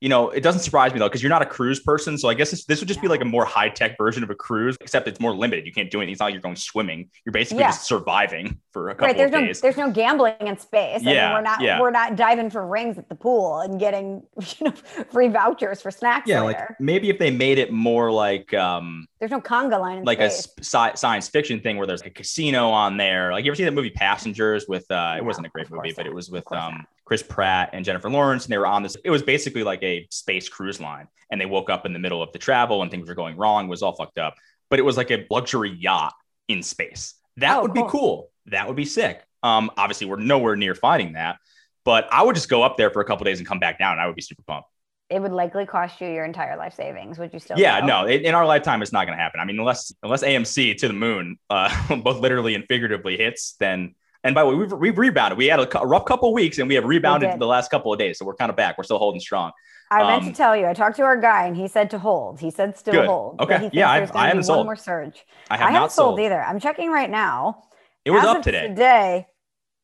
you 0.00 0.08
know, 0.08 0.30
it 0.30 0.42
doesn't 0.42 0.60
surprise 0.60 0.92
me 0.92 0.98
though, 1.00 1.08
because 1.08 1.22
you're 1.22 1.30
not 1.30 1.42
a 1.42 1.46
cruise 1.46 1.80
person. 1.80 2.16
So 2.18 2.28
I 2.28 2.34
guess 2.34 2.50
this, 2.52 2.64
this 2.66 2.80
would 2.80 2.86
just 2.88 3.00
be 3.02 3.08
like 3.08 3.20
a 3.20 3.24
more 3.24 3.44
high 3.44 3.68
tech 3.68 3.96
version 3.98 4.22
of 4.22 4.30
a 4.30 4.34
cruise, 4.34 4.76
except 4.80 5.08
it's 5.08 5.18
more 5.18 5.34
limited. 5.34 5.66
You 5.66 5.72
can't 5.72 5.90
do 5.90 5.98
anything. 5.98 6.12
It's 6.12 6.20
not 6.20 6.26
like 6.26 6.34
you're 6.34 6.40
going 6.42 6.54
swimming. 6.56 7.10
You're 7.26 7.32
basically 7.32 7.62
Yeah. 7.62 7.70
just 7.70 7.86
surviving 7.86 8.58
for 8.72 8.90
a 8.90 8.94
couple 8.94 9.08
Right. 9.08 9.16
There's 9.16 9.28
of 9.34 9.40
no 9.40 9.46
days. 9.46 9.60
there's 9.60 9.76
no 9.76 9.90
gambling 9.90 10.34
in 10.40 10.56
space. 10.58 11.00
I 11.02 11.04
mean, 11.04 11.14
Yeah, 11.16 11.34
we're 11.34 11.40
not 11.42 11.60
yeah. 11.60 11.80
we're 11.80 11.90
not 11.90 12.14
diving 12.16 12.48
for 12.50 12.64
rings 12.66 12.96
at 12.98 13.08
the 13.08 13.14
pool 13.16 13.60
and 13.60 13.80
getting 13.80 14.22
you 14.60 14.66
know 14.66 14.72
free 15.10 15.28
vouchers 15.28 15.82
for 15.82 15.90
snacks 15.90 16.28
yeah, 16.28 16.42
later. 16.42 16.66
like 16.68 16.80
maybe 16.80 17.10
if 17.10 17.18
they 17.18 17.30
made 17.32 17.58
it 17.58 17.72
more 17.72 18.12
like 18.12 18.54
um 18.54 19.06
there's 19.18 19.32
no 19.32 19.40
conga 19.40 19.80
line 19.80 19.98
in 19.98 20.04
like 20.04 20.20
a 20.20 20.30
space. 20.30 20.44
sp- 20.46 20.62
sci- 20.62 20.94
science 20.94 21.28
fiction 21.28 21.60
thing 21.60 21.76
where 21.76 21.86
there's 21.88 22.02
a 22.02 22.10
casino 22.10 22.68
on 22.68 22.96
there. 22.98 23.32
Like 23.32 23.44
you 23.44 23.50
ever 23.50 23.56
see 23.56 23.64
that 23.64 23.74
movie 23.74 23.90
Passengers 23.90 24.66
with 24.68 24.88
uh 24.92 25.14
it 25.18 25.24
wasn't 25.24 25.46
a 25.46 25.50
great 25.50 25.68
movie, 25.70 25.92
but 25.96 26.06
it 26.06 26.14
was 26.14 26.30
with 26.30 26.44
um 26.52 26.74
not. 26.74 26.86
Chris 27.08 27.22
Pratt 27.22 27.70
and 27.72 27.86
Jennifer 27.86 28.10
Lawrence 28.10 28.44
and 28.44 28.52
they 28.52 28.58
were 28.58 28.66
on 28.66 28.82
this 28.82 28.94
it 29.02 29.08
was 29.08 29.22
basically 29.22 29.62
like 29.62 29.82
a 29.82 30.06
space 30.10 30.46
cruise 30.46 30.78
line 30.78 31.08
and 31.30 31.40
they 31.40 31.46
woke 31.46 31.70
up 31.70 31.86
in 31.86 31.94
the 31.94 31.98
middle 31.98 32.22
of 32.22 32.30
the 32.34 32.38
travel 32.38 32.82
and 32.82 32.90
things 32.90 33.08
were 33.08 33.14
going 33.14 33.34
wrong, 33.38 33.66
was 33.66 33.82
all 33.82 33.94
fucked 33.96 34.18
up. 34.18 34.34
But 34.68 34.78
it 34.78 34.82
was 34.82 34.98
like 34.98 35.10
a 35.10 35.26
luxury 35.30 35.70
yacht 35.70 36.12
in 36.48 36.62
space. 36.62 37.14
That 37.38 37.56
Oh, 37.56 37.62
would 37.62 37.72
cool. 37.74 37.84
be 37.84 37.90
cool. 37.90 38.30
That 38.46 38.66
would 38.66 38.76
be 38.76 38.84
sick. 38.84 39.22
Um 39.42 39.70
obviously 39.78 40.06
we're 40.06 40.16
nowhere 40.20 40.54
near 40.54 40.74
finding 40.74 41.14
that, 41.14 41.38
but 41.86 42.06
I 42.12 42.22
would 42.22 42.34
just 42.34 42.50
go 42.50 42.62
up 42.62 42.76
there 42.76 42.90
for 42.90 43.00
a 43.00 43.06
couple 43.06 43.24
days 43.24 43.38
and 43.38 43.48
come 43.48 43.58
back 43.58 43.78
down 43.78 43.92
and 43.92 44.02
I 44.02 44.06
would 44.06 44.16
be 44.16 44.20
super 44.20 44.42
pumped. 44.46 44.68
It 45.08 45.22
would 45.22 45.32
likely 45.32 45.64
cost 45.64 45.98
you 46.02 46.08
your 46.08 46.26
entire 46.26 46.58
life 46.58 46.74
savings. 46.74 47.18
Would 47.18 47.32
you 47.32 47.38
still? 47.38 47.58
Yeah, 47.58 47.80
go? 47.80 47.86
no, 47.86 48.04
in, 48.04 48.20
in 48.26 48.34
our 48.34 48.44
lifetime, 48.44 48.82
it's 48.82 48.92
not 48.92 49.06
going 49.06 49.16
to 49.16 49.22
happen. 49.22 49.40
I 49.40 49.46
mean, 49.46 49.58
unless 49.58 49.90
unless 50.02 50.22
AMC 50.22 50.76
to 50.80 50.88
the 50.88 50.92
moon, 50.92 51.38
uh, 51.48 51.96
both 52.02 52.20
literally 52.20 52.54
and 52.54 52.66
figuratively 52.68 53.16
hits, 53.16 53.54
then. 53.58 53.94
And 54.24 54.34
by 54.34 54.42
the 54.42 54.48
way, 54.50 54.54
we've, 54.56 54.72
we've 54.72 54.98
rebounded. 54.98 55.38
We 55.38 55.46
had 55.46 55.60
a, 55.60 55.78
a 55.80 55.86
rough 55.86 56.04
couple 56.04 56.28
of 56.28 56.34
weeks, 56.34 56.58
and 56.58 56.68
we 56.68 56.74
have 56.74 56.84
rebounded 56.84 57.30
did. 57.30 57.40
the 57.40 57.46
last 57.46 57.70
couple 57.70 57.92
of 57.92 57.98
days. 57.98 58.18
So 58.18 58.24
we're 58.24 58.34
kind 58.34 58.50
of 58.50 58.56
back. 58.56 58.76
We're 58.76 58.84
still 58.84 58.98
holding 58.98 59.20
strong. 59.20 59.52
I 59.90 60.02
meant 60.04 60.24
Um, 60.24 60.30
to 60.30 60.36
tell 60.36 60.56
you. 60.56 60.66
I 60.66 60.74
talked 60.74 60.96
to 60.96 61.02
our 61.02 61.16
guy 61.16 61.46
and 61.46 61.56
he 61.56 61.66
said 61.68 61.88
to 61.90 61.98
hold. 61.98 62.40
He 62.40 62.50
said 62.50 62.76
still 62.76 62.92
Good. 62.94 63.06
hold. 63.06 63.40
Okay. 63.40 63.46
But 63.46 63.54
he 63.54 63.60
thinks 63.66 63.76
Yeah, 63.76 63.90
I- 63.90 63.98
there's 64.00 64.10
I 64.10 64.12
be 64.12 64.18
haven't 64.18 64.36
one 64.38 64.44
sold. 64.44 64.66
more 64.66 64.76
surge. 64.76 65.24
I 65.50 65.56
have 65.56 65.66
I 65.68 65.70
not 65.70 65.74
haven't 65.74 65.90
sold 65.92 66.08
sold. 66.16 66.20
either. 66.20 66.42
I'm 66.42 66.60
checking 66.60 66.90
right 66.90 67.08
now. 67.08 67.62
It 68.04 68.10
was 68.10 68.22
As 68.22 68.28
up 68.28 68.42
today. 68.42 68.68
Today. 68.68 69.26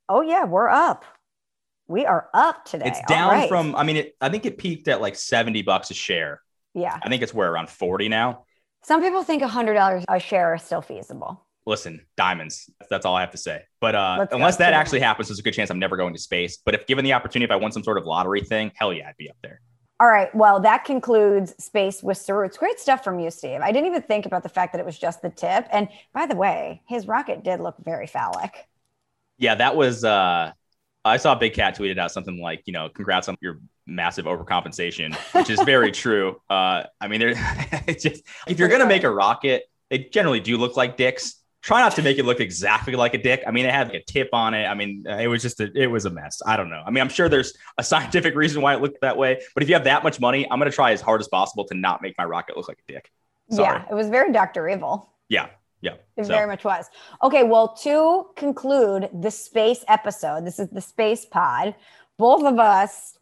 Oh 0.08 0.20
yeah, 0.20 0.44
we're 0.44 0.68
up. 0.68 1.04
We 1.86 2.04
are 2.04 2.28
up 2.34 2.64
today. 2.66 2.86
It's 2.88 3.00
down 3.08 3.30
right. 3.30 3.48
from. 3.48 3.74
I 3.76 3.82
mean, 3.84 3.96
it, 3.96 4.16
I 4.20 4.28
think 4.30 4.44
it 4.46 4.58
peaked 4.58 4.88
at 4.88 5.00
like 5.00 5.16
seventy 5.16 5.62
bucks 5.62 5.90
a 5.90 5.94
share. 5.94 6.40
Yeah. 6.74 6.98
I 7.02 7.08
think 7.08 7.22
it's 7.22 7.32
where 7.32 7.50
around 7.50 7.70
forty 7.70 8.08
now. 8.08 8.44
Some 8.82 9.00
people 9.00 9.22
think 9.22 9.42
$100 9.42 10.04
a 10.08 10.20
share 10.20 10.54
is 10.54 10.62
still 10.62 10.82
feasible. 10.82 11.43
Listen, 11.66 12.04
diamonds. 12.16 12.68
That's 12.90 13.06
all 13.06 13.14
I 13.14 13.20
have 13.20 13.30
to 13.30 13.38
say. 13.38 13.62
But 13.80 13.94
uh, 13.94 14.26
unless 14.32 14.56
that 14.58 14.74
actually 14.74 15.00
happens, 15.00 15.28
there's 15.28 15.38
a 15.38 15.42
good 15.42 15.54
chance 15.54 15.70
I'm 15.70 15.78
never 15.78 15.96
going 15.96 16.12
to 16.12 16.20
space. 16.20 16.58
But 16.64 16.74
if 16.74 16.86
given 16.86 17.04
the 17.04 17.14
opportunity, 17.14 17.46
if 17.46 17.50
I 17.50 17.56
won 17.56 17.72
some 17.72 17.82
sort 17.82 17.96
of 17.96 18.04
lottery 18.04 18.42
thing, 18.42 18.70
hell 18.74 18.92
yeah, 18.92 19.08
I'd 19.08 19.16
be 19.16 19.30
up 19.30 19.36
there. 19.42 19.60
All 20.00 20.08
right. 20.08 20.34
Well, 20.34 20.60
that 20.60 20.84
concludes 20.84 21.54
Space 21.62 22.02
with 22.02 22.18
Saru. 22.18 22.44
It's 22.44 22.58
great 22.58 22.80
stuff 22.80 23.04
from 23.04 23.20
you, 23.20 23.30
Steve. 23.30 23.60
I 23.62 23.70
didn't 23.70 23.86
even 23.86 24.02
think 24.02 24.26
about 24.26 24.42
the 24.42 24.48
fact 24.48 24.72
that 24.72 24.80
it 24.80 24.84
was 24.84 24.98
just 24.98 25.22
the 25.22 25.30
tip. 25.30 25.66
And 25.70 25.88
by 26.12 26.26
the 26.26 26.34
way, 26.34 26.82
his 26.86 27.06
rocket 27.06 27.44
did 27.44 27.60
look 27.60 27.76
very 27.82 28.08
phallic. 28.08 28.66
Yeah, 29.38 29.54
that 29.54 29.76
was 29.76 30.04
uh 30.04 30.52
I 31.06 31.16
saw 31.18 31.34
Big 31.34 31.54
Cat 31.54 31.78
tweeted 31.78 31.98
out 31.98 32.10
something 32.10 32.40
like, 32.40 32.62
you 32.66 32.72
know, 32.72 32.88
congrats 32.88 33.28
on 33.28 33.36
your 33.40 33.60
massive 33.86 34.24
overcompensation, 34.24 35.14
which 35.32 35.50
is 35.50 35.60
very 35.62 35.92
true. 36.04 36.40
Uh 36.50 36.84
I 37.00 37.08
mean, 37.08 37.20
there 37.20 37.32
it's 37.86 38.02
just 38.02 38.24
if 38.48 38.58
you're 38.58 38.68
gonna 38.68 38.86
make 38.86 39.04
a 39.04 39.10
rocket, 39.10 39.62
they 39.90 39.98
generally 39.98 40.40
do 40.40 40.56
look 40.56 40.76
like 40.76 40.96
dicks 40.96 41.36
try 41.64 41.80
not 41.80 41.96
to 41.96 42.02
make 42.02 42.18
it 42.18 42.24
look 42.24 42.40
exactly 42.40 42.94
like 42.94 43.14
a 43.14 43.18
dick. 43.18 43.42
I 43.46 43.50
mean, 43.50 43.64
it 43.64 43.72
had 43.72 43.88
like 43.88 44.02
a 44.02 44.04
tip 44.04 44.28
on 44.32 44.52
it. 44.52 44.66
I 44.66 44.74
mean, 44.74 45.04
uh, 45.08 45.16
it 45.16 45.28
was 45.28 45.42
just 45.42 45.60
a, 45.60 45.72
it 45.74 45.86
was 45.86 46.04
a 46.04 46.10
mess. 46.10 46.42
I 46.46 46.56
don't 46.56 46.68
know. 46.68 46.82
I 46.84 46.90
mean, 46.90 47.00
I'm 47.00 47.08
sure 47.08 47.28
there's 47.28 47.54
a 47.78 47.82
scientific 47.82 48.34
reason 48.34 48.60
why 48.60 48.74
it 48.74 48.82
looked 48.82 49.00
that 49.00 49.16
way, 49.16 49.40
but 49.54 49.62
if 49.62 49.68
you 49.68 49.74
have 49.74 49.84
that 49.84 50.04
much 50.04 50.20
money, 50.20 50.46
I'm 50.50 50.58
going 50.58 50.70
to 50.70 50.74
try 50.74 50.92
as 50.92 51.00
hard 51.00 51.20
as 51.20 51.28
possible 51.28 51.64
to 51.66 51.74
not 51.74 52.02
make 52.02 52.16
my 52.18 52.24
rocket 52.24 52.56
look 52.56 52.68
like 52.68 52.82
a 52.88 52.92
dick. 52.92 53.10
Sorry. 53.50 53.78
Yeah, 53.78 53.86
it 53.90 53.94
was 53.94 54.08
very 54.08 54.32
Dr. 54.32 54.68
Evil. 54.68 55.10
Yeah. 55.28 55.48
Yeah. 55.80 55.94
It 56.16 56.26
so. 56.26 56.32
very 56.32 56.46
much 56.46 56.64
was. 56.64 56.86
Okay, 57.22 57.42
well, 57.42 57.74
to 57.82 58.26
conclude 58.36 59.08
the 59.12 59.30
space 59.30 59.84
episode, 59.88 60.46
this 60.46 60.58
is 60.58 60.68
the 60.68 60.80
space 60.80 61.24
pod. 61.24 61.74
Both 62.16 62.44
of 62.44 62.58
us 62.58 63.18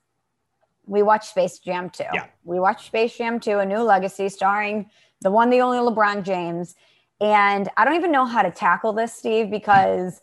we 0.87 1.03
watched 1.03 1.31
Space 1.31 1.59
Jam 1.59 1.91
2. 1.91 2.05
Yeah. 2.13 2.27
We 2.45 2.59
watched 2.59 2.87
Space 2.87 3.17
Jam 3.17 3.41
2, 3.41 3.59
A 3.59 3.67
New 3.67 3.79
Legacy, 3.79 4.29
starring 4.29 4.91
the 5.21 5.31
one, 5.31 5.51
the 5.51 5.61
only 5.61 5.79
LeBron 5.79 6.25
James. 6.25 6.75
And 7.21 7.69
I 7.77 7.85
don't 7.85 7.95
even 7.95 8.11
know 8.11 8.25
how 8.25 8.43
to 8.43 8.51
tackle 8.51 8.93
this, 8.93 9.15
Steve, 9.15 9.51
because 9.51 10.21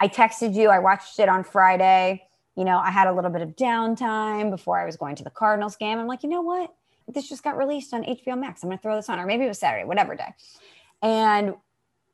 I 0.00 0.08
texted 0.08 0.54
you, 0.54 0.68
I 0.68 0.78
watched 0.78 1.18
it 1.18 1.28
on 1.28 1.44
Friday. 1.44 2.22
You 2.56 2.64
know, 2.64 2.78
I 2.78 2.90
had 2.90 3.06
a 3.06 3.12
little 3.12 3.30
bit 3.30 3.42
of 3.42 3.50
downtime 3.56 4.50
before 4.50 4.78
I 4.78 4.84
was 4.84 4.96
going 4.96 5.16
to 5.16 5.24
the 5.24 5.30
Cardinals 5.30 5.76
game. 5.76 5.98
I'm 5.98 6.06
like, 6.06 6.22
you 6.22 6.28
know 6.28 6.42
what? 6.42 6.74
This 7.06 7.28
just 7.28 7.42
got 7.42 7.56
released 7.56 7.94
on 7.94 8.04
HBO 8.04 8.38
Max. 8.38 8.62
I'm 8.62 8.68
going 8.68 8.78
to 8.78 8.82
throw 8.82 8.96
this 8.96 9.08
on, 9.08 9.18
or 9.18 9.26
maybe 9.26 9.44
it 9.44 9.48
was 9.48 9.58
Saturday, 9.58 9.84
whatever 9.84 10.14
day. 10.14 10.34
And 11.02 11.54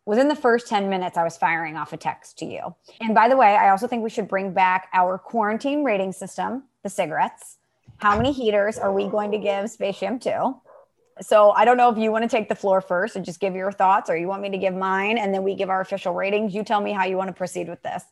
within 0.04 0.28
the 0.28 0.36
first 0.36 0.68
10 0.68 0.88
minutes, 0.88 1.16
I 1.16 1.24
was 1.24 1.36
firing 1.36 1.76
off 1.76 1.92
a 1.92 1.96
text 1.96 2.38
to 2.38 2.46
you. 2.46 2.74
And 3.00 3.14
by 3.14 3.28
the 3.28 3.36
way, 3.36 3.56
I 3.56 3.70
also 3.70 3.86
think 3.86 4.02
we 4.02 4.10
should 4.10 4.28
bring 4.28 4.52
back 4.52 4.88
our 4.92 5.18
quarantine 5.18 5.82
rating 5.82 6.12
system, 6.12 6.64
the 6.82 6.90
cigarettes. 6.90 7.58
How 7.98 8.16
many 8.16 8.32
heaters 8.32 8.78
are 8.78 8.92
we 8.92 9.08
going 9.08 9.30
to 9.32 9.38
give 9.38 9.70
Space 9.70 9.98
Jam 10.00 10.18
2? 10.18 10.60
So 11.20 11.52
I 11.52 11.64
don't 11.64 11.76
know 11.76 11.90
if 11.90 11.98
you 11.98 12.10
want 12.10 12.22
to 12.24 12.28
take 12.28 12.48
the 12.48 12.54
floor 12.54 12.80
first 12.80 13.16
and 13.16 13.24
just 13.24 13.40
give 13.40 13.54
your 13.54 13.70
thoughts, 13.70 14.10
or 14.10 14.16
you 14.16 14.26
want 14.26 14.42
me 14.42 14.50
to 14.50 14.58
give 14.58 14.74
mine 14.74 15.18
and 15.18 15.32
then 15.32 15.42
we 15.42 15.54
give 15.54 15.70
our 15.70 15.80
official 15.80 16.12
ratings. 16.12 16.54
You 16.54 16.64
tell 16.64 16.80
me 16.80 16.92
how 16.92 17.04
you 17.04 17.16
want 17.16 17.28
to 17.28 17.34
proceed 17.34 17.68
with 17.68 17.82
this. 17.82 18.02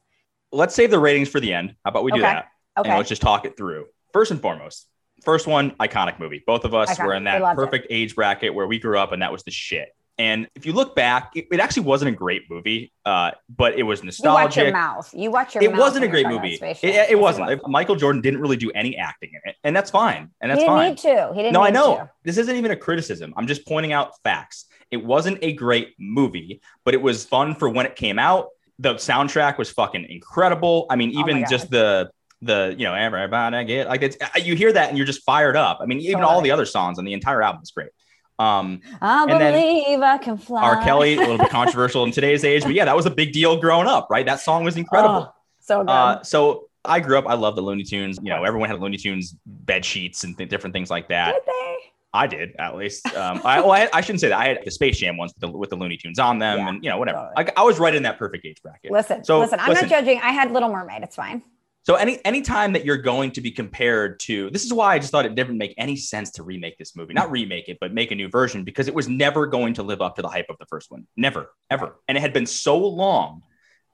Let's 0.53 0.75
save 0.75 0.91
the 0.91 0.99
ratings 0.99 1.29
for 1.29 1.41
the 1.41 1.53
end. 1.53 1.75
How 1.85 1.91
about 1.91 2.05
we 2.05 2.13
do 2.13 2.19
okay. 2.19 2.33
that? 2.33 2.49
Okay. 2.79 2.91
And 2.91 2.99
let's 2.99 3.09
just 3.09 3.23
talk 3.23 3.45
it 3.45 3.57
through. 3.57 3.87
First 4.13 4.31
and 4.31 4.41
foremost, 4.41 4.87
first 5.25 5.47
one, 5.47 5.73
iconic 5.73 6.19
movie. 6.21 6.43
Both 6.47 6.65
of 6.65 6.75
us 6.75 6.91
iconic. 6.91 7.07
were 7.07 7.15
in 7.15 7.25
that 7.25 7.57
perfect 7.57 7.87
it. 7.87 7.95
age 7.95 8.15
bracket 8.15 8.55
where 8.55 8.67
we 8.67 8.79
grew 8.79 8.99
up, 8.99 9.13
and 9.13 9.23
that 9.23 9.33
was 9.33 9.43
the 9.43 9.51
shit. 9.51 9.89
And 10.19 10.47
if 10.55 10.67
you 10.67 10.73
look 10.73 10.95
back, 10.95 11.33
it, 11.35 11.47
it 11.51 11.59
actually 11.59 11.85
wasn't 11.85 12.11
a 12.11 12.15
great 12.15 12.43
movie, 12.51 12.93
uh, 13.07 13.31
but 13.49 13.79
it 13.79 13.83
was 13.83 14.05
nostalgic. 14.05 14.39
You 14.39 14.45
watch 14.45 14.57
your 14.57 14.73
mouth. 14.73 15.15
You 15.15 15.31
watch 15.31 15.55
your. 15.55 15.65
Mouth. 15.65 15.75
It 15.75 15.81
wasn't 15.81 16.05
a 16.05 16.09
great 16.09 16.27
movie. 16.27 16.59
It, 16.61 16.85
it, 16.85 17.11
it 17.13 17.19
wasn't. 17.19 17.47
Was. 17.47 17.61
Michael 17.67 17.97
Jordan 17.97 18.21
didn't 18.21 18.41
really 18.41 18.59
do 18.59 18.71
any 18.73 18.97
acting 18.97 19.31
in 19.33 19.51
it, 19.51 19.57
and 19.65 19.75
that's 19.75 19.91
fine. 19.91 20.31
And 20.41 20.51
that's 20.51 20.61
he 20.61 20.67
didn't 20.67 20.77
fine. 20.77 20.91
Need 20.91 20.99
to. 20.99 21.31
He 21.35 21.43
didn't. 21.43 21.55
No, 21.55 21.63
I 21.63 21.71
know. 21.71 21.97
To. 21.97 22.11
This 22.25 22.37
isn't 22.37 22.55
even 22.55 22.71
a 22.71 22.77
criticism. 22.77 23.33
I'm 23.37 23.47
just 23.47 23.67
pointing 23.67 23.93
out 23.93 24.13
facts. 24.23 24.67
It 24.91 25.03
wasn't 25.03 25.39
a 25.41 25.55
great 25.55 25.95
movie, 25.99 26.61
but 26.85 26.93
it 26.93 27.01
was 27.01 27.25
fun 27.25 27.55
for 27.55 27.69
when 27.71 27.87
it 27.87 27.97
came 27.97 28.19
out. 28.19 28.49
The 28.79 28.95
soundtrack 28.95 29.57
was 29.57 29.71
fucking 29.71 30.05
incredible. 30.11 30.87
I 30.91 30.97
mean, 30.97 31.15
oh 31.17 31.21
even 31.21 31.45
oh 31.45 31.47
just 31.49 31.71
the 31.71 32.11
the 32.43 32.75
you 32.77 32.85
know 32.85 32.95
everybody 32.95 33.65
get 33.65 33.89
like 33.89 34.03
it's 34.03 34.17
you 34.43 34.55
hear 34.57 34.73
that 34.73 34.89
and 34.89 34.99
you're 34.99 35.07
just 35.07 35.25
fired 35.25 35.57
up. 35.57 35.79
I 35.81 35.87
mean, 35.87 36.01
even 36.01 36.15
totally. 36.15 36.35
all 36.35 36.43
the 36.43 36.51
other 36.51 36.67
songs 36.67 36.99
on 36.99 37.05
the 37.05 37.15
entire 37.15 37.43
album 37.43 37.63
is 37.63 37.71
great. 37.71 37.91
Um, 38.39 38.81
I 39.01 39.27
believe 39.27 40.01
I 40.01 40.19
can 40.19 40.37
fly. 40.37 40.63
R. 40.63 40.83
Kelly, 40.83 41.15
a 41.15 41.21
little 41.21 41.39
bit 41.39 41.51
controversial 41.51 42.05
in 42.05 42.11
today's 42.11 42.45
age, 42.45 42.63
but 42.63 42.75
yeah, 42.75 42.85
that 42.85 42.97
was 42.97 43.07
a 43.07 43.11
big 43.11 43.33
deal 43.33 43.61
growing 43.61 43.87
up, 43.87 44.09
right? 44.11 44.27
That 44.27 44.41
song 44.41 44.65
was 44.65 44.77
incredible. 44.77 45.29
Oh, 45.31 45.35
so 45.61 45.81
good. 45.81 45.91
Uh, 45.91 46.23
so 46.23 46.69
I 46.85 47.01
grew 47.01 47.19
up. 47.19 47.27
I 47.29 47.35
love 47.35 47.57
the 47.57 47.63
Looney 47.63 47.85
Tunes. 47.85 48.19
You 48.23 48.31
know, 48.31 48.45
everyone 48.45 48.69
had 48.69 48.81
Looney 48.81 48.97
Tunes 48.97 49.37
bed 49.47 49.85
sheets 49.85 50.25
and 50.25 50.37
th- 50.37 50.49
different 50.49 50.75
things 50.75 50.91
like 50.91 51.09
that. 51.09 51.35
Did 51.35 51.43
they? 51.47 51.77
I 52.15 52.27
did 52.27 52.55
at 52.59 52.77
least. 52.77 53.07
Um, 53.15 53.41
I, 53.43 53.61
well, 53.61 53.73
I, 53.73 53.89
I, 53.93 54.01
shouldn't 54.03 54.21
say 54.21 54.29
that. 54.29 54.39
I 54.39 54.49
had 54.49 54.59
the 54.65 54.71
Space 54.71 54.99
Jam 54.99 55.17
ones 55.17 55.33
with 55.35 55.51
the, 55.51 55.59
with 55.59 55.71
the 55.71 55.77
Looney 55.77 55.97
Tunes 55.97 56.19
on 56.19 56.39
them, 56.39 56.59
yeah, 56.59 56.69
and 56.69 56.85
you 56.85 56.91
know, 56.91 56.99
whatever. 56.99 57.33
I, 57.37 57.51
I, 57.57 57.63
was 57.63 57.79
right 57.79 57.95
in 57.95 58.03
that 58.03 58.19
perfect 58.19 58.45
age 58.45 58.61
bracket. 58.63 58.93
Listen, 58.93 59.25
so 59.25 59.41
listen, 59.41 59.59
I'm 59.61 59.71
listen, 59.71 59.89
not 59.89 60.01
judging. 60.01 60.21
I 60.21 60.31
had 60.31 60.53
Little 60.53 60.71
Mermaid. 60.71 61.03
It's 61.03 61.17
fine. 61.17 61.43
So 61.85 61.97
any 61.97 62.25
any 62.25 62.43
time 62.43 62.73
that 62.75 62.85
you're 62.85 62.97
going 62.97 63.33
to 63.33 63.41
be 63.41 63.51
compared 63.51 64.21
to 64.21 64.51
this 64.51 64.65
is 64.65 64.73
why 64.73 64.95
I 64.95 64.99
just 64.99 65.11
thought 65.11 65.27
it 65.27 65.35
didn't 65.35 65.59
make 65.59 65.75
any 65.77 65.97
sense 65.97 66.31
to 66.33 66.43
remake 66.43 66.79
this 66.79 66.95
movie. 66.95 67.13
Not 67.13 67.31
remake 67.31 67.69
it, 67.69 67.79
but 67.81 67.93
make 67.93 68.13
a 68.13 68.15
new 68.15 68.29
version 68.29 68.63
because 68.63 68.87
it 68.87 68.95
was 68.95 69.09
never 69.09 69.47
going 69.47 69.75
to 69.75 69.83
live 69.83 70.01
up 70.01 70.17
to 70.17 70.23
the 70.23 70.29
hype 70.29 70.47
of 70.49 70.59
the 70.59 70.67
first 70.67 70.91
one. 70.91 71.07
Never, 71.17 71.53
ever. 71.71 71.97
And 72.07 72.17
it 72.17 72.21
had 72.21 72.33
been 72.33 72.47
so 72.47 72.79
long 72.79 73.43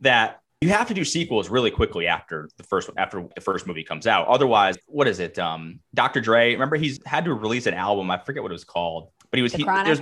that 0.00 0.40
you 0.60 0.68
have 0.68 0.88
to 0.88 0.94
do 0.94 1.04
sequels 1.04 1.48
really 1.48 1.70
quickly 1.70 2.06
after 2.06 2.50
the 2.58 2.64
first 2.64 2.90
after 2.98 3.26
the 3.34 3.40
first 3.40 3.66
movie 3.66 3.84
comes 3.84 4.06
out. 4.06 4.28
Otherwise, 4.28 4.76
what 4.86 5.08
is 5.08 5.18
it? 5.18 5.38
Um, 5.38 5.80
Dr. 5.94 6.20
Dre, 6.20 6.52
remember 6.52 6.76
he's 6.76 7.00
had 7.06 7.24
to 7.24 7.32
release 7.32 7.66
an 7.66 7.74
album. 7.74 8.10
I 8.10 8.18
forget 8.18 8.42
what 8.42 8.52
it 8.52 8.54
was 8.54 8.64
called, 8.64 9.10
but 9.30 9.38
he 9.38 9.42
was 9.42 9.52
the 9.52 9.58
he, 9.58 9.64
there's 9.64 10.00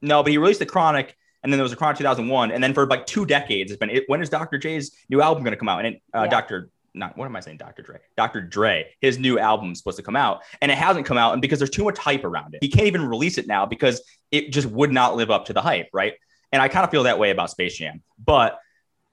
no, 0.00 0.22
but 0.22 0.32
he 0.32 0.38
released 0.38 0.60
the 0.60 0.66
Chronic 0.66 1.16
and 1.46 1.52
then 1.52 1.58
there 1.58 1.64
was 1.64 1.72
a 1.72 1.76
Chronic 1.76 1.98
2001, 1.98 2.50
and 2.50 2.64
then 2.64 2.74
for 2.74 2.86
like 2.86 3.06
two 3.06 3.24
decades, 3.24 3.70
it's 3.70 3.78
been 3.78 3.90
it, 3.90 4.02
when 4.08 4.20
is 4.20 4.28
Dr. 4.28 4.58
J's 4.58 4.90
new 5.08 5.22
album 5.22 5.44
going 5.44 5.52
to 5.52 5.56
come 5.56 5.68
out? 5.68 5.84
And 5.84 5.94
it, 5.94 6.02
uh, 6.12 6.22
yeah. 6.22 6.28
Dr 6.28 6.70
not 6.96 7.16
what 7.16 7.26
am 7.26 7.36
I 7.36 7.40
saying, 7.40 7.58
Dr. 7.58 7.82
Dre? 7.82 7.98
Dr. 8.16 8.40
Dre, 8.40 8.86
his 9.00 9.18
new 9.18 9.38
album 9.38 9.72
is 9.72 9.78
supposed 9.78 9.98
to 9.98 10.02
come 10.02 10.16
out 10.16 10.42
and 10.60 10.72
it 10.72 10.78
hasn't 10.78 11.06
come 11.06 11.18
out. 11.18 11.32
And 11.32 11.42
because 11.42 11.58
there's 11.58 11.70
too 11.70 11.84
much 11.84 11.98
hype 11.98 12.24
around 12.24 12.54
it, 12.54 12.62
he 12.62 12.68
can't 12.68 12.86
even 12.86 13.06
release 13.06 13.38
it 13.38 13.46
now 13.46 13.66
because 13.66 14.02
it 14.30 14.50
just 14.50 14.66
would 14.68 14.92
not 14.92 15.16
live 15.16 15.30
up 15.30 15.46
to 15.46 15.52
the 15.52 15.62
hype, 15.62 15.88
right? 15.92 16.14
And 16.52 16.62
I 16.62 16.68
kind 16.68 16.84
of 16.84 16.90
feel 16.90 17.04
that 17.04 17.18
way 17.18 17.30
about 17.30 17.50
Space 17.50 17.76
Jam. 17.76 18.02
But 18.24 18.58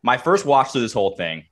my 0.02 0.18
first 0.18 0.46
watch 0.46 0.72
through 0.72 0.82
this 0.82 0.94
whole 0.94 1.16
thing, 1.16 1.44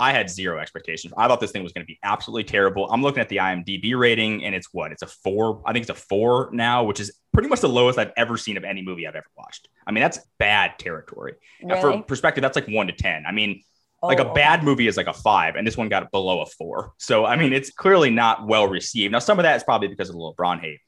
I 0.00 0.12
had 0.12 0.30
zero 0.30 0.58
expectations. 0.58 1.14
I 1.16 1.26
thought 1.26 1.40
this 1.40 1.50
thing 1.50 1.62
was 1.62 1.72
going 1.72 1.84
to 1.84 1.86
be 1.86 1.98
absolutely 2.02 2.44
terrible. 2.44 2.88
I'm 2.90 3.02
looking 3.02 3.20
at 3.20 3.28
the 3.28 3.38
IMDb 3.38 3.98
rating 3.98 4.44
and 4.44 4.54
it's 4.54 4.68
what? 4.72 4.92
It's 4.92 5.02
a 5.02 5.06
four. 5.06 5.62
I 5.66 5.72
think 5.72 5.84
it's 5.84 5.90
a 5.90 5.94
four 5.94 6.50
now, 6.52 6.84
which 6.84 7.00
is 7.00 7.18
pretty 7.32 7.48
much 7.48 7.60
the 7.60 7.68
lowest 7.68 7.98
I've 7.98 8.12
ever 8.16 8.36
seen 8.36 8.56
of 8.56 8.64
any 8.64 8.82
movie 8.82 9.06
I've 9.06 9.16
ever 9.16 9.26
watched. 9.36 9.68
I 9.86 9.92
mean, 9.92 10.02
that's 10.02 10.20
bad 10.38 10.78
territory. 10.78 11.34
Really? 11.62 11.80
For 11.80 12.02
perspective, 12.02 12.42
that's 12.42 12.56
like 12.56 12.68
one 12.68 12.86
to 12.88 12.92
10. 12.92 13.24
I 13.26 13.32
mean, 13.32 13.62
like 14.02 14.20
a 14.20 14.30
oh, 14.30 14.34
bad 14.34 14.62
movie 14.62 14.86
is 14.86 14.96
like 14.96 15.06
a 15.06 15.12
five, 15.12 15.56
and 15.56 15.66
this 15.66 15.76
one 15.76 15.88
got 15.88 16.10
below 16.10 16.40
a 16.40 16.46
four. 16.46 16.92
So 16.98 17.24
I 17.24 17.36
mean, 17.36 17.52
it's 17.52 17.70
clearly 17.70 18.10
not 18.10 18.46
well 18.46 18.66
received. 18.66 19.12
Now, 19.12 19.18
some 19.18 19.38
of 19.38 19.42
that 19.42 19.56
is 19.56 19.64
probably 19.64 19.88
because 19.88 20.08
of 20.08 20.14
the 20.14 20.20
LeBron 20.20 20.60
hate, 20.60 20.80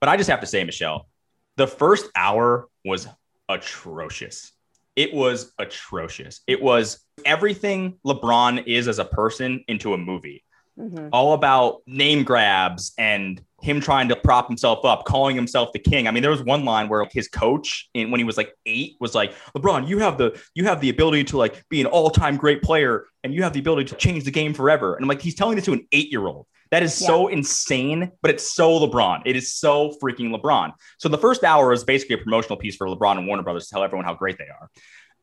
but 0.00 0.08
I 0.08 0.16
just 0.16 0.30
have 0.30 0.40
to 0.40 0.46
say, 0.46 0.64
Michelle, 0.64 1.08
the 1.56 1.66
first 1.66 2.08
hour 2.16 2.68
was 2.84 3.06
atrocious. 3.48 4.52
It 4.96 5.12
was 5.12 5.52
atrocious. 5.58 6.40
It 6.46 6.62
was 6.62 7.04
everything 7.24 7.98
LeBron 8.06 8.66
is 8.66 8.88
as 8.88 8.98
a 8.98 9.04
person 9.04 9.64
into 9.68 9.92
a 9.92 9.98
movie. 9.98 10.44
Mm-hmm. 10.78 11.08
All 11.12 11.34
about 11.34 11.82
name 11.86 12.24
grabs 12.24 12.94
and 12.98 13.40
him 13.64 13.80
trying 13.80 14.08
to 14.08 14.16
prop 14.16 14.46
himself 14.46 14.84
up, 14.84 15.04
calling 15.06 15.34
himself 15.34 15.72
the 15.72 15.78
king. 15.78 16.06
I 16.06 16.10
mean, 16.10 16.22
there 16.22 16.30
was 16.30 16.42
one 16.42 16.66
line 16.66 16.88
where 16.88 17.06
his 17.10 17.28
coach, 17.28 17.88
in, 17.94 18.10
when 18.10 18.20
he 18.20 18.24
was 18.24 18.36
like 18.36 18.54
eight, 18.66 18.96
was 19.00 19.14
like, 19.14 19.34
"LeBron, 19.56 19.88
you 19.88 19.98
have 20.00 20.18
the 20.18 20.38
you 20.54 20.64
have 20.64 20.80
the 20.80 20.90
ability 20.90 21.24
to 21.24 21.38
like 21.38 21.66
be 21.70 21.80
an 21.80 21.86
all 21.86 22.10
time 22.10 22.36
great 22.36 22.62
player, 22.62 23.06
and 23.24 23.32
you 23.32 23.42
have 23.42 23.54
the 23.54 23.60
ability 23.60 23.88
to 23.88 23.94
change 23.96 24.24
the 24.24 24.30
game 24.30 24.52
forever." 24.52 24.94
And 24.94 25.02
I'm 25.02 25.08
like, 25.08 25.22
he's 25.22 25.34
telling 25.34 25.56
this 25.56 25.64
to 25.64 25.72
an 25.72 25.86
eight 25.92 26.12
year 26.12 26.26
old. 26.26 26.46
That 26.70 26.82
is 26.82 27.00
yeah. 27.00 27.06
so 27.06 27.28
insane, 27.28 28.12
but 28.20 28.30
it's 28.30 28.54
so 28.54 28.86
LeBron. 28.86 29.22
It 29.24 29.34
is 29.34 29.54
so 29.54 29.96
freaking 30.02 30.34
LeBron. 30.38 30.72
So 30.98 31.08
the 31.08 31.18
first 31.18 31.42
hour 31.42 31.72
is 31.72 31.84
basically 31.84 32.16
a 32.16 32.18
promotional 32.18 32.58
piece 32.58 32.76
for 32.76 32.86
LeBron 32.86 33.16
and 33.16 33.26
Warner 33.26 33.42
Brothers 33.42 33.68
to 33.68 33.74
tell 33.74 33.82
everyone 33.82 34.04
how 34.04 34.14
great 34.14 34.38
they 34.38 34.48
are. 34.48 34.68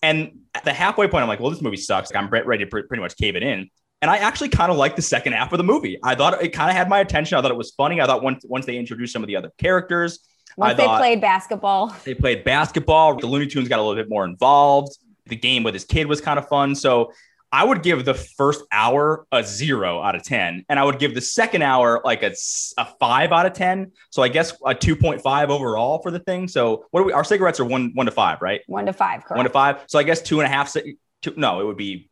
And 0.02 0.39
at 0.56 0.64
the 0.64 0.74
halfway 0.74 1.08
point, 1.08 1.22
I'm 1.22 1.28
like, 1.28 1.39
well, 1.39 1.52
this 1.52 1.62
movie 1.62 1.78
sucks. 1.78 2.12
Like, 2.12 2.24
I'm 2.24 2.30
ready 2.30 2.66
to 2.66 2.70
pretty 2.70 3.02
much 3.02 3.16
cave 3.18 3.36
it 3.36 3.44
in. 3.44 3.70
And 4.02 4.10
I 4.10 4.18
actually 4.18 4.49
kind 4.49 4.72
of 4.72 4.78
liked 4.78 4.95
the 4.95 5.02
second 5.02 5.34
half 5.34 5.52
of 5.54 5.58
the 5.58 5.64
movie. 5.64 5.99
I 6.04 6.16
thought 6.16 6.41
it 6.41 6.49
kind 6.49 6.70
of 6.70 6.76
had 6.76 6.89
my 6.89 6.99
attention. 6.99 7.38
I 7.38 7.41
thought 7.41 7.52
it 7.52 7.58
was 7.58 7.72
funny. 7.72 8.02
I 8.02 8.06
thought 8.06 8.24
once 8.24 8.43
once 8.47 8.66
they 8.66 8.78
introduced 8.78 9.14
some 9.14 9.24
of 9.24 9.28
the 9.28 9.36
other 9.36 9.52
characters, 9.58 10.20
once 10.58 10.78
they 10.78 10.88
played 10.88 11.22
basketball, 11.22 11.95
they 12.04 12.16
played 12.16 12.43
basketball. 12.43 13.16
The 13.16 13.28
Looney 13.28 13.47
Tunes 13.47 13.68
got 13.68 13.80
a 13.80 13.84
little 13.84 14.02
bit 14.02 14.10
more 14.10 14.26
involved. 14.26 14.97
The 15.28 15.36
game 15.36 15.64
with 15.64 15.74
his 15.74 15.86
kid 15.86 16.08
was 16.08 16.20
kind 16.20 16.39
of 16.39 16.47
fun. 16.47 16.76
So 16.76 17.12
I 17.54 17.66
would 17.66 17.84
give 17.84 18.06
the 18.06 18.14
first 18.14 18.64
hour 18.72 19.28
a 19.32 19.43
zero 19.43 20.02
out 20.02 20.16
of 20.16 20.24
10. 20.24 20.66
And 20.70 20.80
I 20.80 20.84
would 20.84 20.99
give 20.99 21.14
the 21.14 21.22
second 21.22 21.62
hour 21.64 22.02
like 22.06 22.24
a, 22.24 22.34
a 22.78 22.86
five 22.99 23.32
out 23.34 23.45
of 23.45 23.54
10. 23.54 23.91
So 24.10 24.24
I 24.24 24.30
guess 24.30 24.52
a 24.66 24.74
2.5 24.74 25.49
overall 25.49 26.02
for 26.02 26.12
the 26.12 26.20
thing. 26.20 26.47
So 26.47 26.86
what 26.91 27.02
are 27.02 27.04
we, 27.04 27.12
our 27.12 27.26
cigarettes 27.26 27.60
are 27.60 27.66
one, 27.66 27.91
one 27.93 28.06
to 28.06 28.12
five, 28.12 28.41
right? 28.41 28.62
One 28.68 28.86
to 28.86 28.93
five, 28.93 29.26
correct. 29.26 29.38
One 29.38 29.45
to 29.45 29.52
five. 29.52 29.84
So 29.88 29.99
I 29.99 30.04
guess 30.04 30.22
two 30.22 30.39
and 30.39 30.45
a 30.45 30.49
half. 30.49 30.74
Two, 31.22 31.34
no, 31.36 31.60
it 31.60 31.66
would 31.66 31.78
be 31.78 32.10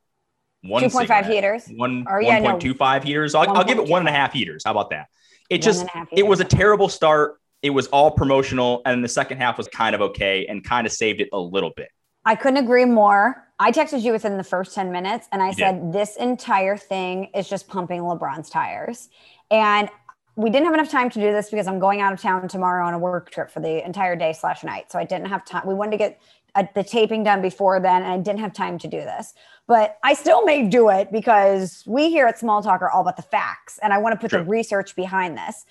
one 0.61 0.83
2.5 0.83 1.25
heaters. 1.29 1.67
One, 1.75 2.05
or, 2.07 2.21
yeah, 2.21 2.39
1.25 2.39 2.79
no, 2.79 3.05
heaters. 3.05 3.35
I'll, 3.35 3.49
I'll 3.57 3.63
give 3.63 3.77
it 3.77 3.87
one 3.87 4.01
and 4.01 4.09
a 4.09 4.11
half 4.11 4.33
heaters. 4.33 4.63
How 4.65 4.71
about 4.71 4.89
that? 4.89 5.07
It 5.49 5.61
just, 5.61 5.85
it 6.11 6.27
was 6.27 6.39
a 6.39 6.45
terrible 6.45 6.89
start. 6.89 7.39
It 7.61 7.71
was 7.71 7.87
all 7.87 8.11
promotional. 8.11 8.81
And 8.85 9.03
the 9.03 9.07
second 9.07 9.37
half 9.37 9.57
was 9.57 9.67
kind 9.67 9.95
of 9.95 10.01
okay 10.01 10.45
and 10.45 10.63
kind 10.63 10.85
of 10.85 10.93
saved 10.93 11.21
it 11.21 11.29
a 11.33 11.39
little 11.39 11.71
bit. 11.75 11.89
I 12.25 12.35
couldn't 12.35 12.63
agree 12.63 12.85
more. 12.85 13.47
I 13.57 13.71
texted 13.71 14.01
you 14.01 14.11
within 14.11 14.37
the 14.37 14.43
first 14.43 14.75
10 14.75 14.91
minutes 14.91 15.27
and 15.31 15.41
I 15.41 15.47
you 15.47 15.53
said, 15.53 15.81
did. 15.81 15.93
this 15.93 16.15
entire 16.17 16.77
thing 16.77 17.29
is 17.33 17.49
just 17.49 17.67
pumping 17.67 18.01
LeBron's 18.01 18.49
tires. 18.49 19.09
And 19.51 19.89
we 20.35 20.49
didn't 20.49 20.65
have 20.65 20.73
enough 20.73 20.89
time 20.89 21.09
to 21.09 21.19
do 21.19 21.31
this 21.33 21.49
because 21.49 21.67
I'm 21.67 21.79
going 21.79 21.99
out 21.99 22.13
of 22.13 22.21
town 22.21 22.47
tomorrow 22.47 22.85
on 22.85 22.93
a 22.93 22.99
work 22.99 23.29
trip 23.31 23.49
for 23.49 23.59
the 23.59 23.85
entire 23.85 24.15
day 24.15 24.31
slash 24.31 24.63
night. 24.63 24.91
So 24.91 24.99
I 24.99 25.03
didn't 25.03 25.27
have 25.27 25.43
time. 25.43 25.67
We 25.67 25.73
wanted 25.73 25.91
to 25.91 25.97
get 25.97 26.21
a, 26.55 26.67
the 26.75 26.83
taping 26.83 27.23
done 27.23 27.41
before 27.41 27.79
then, 27.79 28.03
and 28.03 28.11
I 28.11 28.17
didn't 28.17 28.39
have 28.39 28.53
time 28.53 28.77
to 28.79 28.87
do 28.87 28.99
this. 28.99 29.33
But 29.69 29.99
I 30.01 30.15
still 30.15 30.43
may 30.45 30.67
do 30.67 30.89
it 30.89 31.11
because 31.11 31.83
we 31.85 32.09
here 32.09 32.25
at 32.25 32.39
Small 32.39 32.63
Talk 32.63 32.81
are 32.81 32.89
all 32.89 33.01
about 33.01 33.17
the 33.17 33.21
facts, 33.21 33.77
and 33.83 33.93
I 33.93 33.99
want 33.99 34.13
to 34.13 34.19
put 34.19 34.31
True. 34.31 34.39
the 34.39 34.49
research 34.49 34.95
behind 34.95 35.37
this. 35.37 35.63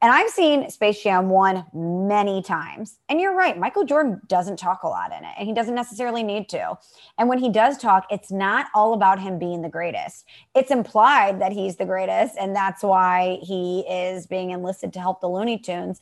And 0.00 0.12
I've 0.12 0.30
seen 0.30 0.70
Space 0.70 1.02
Jam 1.02 1.28
1 1.28 1.64
many 1.74 2.42
times. 2.42 3.00
And 3.08 3.20
you're 3.20 3.34
right, 3.34 3.58
Michael 3.58 3.84
Jordan 3.84 4.20
doesn't 4.28 4.56
talk 4.56 4.84
a 4.84 4.88
lot 4.88 5.10
in 5.10 5.24
it, 5.24 5.32
and 5.36 5.48
he 5.48 5.52
doesn't 5.52 5.74
necessarily 5.74 6.22
need 6.22 6.48
to. 6.50 6.78
And 7.18 7.28
when 7.28 7.38
he 7.38 7.50
does 7.50 7.76
talk, 7.76 8.06
it's 8.08 8.30
not 8.30 8.66
all 8.72 8.94
about 8.94 9.18
him 9.18 9.36
being 9.36 9.62
the 9.62 9.68
greatest. 9.68 10.26
It's 10.54 10.70
implied 10.70 11.40
that 11.40 11.50
he's 11.50 11.74
the 11.74 11.84
greatest, 11.84 12.36
and 12.38 12.54
that's 12.54 12.84
why 12.84 13.40
he 13.42 13.80
is 13.80 14.28
being 14.28 14.50
enlisted 14.50 14.92
to 14.92 15.00
help 15.00 15.20
the 15.20 15.28
Looney 15.28 15.58
Tunes. 15.58 16.00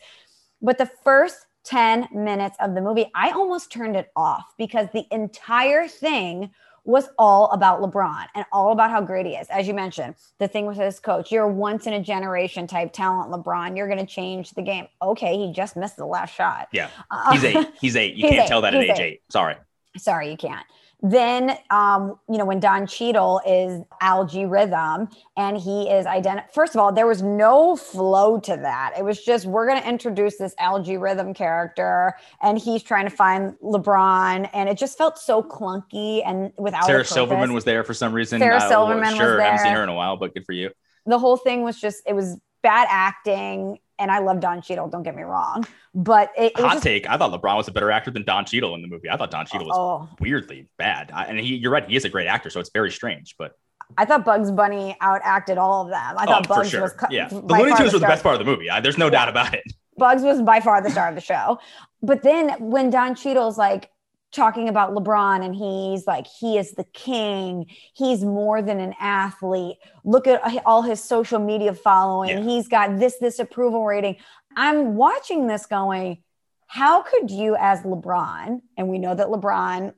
But 0.60 0.76
the 0.76 0.90
first 1.02 1.46
10 1.64 2.08
minutes 2.12 2.58
of 2.60 2.74
the 2.74 2.82
movie, 2.82 3.10
I 3.14 3.30
almost 3.30 3.72
turned 3.72 3.96
it 3.96 4.10
off 4.14 4.52
because 4.58 4.88
the 4.92 5.06
entire 5.10 5.88
thing 5.88 6.50
was 6.88 7.06
all 7.18 7.50
about 7.50 7.82
LeBron 7.82 8.24
and 8.34 8.46
all 8.50 8.72
about 8.72 8.90
how 8.90 9.02
great 9.02 9.26
he 9.26 9.32
is. 9.34 9.46
As 9.50 9.68
you 9.68 9.74
mentioned, 9.74 10.14
the 10.38 10.48
thing 10.48 10.64
with 10.64 10.78
his 10.78 10.98
coach, 10.98 11.30
you're 11.30 11.46
once 11.46 11.86
in 11.86 11.92
a 11.92 12.02
generation 12.02 12.66
type 12.66 12.94
talent, 12.94 13.30
LeBron. 13.30 13.76
You're 13.76 13.88
going 13.88 13.98
to 13.98 14.06
change 14.06 14.52
the 14.52 14.62
game. 14.62 14.88
Okay, 15.02 15.36
he 15.36 15.52
just 15.52 15.76
missed 15.76 15.98
the 15.98 16.06
last 16.06 16.34
shot. 16.34 16.68
Yeah, 16.72 16.88
uh, 17.10 17.32
he's 17.32 17.44
eight. 17.44 17.68
He's 17.78 17.94
eight. 17.94 18.14
You 18.14 18.22
can't 18.28 18.44
eight. 18.44 18.48
tell 18.48 18.62
that 18.62 18.74
at 18.74 18.82
age 18.82 18.98
eight. 18.98 19.02
eight. 19.02 19.22
Sorry. 19.28 19.56
Sorry, 19.98 20.30
you 20.30 20.38
can't. 20.38 20.64
Then, 21.00 21.56
um, 21.70 22.18
you 22.28 22.38
know, 22.38 22.44
when 22.44 22.58
Don 22.58 22.84
Cheadle 22.84 23.40
is 23.46 23.82
Al-G 24.00 24.46
Rhythm 24.46 25.08
and 25.36 25.56
he 25.56 25.88
is 25.88 26.06
identified, 26.06 26.52
first 26.52 26.74
of 26.74 26.80
all, 26.80 26.92
there 26.92 27.06
was 27.06 27.22
no 27.22 27.76
flow 27.76 28.40
to 28.40 28.56
that. 28.56 28.94
It 28.98 29.04
was 29.04 29.24
just, 29.24 29.46
we're 29.46 29.68
going 29.68 29.80
to 29.80 29.88
introduce 29.88 30.38
this 30.38 30.56
Al-G 30.58 30.96
Rhythm 30.96 31.34
character 31.34 32.14
and 32.42 32.58
he's 32.58 32.82
trying 32.82 33.08
to 33.08 33.14
find 33.14 33.54
LeBron. 33.62 34.50
And 34.52 34.68
it 34.68 34.76
just 34.76 34.98
felt 34.98 35.18
so 35.18 35.40
clunky 35.40 36.22
and 36.26 36.52
without 36.58 36.86
Sarah 36.86 37.04
Silverman 37.04 37.52
was 37.52 37.62
there 37.62 37.84
for 37.84 37.94
some 37.94 38.12
reason. 38.12 38.40
Sarah 38.40 38.56
uh, 38.56 38.68
Silverman 38.68 39.14
sure, 39.14 39.36
was 39.36 39.38
there. 39.38 39.40
I 39.42 39.50
haven't 39.52 39.66
seen 39.66 39.74
her 39.74 39.84
in 39.84 39.88
a 39.88 39.94
while, 39.94 40.16
but 40.16 40.34
good 40.34 40.44
for 40.44 40.52
you. 40.52 40.70
The 41.06 41.18
whole 41.18 41.36
thing 41.36 41.62
was 41.62 41.80
just, 41.80 42.02
it 42.06 42.14
was 42.14 42.40
bad 42.62 42.88
acting 42.90 43.78
and 43.98 44.10
I 44.10 44.18
love 44.18 44.40
Don 44.40 44.62
Cheadle. 44.62 44.88
Don't 44.88 45.02
get 45.02 45.16
me 45.16 45.22
wrong, 45.22 45.64
but 45.94 46.30
it, 46.36 46.52
it 46.52 46.60
hot 46.60 46.74
just, 46.74 46.84
take. 46.84 47.08
I 47.08 47.16
thought 47.16 47.32
LeBron 47.32 47.56
was 47.56 47.68
a 47.68 47.72
better 47.72 47.90
actor 47.90 48.10
than 48.10 48.24
Don 48.24 48.44
Cheadle 48.44 48.74
in 48.74 48.82
the 48.82 48.88
movie. 48.88 49.10
I 49.10 49.16
thought 49.16 49.30
Don 49.30 49.46
Cheadle 49.46 49.66
was 49.66 49.76
oh. 49.76 50.16
weirdly 50.20 50.68
bad, 50.78 51.10
I, 51.12 51.24
and 51.24 51.38
he, 51.38 51.56
you're 51.56 51.72
right, 51.72 51.88
he 51.88 51.96
is 51.96 52.04
a 52.04 52.08
great 52.08 52.26
actor, 52.26 52.50
so 52.50 52.60
it's 52.60 52.70
very 52.70 52.90
strange. 52.90 53.34
But 53.38 53.52
I 53.96 54.04
thought 54.04 54.24
Bugs 54.24 54.50
Bunny 54.50 54.96
outacted 55.02 55.56
all 55.56 55.82
of 55.82 55.88
them. 55.88 56.14
I 56.18 56.26
thought 56.26 56.46
oh, 56.50 56.54
Bugs 56.54 56.70
sure. 56.70 56.82
was 56.82 56.94
yeah. 57.10 57.28
The 57.28 57.40
Looney 57.40 57.74
Tunes 57.76 57.92
were 57.92 57.98
the 57.98 58.06
best 58.06 58.22
part 58.22 58.34
of 58.34 58.38
the 58.38 58.44
movie. 58.44 58.68
I, 58.68 58.80
there's 58.80 58.98
no 58.98 59.06
yeah. 59.06 59.12
doubt 59.12 59.28
about 59.28 59.54
it. 59.54 59.64
Bugs 59.96 60.22
was 60.22 60.42
by 60.42 60.60
far 60.60 60.82
the 60.82 60.90
star 60.90 61.08
of 61.08 61.14
the 61.14 61.20
show. 61.20 61.58
But 62.02 62.22
then 62.22 62.50
when 62.60 62.90
Don 62.90 63.14
Cheadle's 63.14 63.58
like, 63.58 63.90
talking 64.32 64.68
about 64.68 64.94
LeBron 64.94 65.44
and 65.44 65.54
he's 65.54 66.06
like, 66.06 66.26
he 66.26 66.58
is 66.58 66.72
the 66.72 66.84
king. 66.84 67.66
He's 67.94 68.24
more 68.24 68.60
than 68.60 68.80
an 68.80 68.94
athlete. 69.00 69.78
Look 70.04 70.26
at 70.26 70.42
all 70.66 70.82
his 70.82 71.02
social 71.02 71.38
media 71.38 71.74
following. 71.74 72.38
Yeah. 72.38 72.44
He's 72.44 72.68
got 72.68 72.98
this, 72.98 73.16
this 73.18 73.38
approval 73.38 73.84
rating. 73.84 74.16
I'm 74.56 74.96
watching 74.96 75.46
this 75.46 75.66
going, 75.66 76.22
how 76.66 77.02
could 77.02 77.30
you, 77.30 77.56
as 77.58 77.80
LeBron, 77.82 78.60
and 78.76 78.88
we 78.88 78.98
know 78.98 79.14
that 79.14 79.28
LeBron, 79.28 79.94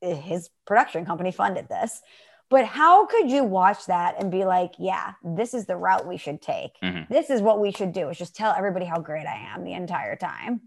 his 0.00 0.48
production 0.66 1.04
company 1.04 1.30
funded 1.30 1.68
this, 1.68 2.00
but 2.48 2.64
how 2.66 3.06
could 3.06 3.30
you 3.30 3.42
watch 3.44 3.86
that 3.86 4.16
and 4.18 4.30
be 4.30 4.44
like, 4.44 4.74
yeah, 4.78 5.12
this 5.22 5.54
is 5.54 5.66
the 5.66 5.76
route 5.76 6.06
we 6.06 6.16
should 6.16 6.40
take? 6.40 6.78
Mm-hmm. 6.82 7.12
This 7.12 7.28
is 7.28 7.42
what 7.42 7.60
we 7.60 7.72
should 7.72 7.92
do 7.92 8.08
is 8.08 8.16
just 8.16 8.36
tell 8.36 8.54
everybody 8.56 8.86
how 8.86 9.00
great 9.00 9.26
I 9.26 9.52
am 9.54 9.64
the 9.64 9.72
entire 9.72 10.16
time 10.16 10.60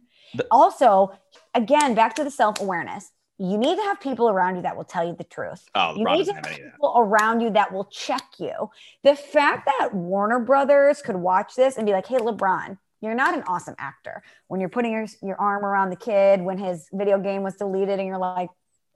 also, 0.51 1.11
again, 1.53 1.95
back 1.95 2.15
to 2.15 2.23
the 2.23 2.31
self 2.31 2.59
awareness. 2.61 3.11
You 3.39 3.57
need 3.57 3.75
to 3.75 3.83
have 3.83 3.99
people 3.99 4.29
around 4.29 4.55
you 4.55 4.61
that 4.63 4.75
will 4.75 4.83
tell 4.83 5.05
you 5.05 5.13
the 5.13 5.23
truth. 5.23 5.63
Oh, 5.75 5.95
you 5.95 6.05
need 6.05 6.25
to 6.25 6.33
have 6.33 6.43
people 6.43 6.95
around 6.97 7.41
you 7.41 7.51
that 7.51 7.71
will 7.71 7.85
check 7.85 8.23
you. 8.39 8.71
The 9.03 9.15
fact 9.15 9.67
that 9.67 9.93
Warner 9.93 10.39
Brothers 10.39 11.03
could 11.03 11.15
watch 11.15 11.53
this 11.55 11.77
and 11.77 11.85
be 11.85 11.91
like, 11.91 12.07
"Hey, 12.07 12.17
LeBron, 12.17 12.79
you're 12.99 13.13
not 13.13 13.35
an 13.35 13.43
awesome 13.43 13.75
actor." 13.77 14.23
When 14.47 14.59
you're 14.59 14.69
putting 14.69 14.91
your 14.91 15.05
your 15.21 15.39
arm 15.39 15.63
around 15.63 15.91
the 15.91 15.97
kid 15.97 16.41
when 16.41 16.57
his 16.57 16.89
video 16.91 17.19
game 17.19 17.43
was 17.43 17.55
deleted, 17.55 17.99
and 17.99 18.07
you're 18.07 18.17
like, 18.17 18.49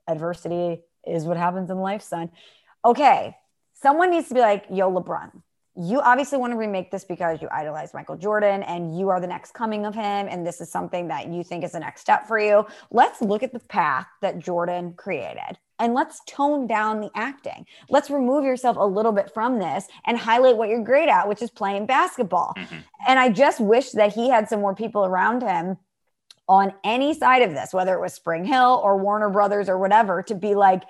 "Adversity 0.08 0.82
is 1.06 1.24
what 1.24 1.36
happens 1.36 1.70
in 1.70 1.78
life, 1.78 2.02
son." 2.02 2.30
Okay, 2.84 3.36
someone 3.74 4.10
needs 4.10 4.26
to 4.26 4.34
be 4.34 4.40
like, 4.40 4.64
"Yo, 4.70 4.90
LeBron, 4.90 5.30
you 5.74 6.00
obviously 6.00 6.36
want 6.38 6.52
to 6.52 6.56
remake 6.56 6.90
this 6.90 7.04
because 7.04 7.40
you 7.40 7.48
idolize 7.50 7.94
Michael 7.94 8.16
Jordan 8.16 8.62
and 8.62 8.98
you 8.98 9.08
are 9.08 9.20
the 9.20 9.26
next 9.26 9.54
coming 9.54 9.86
of 9.86 9.94
him. 9.94 10.28
And 10.28 10.46
this 10.46 10.60
is 10.60 10.70
something 10.70 11.08
that 11.08 11.28
you 11.28 11.42
think 11.42 11.64
is 11.64 11.72
the 11.72 11.80
next 11.80 12.02
step 12.02 12.26
for 12.26 12.38
you. 12.38 12.66
Let's 12.90 13.22
look 13.22 13.42
at 13.42 13.52
the 13.52 13.58
path 13.58 14.06
that 14.20 14.38
Jordan 14.38 14.92
created 14.94 15.58
and 15.78 15.94
let's 15.94 16.20
tone 16.26 16.66
down 16.66 17.00
the 17.00 17.10
acting. 17.14 17.64
Let's 17.88 18.10
remove 18.10 18.44
yourself 18.44 18.76
a 18.78 18.84
little 18.84 19.12
bit 19.12 19.32
from 19.32 19.58
this 19.58 19.86
and 20.06 20.18
highlight 20.18 20.56
what 20.56 20.68
you're 20.68 20.84
great 20.84 21.08
at, 21.08 21.26
which 21.26 21.40
is 21.40 21.50
playing 21.50 21.86
basketball. 21.86 22.52
Mm-hmm. 22.56 22.76
And 23.08 23.18
I 23.18 23.30
just 23.30 23.58
wish 23.58 23.92
that 23.92 24.12
he 24.12 24.28
had 24.28 24.48
some 24.48 24.60
more 24.60 24.74
people 24.74 25.06
around 25.06 25.42
him 25.42 25.78
on 26.48 26.74
any 26.84 27.14
side 27.14 27.40
of 27.40 27.52
this, 27.52 27.72
whether 27.72 27.94
it 27.94 28.00
was 28.00 28.18
SpringHill 28.18 28.84
or 28.84 28.98
Warner 28.98 29.30
Brothers 29.30 29.70
or 29.70 29.78
whatever, 29.78 30.22
to 30.24 30.34
be 30.34 30.54
like, 30.54 30.82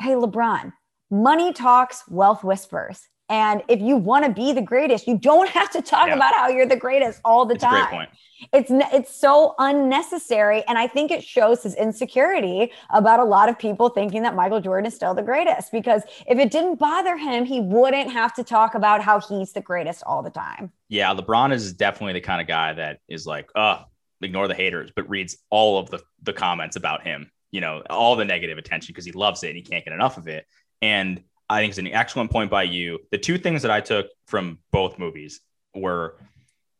hey, 0.00 0.14
LeBron, 0.14 0.72
money 1.08 1.52
talks, 1.52 2.02
wealth 2.08 2.42
whispers 2.42 3.06
and 3.32 3.62
if 3.66 3.80
you 3.80 3.96
want 3.96 4.26
to 4.26 4.30
be 4.30 4.52
the 4.52 4.60
greatest, 4.60 5.08
you 5.08 5.16
don't 5.16 5.48
have 5.48 5.70
to 5.70 5.80
talk 5.80 6.08
yeah. 6.08 6.16
about 6.16 6.34
how 6.34 6.48
you're 6.48 6.66
the 6.66 6.76
greatest 6.76 7.18
all 7.24 7.46
the 7.46 7.54
it's 7.54 7.64
time. 7.64 7.88
great 7.88 7.90
point. 7.90 8.10
It's 8.52 8.70
it's 8.92 9.14
so 9.14 9.54
unnecessary, 9.58 10.62
and 10.68 10.76
I 10.76 10.86
think 10.86 11.10
it 11.10 11.24
shows 11.24 11.62
his 11.62 11.74
insecurity 11.74 12.70
about 12.90 13.20
a 13.20 13.24
lot 13.24 13.48
of 13.48 13.58
people 13.58 13.88
thinking 13.88 14.22
that 14.24 14.34
Michael 14.34 14.60
Jordan 14.60 14.86
is 14.86 14.94
still 14.94 15.14
the 15.14 15.22
greatest. 15.22 15.72
Because 15.72 16.02
if 16.26 16.38
it 16.38 16.50
didn't 16.50 16.78
bother 16.78 17.16
him, 17.16 17.46
he 17.46 17.58
wouldn't 17.58 18.12
have 18.12 18.34
to 18.34 18.44
talk 18.44 18.74
about 18.74 19.00
how 19.00 19.18
he's 19.18 19.52
the 19.52 19.62
greatest 19.62 20.02
all 20.04 20.22
the 20.22 20.30
time. 20.30 20.70
Yeah, 20.90 21.14
LeBron 21.14 21.54
is 21.54 21.72
definitely 21.72 22.12
the 22.12 22.20
kind 22.20 22.42
of 22.42 22.46
guy 22.46 22.74
that 22.74 22.98
is 23.08 23.26
like, 23.26 23.48
oh, 23.54 23.82
ignore 24.20 24.46
the 24.46 24.54
haters, 24.54 24.90
but 24.94 25.08
reads 25.08 25.38
all 25.48 25.78
of 25.78 25.88
the 25.88 26.00
the 26.22 26.34
comments 26.34 26.76
about 26.76 27.02
him. 27.02 27.30
You 27.50 27.62
know, 27.62 27.82
all 27.88 28.14
the 28.16 28.26
negative 28.26 28.58
attention 28.58 28.92
because 28.92 29.06
he 29.06 29.12
loves 29.12 29.42
it 29.42 29.48
and 29.48 29.56
he 29.56 29.62
can't 29.62 29.84
get 29.84 29.94
enough 29.94 30.18
of 30.18 30.28
it. 30.28 30.44
And 30.82 31.22
I 31.52 31.60
think 31.60 31.70
it's 31.70 31.78
an 31.78 31.86
excellent 31.88 32.30
point 32.30 32.50
by 32.50 32.62
you. 32.62 32.98
The 33.10 33.18
two 33.18 33.36
things 33.36 33.62
that 33.62 33.70
I 33.70 33.80
took 33.80 34.06
from 34.26 34.58
both 34.70 34.98
movies 34.98 35.40
were 35.74 36.16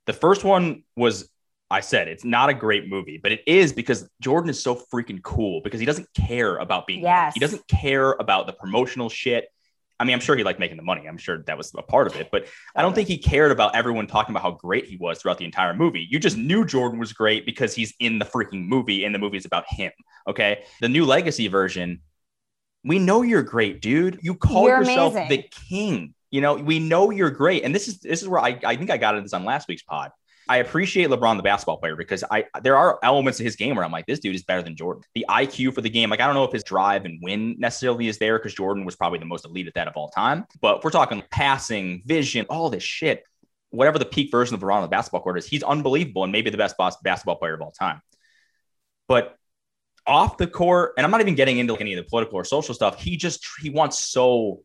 the 0.06 0.14
first 0.14 0.44
one 0.44 0.84
was 0.96 1.28
I 1.70 1.80
said 1.80 2.08
it's 2.08 2.24
not 2.24 2.48
a 2.48 2.54
great 2.54 2.88
movie, 2.88 3.18
but 3.22 3.32
it 3.32 3.42
is 3.46 3.72
because 3.72 4.08
Jordan 4.20 4.50
is 4.50 4.62
so 4.62 4.74
freaking 4.74 5.22
cool 5.22 5.60
because 5.62 5.78
he 5.78 5.86
doesn't 5.86 6.08
care 6.14 6.56
about 6.56 6.86
being 6.86 7.02
yes. 7.02 7.34
he 7.34 7.40
doesn't 7.40 7.66
care 7.68 8.12
about 8.12 8.46
the 8.46 8.52
promotional 8.54 9.08
shit. 9.08 9.48
I 10.00 10.04
mean, 10.04 10.14
I'm 10.14 10.20
sure 10.20 10.36
he 10.36 10.42
liked 10.42 10.58
making 10.58 10.78
the 10.78 10.82
money. 10.82 11.06
I'm 11.06 11.18
sure 11.18 11.42
that 11.44 11.56
was 11.56 11.72
a 11.76 11.82
part 11.82 12.08
of 12.08 12.16
it, 12.16 12.30
but 12.32 12.46
I 12.74 12.82
don't 12.82 12.94
think 12.94 13.08
he 13.08 13.18
cared 13.18 13.52
about 13.52 13.76
everyone 13.76 14.06
talking 14.06 14.32
about 14.32 14.42
how 14.42 14.52
great 14.52 14.86
he 14.86 14.96
was 14.96 15.20
throughout 15.20 15.38
the 15.38 15.44
entire 15.44 15.74
movie. 15.74 16.06
You 16.10 16.18
just 16.18 16.36
knew 16.36 16.64
Jordan 16.64 16.98
was 16.98 17.12
great 17.12 17.46
because 17.46 17.74
he's 17.74 17.94
in 18.00 18.18
the 18.18 18.24
freaking 18.24 18.66
movie 18.66 19.04
and 19.04 19.14
the 19.14 19.18
movie 19.18 19.36
is 19.36 19.44
about 19.44 19.64
him. 19.68 19.92
Okay. 20.26 20.64
The 20.80 20.88
new 20.88 21.04
legacy 21.04 21.46
version 21.46 22.00
we 22.84 22.98
know 22.98 23.22
you're 23.22 23.42
great, 23.42 23.80
dude. 23.80 24.18
You 24.22 24.34
call 24.34 24.68
you're 24.68 24.78
yourself 24.78 25.14
amazing. 25.14 25.28
the 25.28 25.48
king. 25.68 26.14
You 26.30 26.40
know, 26.40 26.54
we 26.54 26.78
know 26.78 27.10
you're 27.10 27.30
great. 27.30 27.64
And 27.64 27.74
this 27.74 27.88
is 27.88 28.00
this 28.00 28.22
is 28.22 28.28
where 28.28 28.40
I, 28.40 28.58
I 28.64 28.76
think 28.76 28.90
I 28.90 28.96
got 28.96 29.14
into 29.14 29.24
this 29.24 29.34
on 29.34 29.44
last 29.44 29.68
week's 29.68 29.82
pod. 29.82 30.10
I 30.48 30.56
appreciate 30.56 31.08
LeBron, 31.08 31.36
the 31.36 31.42
basketball 31.42 31.78
player, 31.78 31.94
because 31.94 32.24
I 32.28 32.46
there 32.62 32.76
are 32.76 32.98
elements 33.02 33.38
of 33.38 33.44
his 33.44 33.54
game 33.54 33.76
where 33.76 33.84
I'm 33.84 33.92
like, 33.92 34.06
this 34.06 34.18
dude 34.18 34.34
is 34.34 34.42
better 34.42 34.62
than 34.62 34.74
Jordan. 34.74 35.04
The 35.14 35.24
IQ 35.28 35.74
for 35.74 35.82
the 35.82 35.90
game, 35.90 36.10
like 36.10 36.20
I 36.20 36.26
don't 36.26 36.34
know 36.34 36.44
if 36.44 36.52
his 36.52 36.64
drive 36.64 37.04
and 37.04 37.20
win 37.22 37.56
necessarily 37.58 38.08
is 38.08 38.18
there 38.18 38.38
because 38.38 38.54
Jordan 38.54 38.84
was 38.84 38.96
probably 38.96 39.18
the 39.18 39.24
most 39.24 39.44
elite 39.44 39.68
at 39.68 39.74
that 39.74 39.88
of 39.88 39.96
all 39.96 40.08
time. 40.08 40.46
But 40.60 40.78
if 40.78 40.84
we're 40.84 40.90
talking 40.90 41.22
passing, 41.30 42.02
vision, 42.06 42.46
all 42.48 42.70
this 42.70 42.82
shit, 42.82 43.24
whatever 43.70 43.98
the 43.98 44.04
peak 44.04 44.30
version 44.30 44.54
of 44.54 44.60
LeBron 44.60 44.76
on 44.76 44.82
the 44.82 44.88
basketball 44.88 45.22
court 45.22 45.38
is, 45.38 45.46
he's 45.46 45.62
unbelievable 45.62 46.24
and 46.24 46.32
maybe 46.32 46.50
the 46.50 46.58
best 46.58 46.76
basketball 47.02 47.36
player 47.36 47.54
of 47.54 47.62
all 47.62 47.72
time. 47.72 48.00
But 49.06 49.36
off 50.06 50.36
the 50.36 50.46
court, 50.46 50.94
and 50.96 51.04
I'm 51.04 51.10
not 51.10 51.20
even 51.20 51.34
getting 51.34 51.58
into 51.58 51.76
any 51.76 51.94
of 51.94 52.04
the 52.04 52.08
political 52.08 52.38
or 52.38 52.44
social 52.44 52.74
stuff. 52.74 53.00
He 53.00 53.16
just 53.16 53.46
he 53.60 53.70
wants 53.70 53.98
so 53.98 54.62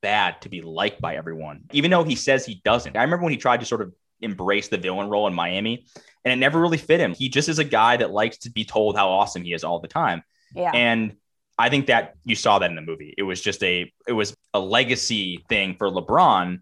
bad 0.00 0.40
to 0.42 0.48
be 0.48 0.62
liked 0.62 1.00
by 1.00 1.16
everyone, 1.16 1.64
even 1.72 1.90
though 1.90 2.04
he 2.04 2.16
says 2.16 2.44
he 2.44 2.60
doesn't. 2.64 2.96
I 2.96 3.02
remember 3.02 3.24
when 3.24 3.32
he 3.32 3.38
tried 3.38 3.60
to 3.60 3.66
sort 3.66 3.82
of 3.82 3.92
embrace 4.20 4.68
the 4.68 4.78
villain 4.78 5.08
role 5.08 5.26
in 5.26 5.34
Miami, 5.34 5.86
and 6.24 6.32
it 6.32 6.36
never 6.36 6.60
really 6.60 6.78
fit 6.78 7.00
him. 7.00 7.14
He 7.14 7.28
just 7.28 7.48
is 7.48 7.58
a 7.58 7.64
guy 7.64 7.96
that 7.96 8.10
likes 8.10 8.38
to 8.38 8.50
be 8.50 8.64
told 8.64 8.96
how 8.96 9.10
awesome 9.10 9.42
he 9.42 9.52
is 9.52 9.64
all 9.64 9.80
the 9.80 9.88
time. 9.88 10.22
Yeah. 10.54 10.70
And 10.72 11.16
I 11.58 11.68
think 11.68 11.86
that 11.86 12.14
you 12.24 12.34
saw 12.34 12.58
that 12.58 12.70
in 12.70 12.76
the 12.76 12.82
movie. 12.82 13.14
It 13.16 13.22
was 13.22 13.40
just 13.40 13.62
a 13.62 13.92
it 14.06 14.12
was 14.12 14.36
a 14.54 14.60
legacy 14.60 15.44
thing 15.48 15.76
for 15.76 15.88
LeBron. 15.88 16.60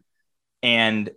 And 0.63 1.11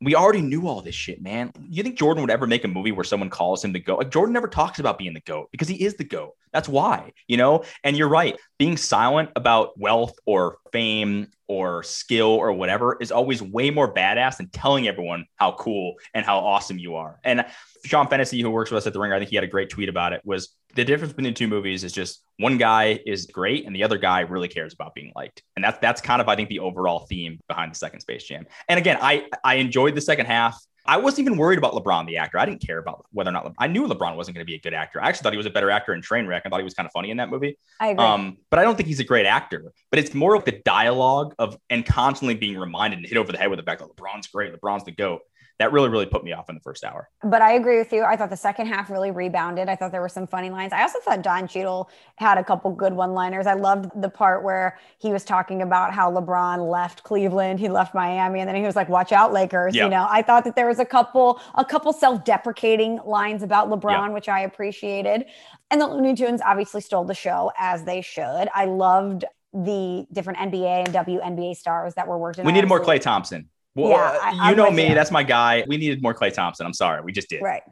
we 0.00 0.14
already 0.14 0.42
knew 0.42 0.68
all 0.68 0.80
this 0.80 0.94
shit, 0.94 1.20
man. 1.20 1.52
You 1.68 1.82
think 1.82 1.98
Jordan 1.98 2.22
would 2.22 2.30
ever 2.30 2.46
make 2.46 2.64
a 2.64 2.68
movie 2.68 2.92
where 2.92 3.04
someone 3.04 3.30
calls 3.30 3.64
him 3.64 3.72
the 3.72 3.80
GOAT? 3.80 3.98
Like 3.98 4.10
Jordan 4.10 4.32
never 4.32 4.46
talks 4.46 4.78
about 4.78 4.98
being 4.98 5.14
the 5.14 5.20
GOAT 5.20 5.48
because 5.50 5.68
he 5.68 5.84
is 5.84 5.94
the 5.94 6.04
GOAT. 6.04 6.34
That's 6.52 6.68
why, 6.68 7.12
you 7.26 7.36
know? 7.36 7.64
And 7.82 7.96
you're 7.96 8.08
right. 8.08 8.38
Being 8.58 8.76
silent 8.76 9.30
about 9.34 9.78
wealth 9.78 10.16
or 10.24 10.58
fame 10.72 11.28
or 11.48 11.82
skill 11.82 12.28
or 12.28 12.52
whatever 12.52 12.96
is 13.00 13.10
always 13.10 13.42
way 13.42 13.70
more 13.70 13.92
badass 13.92 14.36
than 14.36 14.48
telling 14.50 14.86
everyone 14.86 15.24
how 15.36 15.52
cool 15.52 15.94
and 16.14 16.24
how 16.24 16.38
awesome 16.38 16.78
you 16.78 16.96
are. 16.96 17.18
And 17.24 17.46
Sean 17.84 18.06
Fennessy, 18.06 18.40
who 18.40 18.50
works 18.50 18.70
with 18.70 18.78
us 18.78 18.86
at 18.86 18.92
the 18.92 19.00
Ringer, 19.00 19.14
I 19.14 19.18
think 19.18 19.30
he 19.30 19.36
had 19.36 19.44
a 19.44 19.48
great 19.48 19.70
tweet 19.70 19.88
about 19.88 20.12
it. 20.12 20.20
Was 20.24 20.54
the 20.74 20.84
difference 20.84 21.12
between 21.12 21.32
the 21.32 21.36
two 21.36 21.48
movies 21.48 21.84
is 21.84 21.92
just 21.92 22.22
one 22.38 22.58
guy 22.58 23.00
is 23.06 23.26
great 23.26 23.66
and 23.66 23.74
the 23.74 23.82
other 23.82 23.98
guy 23.98 24.20
really 24.20 24.48
cares 24.48 24.74
about 24.74 24.94
being 24.94 25.12
liked, 25.16 25.42
and 25.56 25.64
that's 25.64 25.78
that's 25.78 26.00
kind 26.00 26.20
of 26.20 26.28
I 26.28 26.36
think 26.36 26.50
the 26.50 26.60
overall 26.60 27.00
theme 27.00 27.40
behind 27.48 27.72
the 27.72 27.78
second 27.78 28.00
Space 28.00 28.24
Jam. 28.24 28.46
And 28.68 28.78
again, 28.78 28.98
I 29.00 29.26
I 29.42 29.54
enjoyed 29.56 29.94
the 29.94 30.00
second 30.00 30.26
half. 30.26 30.62
I 30.88 30.96
wasn't 30.96 31.20
even 31.28 31.36
worried 31.36 31.58
about 31.58 31.74
LeBron, 31.74 32.06
the 32.06 32.16
actor. 32.16 32.38
I 32.38 32.46
didn't 32.46 32.66
care 32.66 32.78
about 32.78 33.04
whether 33.12 33.28
or 33.28 33.34
not 33.34 33.44
Le- 33.44 33.54
I 33.58 33.66
knew 33.66 33.86
LeBron 33.86 34.16
wasn't 34.16 34.34
going 34.34 34.44
to 34.44 34.50
be 34.50 34.54
a 34.54 34.60
good 34.60 34.72
actor. 34.72 35.02
I 35.02 35.08
actually 35.08 35.24
thought 35.24 35.32
he 35.34 35.36
was 35.36 35.46
a 35.46 35.50
better 35.50 35.70
actor 35.70 35.92
in 35.92 36.00
Trainwreck. 36.00 36.40
I 36.46 36.48
thought 36.48 36.60
he 36.60 36.64
was 36.64 36.72
kind 36.72 36.86
of 36.86 36.92
funny 36.92 37.10
in 37.10 37.18
that 37.18 37.28
movie. 37.28 37.58
I 37.78 37.88
agree. 37.88 38.04
Um, 38.04 38.38
but 38.48 38.58
I 38.58 38.62
don't 38.62 38.74
think 38.74 38.88
he's 38.88 38.98
a 38.98 39.04
great 39.04 39.26
actor. 39.26 39.70
But 39.90 39.98
it's 39.98 40.14
more 40.14 40.34
of 40.34 40.46
the 40.46 40.52
dialogue 40.64 41.34
of 41.38 41.58
and 41.68 41.84
constantly 41.84 42.34
being 42.34 42.56
reminded 42.56 43.00
and 43.00 43.06
hit 43.06 43.18
over 43.18 43.30
the 43.30 43.38
head 43.38 43.50
with 43.50 43.58
the 43.58 43.64
fact 43.64 43.82
that 43.82 43.94
LeBron's 43.94 44.28
great, 44.28 44.58
LeBron's 44.58 44.84
the 44.84 44.92
goat 44.92 45.20
that 45.58 45.72
really, 45.72 45.88
really 45.88 46.06
put 46.06 46.22
me 46.22 46.32
off 46.32 46.48
in 46.48 46.54
the 46.54 46.60
first 46.60 46.84
hour. 46.84 47.10
But 47.24 47.42
I 47.42 47.52
agree 47.54 47.78
with 47.78 47.92
you. 47.92 48.04
I 48.04 48.16
thought 48.16 48.30
the 48.30 48.36
second 48.36 48.66
half 48.66 48.90
really 48.90 49.10
rebounded. 49.10 49.68
I 49.68 49.74
thought 49.74 49.90
there 49.90 50.00
were 50.00 50.08
some 50.08 50.26
funny 50.26 50.50
lines. 50.50 50.72
I 50.72 50.82
also 50.82 51.00
thought 51.00 51.22
Don 51.22 51.48
Cheadle 51.48 51.90
had 52.16 52.38
a 52.38 52.44
couple 52.44 52.70
good 52.72 52.92
one 52.92 53.12
liners. 53.12 53.46
I 53.46 53.54
loved 53.54 53.90
the 54.00 54.08
part 54.08 54.44
where 54.44 54.78
he 54.98 55.12
was 55.12 55.24
talking 55.24 55.62
about 55.62 55.92
how 55.92 56.12
LeBron 56.12 56.70
left 56.70 57.02
Cleveland, 57.02 57.58
he 57.58 57.68
left 57.68 57.92
Miami, 57.92 58.38
and 58.40 58.48
then 58.48 58.54
he 58.54 58.62
was 58.62 58.76
like, 58.76 58.88
watch 58.88 59.10
out, 59.10 59.32
Lakers. 59.32 59.74
Yep. 59.74 59.84
You 59.84 59.90
know, 59.90 60.06
I 60.08 60.22
thought 60.22 60.44
that 60.44 60.54
there 60.54 60.68
was 60.68 60.78
a 60.78 60.84
couple, 60.84 61.40
a 61.56 61.64
couple 61.64 61.92
self-deprecating 61.92 63.00
lines 63.04 63.42
about 63.42 63.68
LeBron, 63.68 64.06
yep. 64.06 64.14
which 64.14 64.28
I 64.28 64.40
appreciated. 64.40 65.24
And 65.70 65.80
the 65.80 65.86
Looney 65.86 66.14
Tunes 66.14 66.40
obviously 66.44 66.80
stole 66.80 67.04
the 67.04 67.14
show 67.14 67.50
as 67.58 67.84
they 67.84 68.00
should. 68.00 68.48
I 68.54 68.66
loved 68.66 69.24
the 69.52 70.06
different 70.12 70.38
NBA 70.38 70.86
and 70.86 70.94
WNBA 70.94 71.56
stars 71.56 71.94
that 71.94 72.06
were 72.06 72.18
working. 72.18 72.44
We 72.44 72.52
needed 72.52 72.68
more 72.68 72.80
Klay 72.80 73.00
Thompson. 73.00 73.48
Well, 73.78 73.90
yeah, 73.92 74.18
I, 74.22 74.50
you 74.50 74.56
know 74.56 74.70
me. 74.70 74.92
That's 74.92 75.10
my 75.10 75.22
guy. 75.22 75.64
We 75.68 75.76
needed 75.76 76.02
more 76.02 76.14
Klay 76.14 76.32
Thompson. 76.32 76.66
I'm 76.66 76.72
sorry. 76.72 77.00
We 77.02 77.12
just 77.12 77.28
did. 77.28 77.42
Right. 77.42 77.62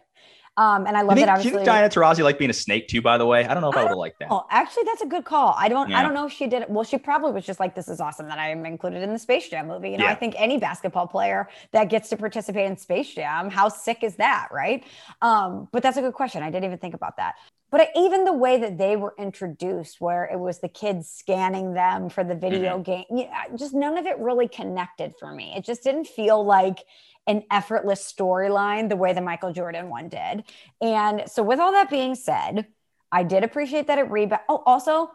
Um, 0.58 0.86
and 0.86 0.96
I 0.96 1.02
love 1.02 1.16
that. 1.16 1.28
Obviously, 1.28 1.50
you 1.50 1.56
think 1.58 1.66
Diana 1.66 1.88
Taurasi 1.88 2.22
like 2.24 2.38
being 2.38 2.50
a 2.50 2.54
snake 2.54 2.88
too? 2.88 3.02
By 3.02 3.18
the 3.18 3.26
way, 3.26 3.44
I 3.44 3.52
don't 3.52 3.60
know 3.60 3.68
if 3.68 3.76
I, 3.76 3.80
I 3.80 3.82
would 3.82 3.88
have 3.90 3.98
liked 3.98 4.20
that. 4.20 4.28
Oh, 4.30 4.46
actually, 4.50 4.84
that's 4.84 5.02
a 5.02 5.06
good 5.06 5.26
call. 5.26 5.54
I 5.58 5.68
don't. 5.68 5.90
Yeah. 5.90 5.98
I 5.98 6.02
don't 6.02 6.14
know 6.14 6.26
if 6.26 6.32
she 6.32 6.46
did 6.46 6.62
it. 6.62 6.70
Well, 6.70 6.84
she 6.84 6.96
probably 6.96 7.32
was 7.32 7.44
just 7.44 7.60
like, 7.60 7.74
"This 7.74 7.88
is 7.88 8.00
awesome 8.00 8.26
that 8.28 8.38
I 8.38 8.50
am 8.50 8.64
included 8.64 9.02
in 9.02 9.12
the 9.12 9.18
Space 9.18 9.50
Jam 9.50 9.66
movie." 9.66 9.90
You 9.90 9.98
know, 9.98 10.04
yeah. 10.04 10.12
I 10.12 10.14
think 10.14 10.34
any 10.38 10.56
basketball 10.56 11.08
player 11.08 11.48
that 11.72 11.90
gets 11.90 12.08
to 12.08 12.16
participate 12.16 12.70
in 12.70 12.76
Space 12.78 13.14
Jam, 13.14 13.50
how 13.50 13.68
sick 13.68 14.02
is 14.02 14.16
that, 14.16 14.48
right? 14.50 14.82
Um, 15.20 15.68
but 15.72 15.82
that's 15.82 15.98
a 15.98 16.00
good 16.00 16.14
question. 16.14 16.42
I 16.42 16.50
didn't 16.50 16.64
even 16.64 16.78
think 16.78 16.94
about 16.94 17.18
that. 17.18 17.34
But 17.70 17.90
even 17.96 18.24
the 18.24 18.32
way 18.32 18.58
that 18.58 18.78
they 18.78 18.96
were 18.96 19.14
introduced, 19.18 20.00
where 20.00 20.24
it 20.24 20.38
was 20.38 20.60
the 20.60 20.68
kids 20.68 21.08
scanning 21.08 21.74
them 21.74 22.08
for 22.08 22.22
the 22.22 22.34
video 22.34 22.80
mm-hmm. 22.80 23.16
game, 23.16 23.28
just 23.56 23.74
none 23.74 23.98
of 23.98 24.06
it 24.06 24.18
really 24.18 24.48
connected 24.48 25.14
for 25.18 25.32
me. 25.32 25.52
It 25.56 25.64
just 25.64 25.82
didn't 25.82 26.06
feel 26.06 26.44
like 26.44 26.84
an 27.26 27.42
effortless 27.50 28.12
storyline 28.12 28.88
the 28.88 28.96
way 28.96 29.12
the 29.12 29.20
Michael 29.20 29.52
Jordan 29.52 29.88
one 29.88 30.08
did. 30.08 30.44
And 30.80 31.24
so, 31.26 31.42
with 31.42 31.58
all 31.58 31.72
that 31.72 31.90
being 31.90 32.14
said, 32.14 32.66
I 33.10 33.24
did 33.24 33.44
appreciate 33.44 33.88
that 33.88 33.98
it 33.98 34.10
rebound. 34.10 34.42
Oh, 34.48 34.62
also, 34.64 35.10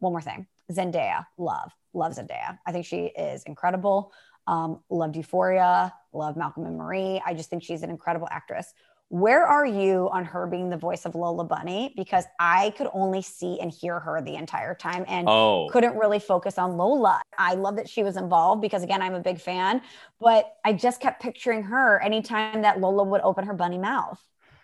one 0.00 0.12
more 0.12 0.20
thing 0.20 0.46
Zendaya, 0.72 1.26
love, 1.38 1.72
love 1.94 2.14
Zendaya. 2.14 2.58
I 2.66 2.72
think 2.72 2.86
she 2.86 3.06
is 3.06 3.44
incredible. 3.44 4.12
Um, 4.48 4.80
loved 4.90 5.16
Euphoria, 5.16 5.94
love 6.12 6.36
Malcolm 6.36 6.66
and 6.66 6.76
Marie. 6.76 7.22
I 7.24 7.34
just 7.34 7.48
think 7.48 7.62
she's 7.62 7.82
an 7.82 7.90
incredible 7.90 8.28
actress. 8.30 8.74
Where 9.12 9.46
are 9.46 9.66
you 9.66 10.08
on 10.10 10.24
her 10.24 10.46
being 10.46 10.70
the 10.70 10.78
voice 10.78 11.04
of 11.04 11.14
Lola 11.14 11.44
Bunny? 11.44 11.92
Because 11.98 12.24
I 12.40 12.70
could 12.78 12.88
only 12.94 13.20
see 13.20 13.60
and 13.60 13.70
hear 13.70 14.00
her 14.00 14.22
the 14.22 14.36
entire 14.36 14.74
time 14.74 15.04
and 15.06 15.28
oh. 15.28 15.68
couldn't 15.70 15.98
really 15.98 16.18
focus 16.18 16.56
on 16.56 16.78
Lola. 16.78 17.20
I 17.36 17.52
love 17.52 17.76
that 17.76 17.90
she 17.90 18.02
was 18.02 18.16
involved 18.16 18.62
because, 18.62 18.82
again, 18.82 19.02
I'm 19.02 19.12
a 19.12 19.20
big 19.20 19.38
fan, 19.38 19.82
but 20.18 20.54
I 20.64 20.72
just 20.72 20.98
kept 21.02 21.20
picturing 21.20 21.62
her 21.64 22.00
anytime 22.00 22.62
that 22.62 22.80
Lola 22.80 23.04
would 23.04 23.20
open 23.20 23.44
her 23.44 23.52
bunny 23.52 23.76
mouth. 23.76 24.18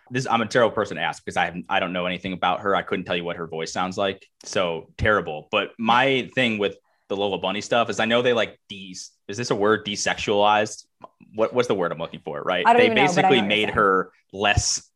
This 0.09 0.25
I'm 0.25 0.41
a 0.41 0.47
terrible 0.47 0.73
person 0.73 0.97
to 0.97 1.03
ask 1.03 1.23
because 1.23 1.37
I 1.37 1.45
have, 1.45 1.55
I 1.69 1.79
don't 1.79 1.93
know 1.93 2.07
anything 2.07 2.33
about 2.33 2.61
her. 2.61 2.75
I 2.75 2.81
couldn't 2.81 3.05
tell 3.05 3.15
you 3.15 3.23
what 3.23 3.35
her 3.35 3.45
voice 3.45 3.71
sounds 3.71 3.99
like. 3.99 4.25
So 4.45 4.89
terrible. 4.97 5.47
But 5.51 5.73
my 5.77 6.27
thing 6.33 6.57
with 6.57 6.75
the 7.07 7.15
Lola 7.15 7.37
Bunny 7.37 7.61
stuff 7.61 7.91
is 7.91 7.99
I 7.99 8.05
know 8.05 8.23
they 8.23 8.33
like 8.33 8.59
these. 8.67 9.11
Is 9.27 9.37
this 9.37 9.51
a 9.51 9.55
word? 9.55 9.85
Desexualized 9.85 10.85
what, 11.33 11.53
what's 11.53 11.67
the 11.67 11.75
word 11.75 11.91
I'm 11.91 11.97
looking 11.97 12.21
for? 12.23 12.41
Right. 12.41 12.65
They 12.77 12.89
basically 12.89 13.41
know, 13.41 13.47
made 13.47 13.69
her 13.71 14.11
less, 14.33 14.89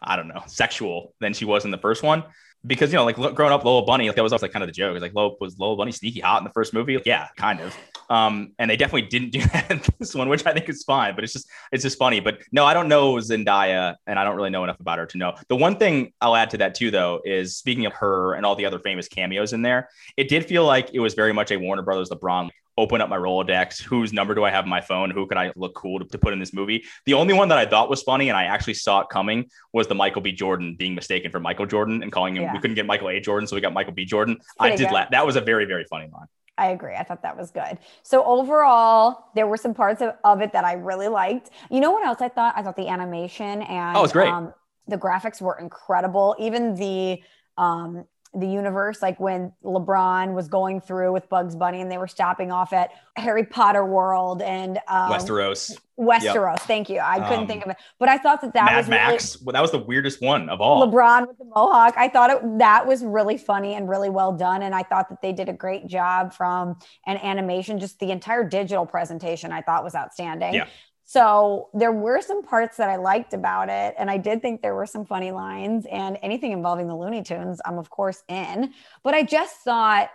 I 0.00 0.16
don't 0.16 0.28
know, 0.28 0.42
sexual 0.46 1.14
than 1.20 1.34
she 1.34 1.44
was 1.44 1.64
in 1.64 1.70
the 1.70 1.78
first 1.78 2.02
one. 2.02 2.24
Because 2.66 2.92
you 2.92 2.96
know, 2.96 3.04
like 3.04 3.16
growing 3.16 3.52
up, 3.52 3.64
Lola 3.64 3.86
Bunny, 3.86 4.08
like 4.08 4.16
that 4.16 4.22
was 4.22 4.32
always 4.32 4.42
like 4.42 4.52
kind 4.52 4.64
of 4.64 4.68
the 4.68 4.72
joke. 4.72 4.96
It's 4.96 5.02
like, 5.02 5.14
Lola 5.14 5.36
was 5.40 5.58
Lola 5.58 5.76
Bunny 5.76 5.92
sneaky 5.92 6.20
hot 6.20 6.38
in 6.38 6.44
the 6.44 6.50
first 6.50 6.74
movie? 6.74 6.96
Like, 6.96 7.06
yeah, 7.06 7.28
kind 7.36 7.60
of. 7.60 7.76
Um, 8.10 8.52
and 8.58 8.68
they 8.68 8.76
definitely 8.76 9.08
didn't 9.08 9.30
do 9.30 9.40
that 9.52 9.70
in 9.70 9.80
this 10.00 10.12
one, 10.12 10.28
which 10.28 10.44
I 10.44 10.52
think 10.52 10.68
is 10.68 10.82
fine. 10.82 11.14
But 11.14 11.22
it's 11.22 11.32
just 11.32 11.48
it's 11.70 11.84
just 11.84 11.98
funny. 11.98 12.18
But 12.18 12.40
no, 12.50 12.64
I 12.64 12.74
don't 12.74 12.88
know 12.88 13.14
Zendaya, 13.14 13.94
and 14.08 14.18
I 14.18 14.24
don't 14.24 14.34
really 14.34 14.50
know 14.50 14.64
enough 14.64 14.80
about 14.80 14.98
her 14.98 15.06
to 15.06 15.18
know. 15.18 15.34
The 15.48 15.56
one 15.56 15.76
thing 15.76 16.12
I'll 16.20 16.34
add 16.34 16.50
to 16.50 16.58
that 16.58 16.74
too, 16.74 16.90
though, 16.90 17.20
is 17.24 17.56
speaking 17.56 17.86
of 17.86 17.92
her 17.94 18.34
and 18.34 18.44
all 18.44 18.56
the 18.56 18.66
other 18.66 18.80
famous 18.80 19.06
cameos 19.06 19.52
in 19.52 19.62
there, 19.62 19.88
it 20.16 20.28
did 20.28 20.44
feel 20.44 20.64
like 20.64 20.90
it 20.92 20.98
was 20.98 21.14
very 21.14 21.32
much 21.32 21.52
a 21.52 21.56
Warner 21.58 21.82
Brothers 21.82 22.10
LeBron 22.10 22.50
open 22.78 23.00
up 23.00 23.08
my 23.08 23.16
Rolodex. 23.16 23.82
Whose 23.82 24.12
number 24.12 24.34
do 24.34 24.44
I 24.44 24.50
have 24.50 24.64
in 24.64 24.70
my 24.70 24.80
phone? 24.80 25.10
Who 25.10 25.26
could 25.26 25.36
I 25.36 25.52
look 25.56 25.74
cool 25.74 25.98
to, 25.98 26.04
to, 26.06 26.18
put 26.18 26.32
in 26.32 26.38
this 26.38 26.54
movie? 26.54 26.84
The 27.04 27.14
only 27.14 27.34
one 27.34 27.48
that 27.48 27.58
I 27.58 27.66
thought 27.66 27.90
was 27.90 28.02
funny 28.02 28.28
and 28.28 28.38
I 28.38 28.44
actually 28.44 28.74
saw 28.74 29.00
it 29.00 29.08
coming 29.10 29.50
was 29.72 29.88
the 29.88 29.94
Michael 29.94 30.22
B. 30.22 30.32
Jordan 30.32 30.76
being 30.78 30.94
mistaken 30.94 31.30
for 31.30 31.40
Michael 31.40 31.66
Jordan 31.66 32.02
and 32.02 32.12
calling 32.12 32.36
him. 32.36 32.44
Yeah. 32.44 32.52
We 32.52 32.60
couldn't 32.60 32.76
get 32.76 32.86
Michael 32.86 33.10
A. 33.10 33.20
Jordan, 33.20 33.46
so 33.48 33.56
we 33.56 33.60
got 33.60 33.72
Michael 33.72 33.92
B. 33.92 34.04
Jordan. 34.04 34.38
I 34.60 34.76
did 34.76 34.92
laugh. 34.92 35.10
That 35.10 35.26
was 35.26 35.36
a 35.36 35.40
very 35.40 35.64
very 35.64 35.84
funny 35.84 36.08
line. 36.12 36.26
I 36.56 36.68
agree. 36.68 36.94
I 36.94 37.04
thought 37.04 37.22
that 37.22 37.36
was 37.36 37.50
good. 37.50 37.78
So 38.02 38.24
overall, 38.24 39.30
there 39.34 39.46
were 39.46 39.56
some 39.56 39.74
parts 39.74 40.02
of, 40.02 40.14
of 40.24 40.40
it 40.40 40.52
that 40.52 40.64
I 40.64 40.72
really 40.72 41.06
liked. 41.08 41.50
You 41.70 41.80
know 41.80 41.92
what 41.92 42.04
else 42.04 42.20
I 42.20 42.28
thought? 42.28 42.54
I 42.56 42.62
thought 42.62 42.76
the 42.76 42.88
animation 42.88 43.62
and 43.62 43.96
oh, 43.96 44.02
it's 44.02 44.12
great. 44.12 44.28
Um, 44.28 44.52
the 44.88 44.98
graphics 44.98 45.40
were 45.40 45.58
incredible. 45.58 46.34
Even 46.38 46.74
the 46.74 47.22
um, 47.56 48.06
the 48.40 48.48
universe, 48.48 49.02
like 49.02 49.18
when 49.20 49.52
LeBron 49.64 50.34
was 50.34 50.48
going 50.48 50.80
through 50.80 51.12
with 51.12 51.28
Bugs 51.28 51.56
Bunny 51.56 51.80
and 51.80 51.90
they 51.90 51.98
were 51.98 52.08
stopping 52.08 52.52
off 52.52 52.72
at 52.72 52.90
Harry 53.16 53.44
Potter 53.44 53.84
World 53.84 54.42
and 54.42 54.78
um, 54.88 55.10
Westeros. 55.10 55.78
Westeros, 55.98 56.22
yep. 56.22 56.60
thank 56.60 56.88
you. 56.88 57.00
I 57.00 57.18
couldn't 57.18 57.40
um, 57.40 57.46
think 57.48 57.64
of 57.64 57.72
it, 57.72 57.76
but 57.98 58.08
I 58.08 58.18
thought 58.18 58.40
that 58.42 58.54
that 58.54 58.66
Mad 58.66 58.76
was 58.76 58.88
Max. 58.88 59.34
Really, 59.36 59.44
well, 59.46 59.52
that 59.54 59.62
was 59.62 59.72
the 59.72 59.80
weirdest 59.80 60.22
one 60.22 60.48
of 60.48 60.60
all. 60.60 60.86
LeBron 60.86 61.26
with 61.26 61.38
the 61.38 61.44
mohawk. 61.44 61.94
I 61.96 62.08
thought 62.08 62.30
it, 62.30 62.58
that 62.58 62.86
was 62.86 63.02
really 63.04 63.36
funny 63.36 63.74
and 63.74 63.88
really 63.88 64.08
well 64.08 64.32
done, 64.32 64.62
and 64.62 64.74
I 64.74 64.84
thought 64.84 65.08
that 65.08 65.22
they 65.22 65.32
did 65.32 65.48
a 65.48 65.52
great 65.52 65.88
job 65.88 66.32
from 66.32 66.78
an 67.06 67.16
animation. 67.16 67.80
Just 67.80 67.98
the 67.98 68.12
entire 68.12 68.44
digital 68.44 68.86
presentation, 68.86 69.50
I 69.50 69.60
thought 69.62 69.82
was 69.82 69.96
outstanding. 69.96 70.54
Yeah. 70.54 70.68
So 71.08 71.70
there 71.72 71.90
were 71.90 72.20
some 72.20 72.42
parts 72.42 72.76
that 72.76 72.90
I 72.90 72.96
liked 72.96 73.32
about 73.32 73.70
it. 73.70 73.94
And 73.96 74.10
I 74.10 74.18
did 74.18 74.42
think 74.42 74.60
there 74.60 74.74
were 74.74 74.84
some 74.84 75.06
funny 75.06 75.30
lines 75.30 75.86
and 75.90 76.18
anything 76.20 76.52
involving 76.52 76.86
the 76.86 76.94
Looney 76.94 77.22
Tunes, 77.22 77.62
I'm 77.64 77.78
of 77.78 77.88
course 77.88 78.22
in. 78.28 78.74
But 79.02 79.14
I 79.14 79.22
just 79.22 79.56
thought 79.60 80.10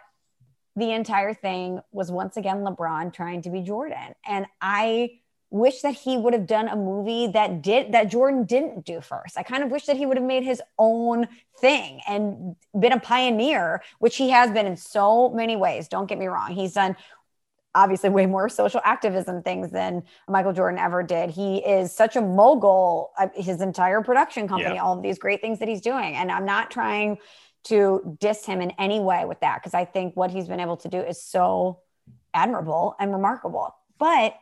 the 0.75 0.91
entire 0.91 1.33
thing 1.33 1.79
was 1.91 2.11
once 2.11 2.37
again 2.37 2.57
LeBron 2.57 3.11
trying 3.11 3.41
to 3.41 3.49
be 3.49 3.61
Jordan. 3.61 4.13
And 4.23 4.45
I 4.61 5.19
wish 5.49 5.81
that 5.81 5.95
he 5.95 6.15
would 6.15 6.33
have 6.33 6.45
done 6.45 6.67
a 6.67 6.75
movie 6.75 7.25
that 7.25 7.63
did 7.63 7.93
that 7.93 8.11
Jordan 8.11 8.43
didn't 8.43 8.85
do 8.85 9.01
first. 9.01 9.35
I 9.35 9.41
kind 9.41 9.63
of 9.63 9.71
wish 9.71 9.87
that 9.87 9.97
he 9.97 10.05
would 10.05 10.17
have 10.17 10.25
made 10.27 10.43
his 10.43 10.61
own 10.77 11.27
thing 11.59 12.01
and 12.07 12.55
been 12.79 12.91
a 12.91 12.99
pioneer, 12.99 13.81
which 13.97 14.15
he 14.15 14.29
has 14.29 14.51
been 14.51 14.67
in 14.67 14.77
so 14.77 15.29
many 15.29 15.55
ways. 15.55 15.87
Don't 15.87 16.05
get 16.05 16.19
me 16.19 16.27
wrong. 16.27 16.51
He's 16.51 16.73
done 16.73 16.95
obviously 17.75 18.09
way 18.09 18.25
more 18.25 18.49
social 18.49 18.81
activism 18.83 19.41
things 19.41 19.71
than 19.71 20.03
Michael 20.27 20.53
Jordan 20.53 20.79
ever 20.79 21.03
did. 21.03 21.29
He 21.29 21.57
is 21.57 21.91
such 21.91 22.15
a 22.15 22.21
mogul, 22.21 23.11
his 23.35 23.61
entire 23.61 24.01
production 24.01 24.47
company, 24.47 24.75
yeah. 24.75 24.83
all 24.83 24.95
of 24.95 25.03
these 25.03 25.17
great 25.17 25.41
things 25.41 25.59
that 25.59 25.67
he's 25.67 25.81
doing. 25.81 26.15
And 26.15 26.31
I'm 26.31 26.45
not 26.45 26.71
trying 26.71 27.17
to 27.65 28.17
diss 28.19 28.45
him 28.45 28.61
in 28.61 28.71
any 28.71 28.99
way 28.99 29.25
with 29.25 29.39
that 29.39 29.61
because 29.61 29.73
I 29.73 29.85
think 29.85 30.15
what 30.15 30.31
he's 30.31 30.47
been 30.47 30.59
able 30.59 30.77
to 30.77 30.89
do 30.89 30.99
is 30.99 31.23
so 31.23 31.79
admirable 32.33 32.95
and 32.99 33.11
remarkable. 33.11 33.73
But 33.97 34.35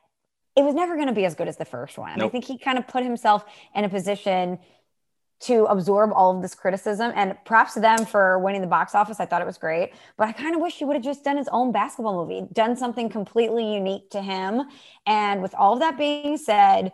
it 0.56 0.64
was 0.64 0.76
never 0.76 0.96
going 0.96 1.08
to 1.08 1.14
be 1.14 1.26
as 1.26 1.36
good 1.36 1.48
as 1.48 1.58
the 1.58 1.66
first 1.66 1.98
one. 1.98 2.18
Nope. 2.18 2.28
I 2.28 2.30
think 2.30 2.46
he 2.46 2.58
kind 2.58 2.78
of 2.78 2.88
put 2.88 3.04
himself 3.04 3.46
in 3.74 3.86
a 3.86 3.90
position 3.90 4.60
to 5.42 5.66
absorb 5.66 6.12
all 6.14 6.36
of 6.36 6.42
this 6.42 6.54
criticism. 6.54 7.12
And 7.16 7.36
props 7.46 7.74
to 7.74 7.80
them 7.80 8.06
for 8.06 8.40
winning 8.40 8.62
the 8.62 8.68
box 8.68 8.94
office. 8.94 9.20
I 9.20 9.26
thought 9.26 9.42
it 9.42 9.48
was 9.48 9.58
great. 9.58 9.94
But 10.18 10.28
I 10.28 10.32
kind 10.32 10.56
of 10.56 10.62
wish 10.62 10.76
he 10.76 10.86
would 10.86 10.96
have 10.96 11.04
just 11.04 11.24
done 11.24 11.38
his 11.38 11.48
own 11.52 11.72
basketball 11.72 12.26
movie, 12.26 12.48
done 12.54 12.76
something 12.76 13.10
completely 13.10 13.74
unique 13.74 14.10
to 14.12 14.22
him. 14.22 14.64
And 15.06 15.42
with 15.42 15.56
all 15.56 15.74
of 15.74 15.80
that 15.80 15.98
being 15.98 16.38
said, 16.38 16.92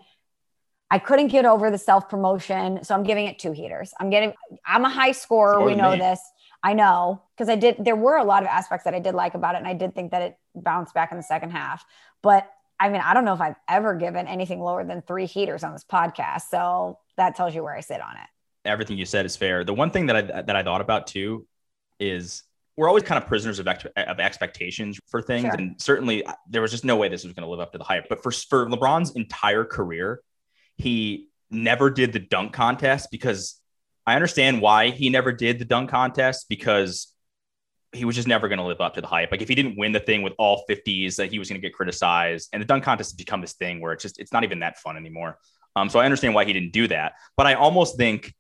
I 0.90 1.00
couldn't 1.00 1.28
get 1.28 1.46
over 1.46 1.70
the 1.70 1.78
self 1.78 2.08
promotion. 2.10 2.84
So 2.84 2.96
I'm 2.96 3.04
giving 3.04 3.28
it 3.28 3.40
two 3.40 3.52
heaters. 3.52 3.94
I'm 4.00 4.10
getting, 4.10 4.34
I'm 4.66 4.86
a 4.86 4.90
high 4.90 5.12
scorer. 5.12 5.64
We 5.64 5.76
know 5.76 5.92
me. 5.92 6.00
this. 6.00 6.22
I 6.64 6.74
know 6.74 7.22
because 7.36 7.50
I 7.50 7.56
did, 7.56 7.84
there 7.84 7.96
were 7.96 8.16
a 8.16 8.24
lot 8.24 8.44
of 8.44 8.50
aspects 8.50 8.86
that 8.86 8.96
I 8.96 9.00
did 9.00 9.14
like 9.14 9.36
about 9.36 9.56
it. 9.56 9.60
And 9.60 9.68
I 9.68 9.74
did 9.74 9.94
think 9.94 10.12
that 10.12 10.22
it 10.22 10.38
bounced 10.56 10.94
back 10.94 11.12
in 11.12 11.18
the 11.18 11.24
second 11.24 11.52
half. 11.52 11.86
But 12.24 12.50
I 12.80 12.90
mean, 12.90 13.02
I 13.02 13.14
don't 13.14 13.26
know 13.26 13.34
if 13.34 13.42
I've 13.42 13.56
ever 13.68 13.96
given 13.96 14.28
anything 14.28 14.62
lower 14.62 14.86
than 14.86 15.02
three 15.02 15.26
heaters 15.26 15.64
on 15.64 15.74
this 15.74 15.84
podcast. 15.84 16.44
So 16.50 17.00
that 17.18 17.36
tells 17.36 17.54
you 17.54 17.64
where 17.64 17.76
I 17.76 17.82
sit 17.82 18.02
on 18.02 18.16
it 18.16 18.30
everything 18.68 18.98
you 18.98 19.06
said 19.06 19.26
is 19.26 19.36
fair. 19.36 19.64
The 19.64 19.74
one 19.74 19.92
thing 19.92 20.08
that 20.08 20.16
I 20.16 20.42
that 20.42 20.56
I 20.56 20.64
thought 20.64 20.82
about 20.82 21.08
too 21.08 21.48
is 22.00 22.44
we're 22.78 22.88
always 22.88 23.04
kind 23.04 23.22
of 23.22 23.28
prisoners 23.28 23.58
of, 23.58 23.68
ex- 23.68 23.86
of 23.98 24.20
expectations 24.20 25.00
for 25.08 25.22
things. 25.22 25.46
Sure. 25.46 25.54
And 25.56 25.82
certainly 25.82 26.24
uh, 26.24 26.34
there 26.48 26.62
was 26.62 26.70
just 26.70 26.86
no 26.86 26.96
way 26.96 27.10
this 27.10 27.24
was 27.24 27.34
going 27.34 27.44
to 27.44 27.50
live 27.50 27.60
up 27.60 27.72
to 27.72 27.80
the 27.80 27.84
hype. 27.84 28.08
But 28.08 28.22
for, 28.22 28.32
for 28.32 28.68
LeBron's 28.68 29.16
entire 29.16 29.66
career, 29.66 30.22
he 30.76 31.28
never 31.50 31.90
did 31.90 32.14
the 32.14 32.20
dunk 32.20 32.54
contest 32.54 33.10
because 33.10 33.60
I 34.06 34.14
understand 34.14 34.62
why 34.62 34.92
he 34.92 35.10
never 35.10 35.32
did 35.32 35.58
the 35.58 35.66
dunk 35.66 35.90
contest 35.90 36.46
because 36.50 37.14
he 37.94 38.06
was 38.06 38.16
just 38.16 38.28
never 38.28 38.48
going 38.48 38.60
to 38.60 38.66
live 38.66 38.80
up 38.80 38.94
to 38.94 39.02
the 39.02 39.08
hype. 39.08 39.32
Like 39.32 39.42
if 39.42 39.50
he 39.50 39.56
didn't 39.56 39.78
win 39.78 39.92
the 39.92 40.00
thing 40.00 40.22
with 40.22 40.34
all 40.38 40.64
50s, 40.70 41.16
that 41.16 41.32
he 41.32 41.40
was 41.40 41.50
going 41.50 41.60
to 41.60 41.66
get 41.66 41.74
criticized. 41.74 42.50
And 42.54 42.62
the 42.62 42.66
dunk 42.66 42.84
contest 42.84 43.12
has 43.12 43.16
become 43.16 43.42
this 43.42 43.54
thing 43.54 43.82
where 43.82 43.92
it's 43.94 44.04
just 44.04 44.20
it's 44.20 44.32
not 44.32 44.44
even 44.44 44.60
that 44.60 44.78
fun 44.78 44.98
anymore. 44.98 45.40
Um, 45.76 45.90
so 45.90 46.00
I 46.00 46.06
understand 46.06 46.36
why 46.36 46.46
he 46.46 46.54
didn't 46.54 46.74
do 46.74 46.88
that. 46.90 47.14
But 47.36 47.48
I 47.48 47.56
almost 47.56 47.98
think 47.98 48.34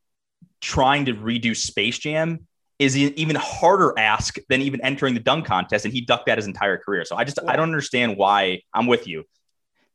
trying 0.61 1.05
to 1.05 1.13
redo 1.13 1.55
Space 1.55 1.99
Jam 1.99 2.47
is 2.79 2.95
an 2.95 3.13
even 3.17 3.35
harder 3.35 3.97
ask 3.97 4.37
than 4.49 4.61
even 4.61 4.81
entering 4.81 5.13
the 5.13 5.19
dunk 5.19 5.45
contest. 5.45 5.85
And 5.85 5.93
he 5.93 6.01
ducked 6.01 6.27
that 6.27 6.37
his 6.37 6.47
entire 6.47 6.77
career. 6.77 7.05
So 7.05 7.15
I 7.15 7.23
just. 7.23 7.39
I 7.47 7.55
don't 7.55 7.69
understand 7.69 8.17
why 8.17 8.61
I'm 8.73 8.87
with 8.87 9.07
you. 9.07 9.23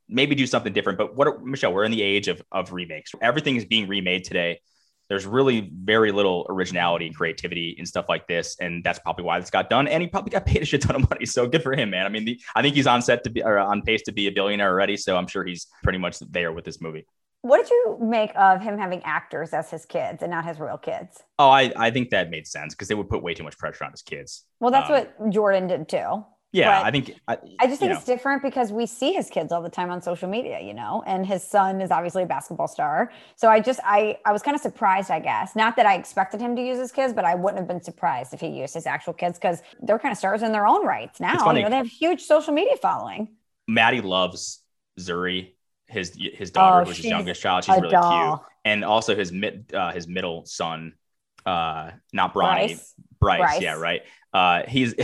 Maybe 0.08 0.34
do 0.34 0.46
something 0.46 0.72
different. 0.72 0.98
But 0.98 1.16
what 1.16 1.28
are, 1.28 1.38
Michelle, 1.38 1.72
we're 1.72 1.84
in 1.84 1.92
the 1.92 2.02
age 2.02 2.28
of 2.28 2.42
of 2.50 2.72
remakes. 2.72 3.12
Everything 3.20 3.56
is 3.56 3.64
being 3.64 3.88
remade 3.88 4.24
today. 4.24 4.60
There's 5.08 5.26
really 5.26 5.70
very 5.74 6.10
little 6.10 6.46
originality 6.48 7.06
and 7.06 7.14
creativity 7.14 7.74
and 7.76 7.86
stuff 7.86 8.06
like 8.08 8.26
this, 8.26 8.56
and 8.60 8.82
that's 8.82 8.98
probably 8.98 9.24
why 9.24 9.38
this 9.40 9.50
got 9.50 9.68
done. 9.68 9.86
And 9.86 10.00
he 10.00 10.08
probably 10.08 10.30
got 10.30 10.46
paid 10.46 10.62
a 10.62 10.64
shit 10.64 10.80
ton 10.80 10.96
of 10.96 11.10
money, 11.10 11.26
so 11.26 11.46
good 11.46 11.62
for 11.62 11.74
him, 11.74 11.90
man. 11.90 12.06
I 12.06 12.08
mean, 12.08 12.24
the, 12.24 12.40
I 12.54 12.62
think 12.62 12.74
he's 12.74 12.86
on 12.86 13.02
set 13.02 13.22
to 13.24 13.30
be 13.30 13.42
or 13.42 13.58
on 13.58 13.82
pace 13.82 14.02
to 14.04 14.12
be 14.12 14.26
a 14.28 14.30
billionaire 14.30 14.70
already, 14.70 14.96
so 14.96 15.16
I'm 15.16 15.26
sure 15.26 15.44
he's 15.44 15.66
pretty 15.82 15.98
much 15.98 16.18
there 16.20 16.50
with 16.50 16.64
this 16.64 16.80
movie. 16.80 17.04
What 17.42 17.60
did 17.60 17.70
you 17.70 17.98
make 18.00 18.30
of 18.36 18.62
him 18.62 18.78
having 18.78 19.02
actors 19.04 19.52
as 19.52 19.68
his 19.68 19.84
kids 19.84 20.22
and 20.22 20.30
not 20.30 20.44
his 20.44 20.60
real 20.60 20.78
kids? 20.78 21.22
Oh, 21.40 21.50
I, 21.50 21.72
I 21.76 21.90
think 21.90 22.10
that 22.10 22.30
made 22.30 22.46
sense 22.46 22.72
because 22.72 22.86
they 22.86 22.94
would 22.94 23.08
put 23.08 23.22
way 23.22 23.34
too 23.34 23.42
much 23.42 23.58
pressure 23.58 23.84
on 23.84 23.90
his 23.90 24.02
kids. 24.02 24.44
Well, 24.60 24.70
that's 24.70 24.88
um, 24.88 24.94
what 24.94 25.30
Jordan 25.30 25.66
did 25.66 25.88
too. 25.88 26.24
Yeah, 26.52 26.80
but 26.80 26.86
I 26.86 26.90
think 26.90 27.18
I, 27.26 27.38
I 27.60 27.66
just 27.66 27.80
think 27.80 27.92
it's 27.92 28.04
different 28.04 28.42
because 28.42 28.70
we 28.70 28.84
see 28.84 29.14
his 29.14 29.30
kids 29.30 29.52
all 29.52 29.62
the 29.62 29.70
time 29.70 29.90
on 29.90 30.02
social 30.02 30.28
media, 30.28 30.60
you 30.60 30.74
know, 30.74 31.02
and 31.06 31.24
his 31.24 31.42
son 31.42 31.80
is 31.80 31.90
obviously 31.90 32.24
a 32.24 32.26
basketball 32.26 32.68
star. 32.68 33.10
So 33.36 33.48
I 33.48 33.58
just 33.58 33.80
I 33.84 34.18
I 34.26 34.32
was 34.32 34.42
kind 34.42 34.54
of 34.54 34.60
surprised, 34.60 35.10
I 35.10 35.18
guess. 35.18 35.56
Not 35.56 35.76
that 35.76 35.86
I 35.86 35.94
expected 35.94 36.42
him 36.42 36.54
to 36.56 36.62
use 36.62 36.78
his 36.78 36.92
kids, 36.92 37.14
but 37.14 37.24
I 37.24 37.34
wouldn't 37.34 37.58
have 37.58 37.66
been 37.66 37.82
surprised 37.82 38.34
if 38.34 38.40
he 38.40 38.48
used 38.48 38.74
his 38.74 38.86
actual 38.86 39.14
kids 39.14 39.38
because 39.38 39.62
they're 39.80 39.98
kind 39.98 40.12
of 40.12 40.18
stars 40.18 40.42
in 40.42 40.52
their 40.52 40.66
own 40.66 40.84
rights 40.86 41.20
now. 41.20 41.52
You 41.52 41.62
know, 41.62 41.70
they 41.70 41.76
have 41.76 41.86
huge 41.86 42.20
social 42.20 42.52
media 42.52 42.76
following. 42.76 43.28
Maddie 43.66 44.02
loves 44.02 44.62
Zuri 45.00 45.52
his 45.92 46.16
his 46.16 46.50
daughter, 46.50 46.84
oh, 46.84 46.88
was 46.88 46.96
his 46.96 47.06
youngest 47.06 47.40
child. 47.40 47.64
She's 47.64 47.76
really 47.76 47.90
doll. 47.90 48.38
cute, 48.38 48.48
and 48.64 48.84
also 48.84 49.14
his 49.14 49.30
mid 49.30 49.72
uh, 49.74 49.92
his 49.92 50.08
middle 50.08 50.44
son, 50.46 50.94
uh, 51.46 51.90
not 52.12 52.34
Bronny, 52.34 52.68
Bryce. 52.68 52.94
Bryce, 53.20 53.38
Bryce. 53.38 53.60
Yeah, 53.60 53.74
right. 53.74 54.02
Uh, 54.32 54.62
he's 54.68 54.94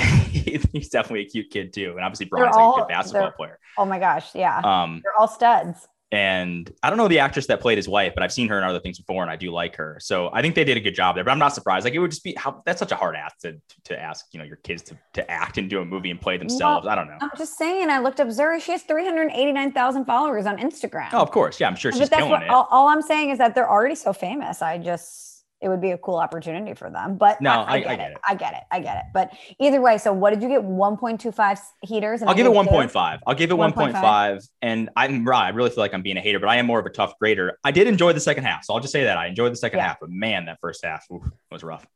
he's 0.72 0.88
definitely 0.88 1.26
a 1.26 1.28
cute 1.28 1.50
kid 1.50 1.72
too, 1.72 1.92
and 1.96 2.00
obviously 2.00 2.26
Bronny's 2.26 2.56
all, 2.56 2.72
like 2.72 2.78
a 2.78 2.80
good 2.82 2.88
basketball 2.88 3.32
player. 3.32 3.58
Oh 3.76 3.84
my 3.84 3.98
gosh, 3.98 4.34
yeah. 4.34 4.58
Um, 4.58 5.00
they're 5.04 5.20
all 5.20 5.28
studs 5.28 5.86
and 6.10 6.72
I 6.82 6.88
don't 6.88 6.96
know 6.96 7.08
the 7.08 7.18
actress 7.18 7.46
that 7.48 7.60
played 7.60 7.76
his 7.76 7.86
wife, 7.86 8.14
but 8.14 8.22
I've 8.22 8.32
seen 8.32 8.48
her 8.48 8.56
in 8.56 8.64
other 8.64 8.80
things 8.80 8.98
before, 8.98 9.22
and 9.22 9.30
I 9.30 9.36
do 9.36 9.50
like 9.50 9.76
her. 9.76 9.98
So 10.00 10.30
I 10.32 10.40
think 10.40 10.54
they 10.54 10.64
did 10.64 10.78
a 10.78 10.80
good 10.80 10.94
job 10.94 11.14
there. 11.14 11.24
But 11.24 11.32
I'm 11.32 11.38
not 11.38 11.54
surprised. 11.54 11.84
Like 11.84 11.92
it 11.92 11.98
would 11.98 12.10
just 12.10 12.24
be 12.24 12.34
how 12.34 12.62
that's 12.64 12.78
such 12.78 12.92
a 12.92 12.96
hard 12.96 13.14
ask 13.14 13.38
to 13.40 13.60
to 13.84 14.00
ask, 14.00 14.26
you 14.32 14.38
know, 14.38 14.44
your 14.44 14.56
kids 14.56 14.82
to, 14.84 14.98
to 15.14 15.30
act 15.30 15.58
and 15.58 15.68
do 15.68 15.80
a 15.80 15.84
movie 15.84 16.10
and 16.10 16.20
play 16.20 16.38
themselves. 16.38 16.86
Well, 16.86 16.92
I 16.92 16.94
don't 16.94 17.08
know. 17.08 17.18
I'm 17.20 17.30
just 17.36 17.58
saying. 17.58 17.90
I 17.90 17.98
looked 17.98 18.20
up 18.20 18.28
Zuri. 18.28 18.60
She 18.60 18.72
has 18.72 18.82
389,000 18.84 20.06
followers 20.06 20.46
on 20.46 20.56
Instagram. 20.58 21.10
Oh, 21.12 21.20
of 21.20 21.30
course, 21.30 21.60
yeah. 21.60 21.68
I'm 21.68 21.76
sure 21.76 21.92
she's 21.92 22.08
killing 22.08 22.30
what, 22.30 22.42
it. 22.42 22.48
All, 22.48 22.68
all 22.70 22.88
I'm 22.88 23.02
saying 23.02 23.30
is 23.30 23.38
that 23.38 23.54
they're 23.54 23.70
already 23.70 23.94
so 23.94 24.14
famous. 24.14 24.62
I 24.62 24.78
just 24.78 25.27
it 25.60 25.68
would 25.68 25.80
be 25.80 25.90
a 25.90 25.98
cool 25.98 26.16
opportunity 26.16 26.74
for 26.74 26.88
them. 26.90 27.16
But 27.16 27.40
no, 27.40 27.50
I, 27.50 27.74
I, 27.74 27.80
get, 27.80 27.88
I 27.88 27.96
get 27.96 28.10
it. 28.10 28.12
it. 28.12 28.18
I 28.24 28.34
get 28.34 28.52
it. 28.54 28.62
I 28.70 28.80
get 28.80 28.96
it. 28.98 29.04
But 29.12 29.32
either 29.60 29.80
way, 29.80 29.98
so 29.98 30.12
what 30.12 30.30
did 30.30 30.42
you 30.42 30.48
get? 30.48 30.62
1.25 30.62 31.58
heaters? 31.82 32.22
I'll 32.22 32.34
give 32.34 32.46
it 32.46 32.52
1.5. 32.52 33.18
I'll 33.26 33.34
give 33.34 33.50
it 33.50 33.54
1.5. 33.54 34.48
And 34.62 34.90
I'm 34.96 35.26
right. 35.26 35.46
I 35.46 35.48
really 35.50 35.70
feel 35.70 35.82
like 35.82 35.94
I'm 35.94 36.02
being 36.02 36.16
a 36.16 36.20
hater, 36.20 36.38
but 36.38 36.48
I 36.48 36.56
am 36.56 36.66
more 36.66 36.78
of 36.78 36.86
a 36.86 36.90
tough 36.90 37.18
grader. 37.18 37.58
I 37.64 37.72
did 37.72 37.88
enjoy 37.88 38.12
the 38.12 38.20
second 38.20 38.44
half. 38.44 38.64
So 38.64 38.74
I'll 38.74 38.80
just 38.80 38.92
say 38.92 39.04
that 39.04 39.18
I 39.18 39.26
enjoyed 39.26 39.52
the 39.52 39.56
second 39.56 39.78
yeah. 39.78 39.88
half, 39.88 40.00
but 40.00 40.10
man, 40.10 40.46
that 40.46 40.58
first 40.60 40.84
half 40.84 41.06
was 41.50 41.62
rough. 41.62 41.86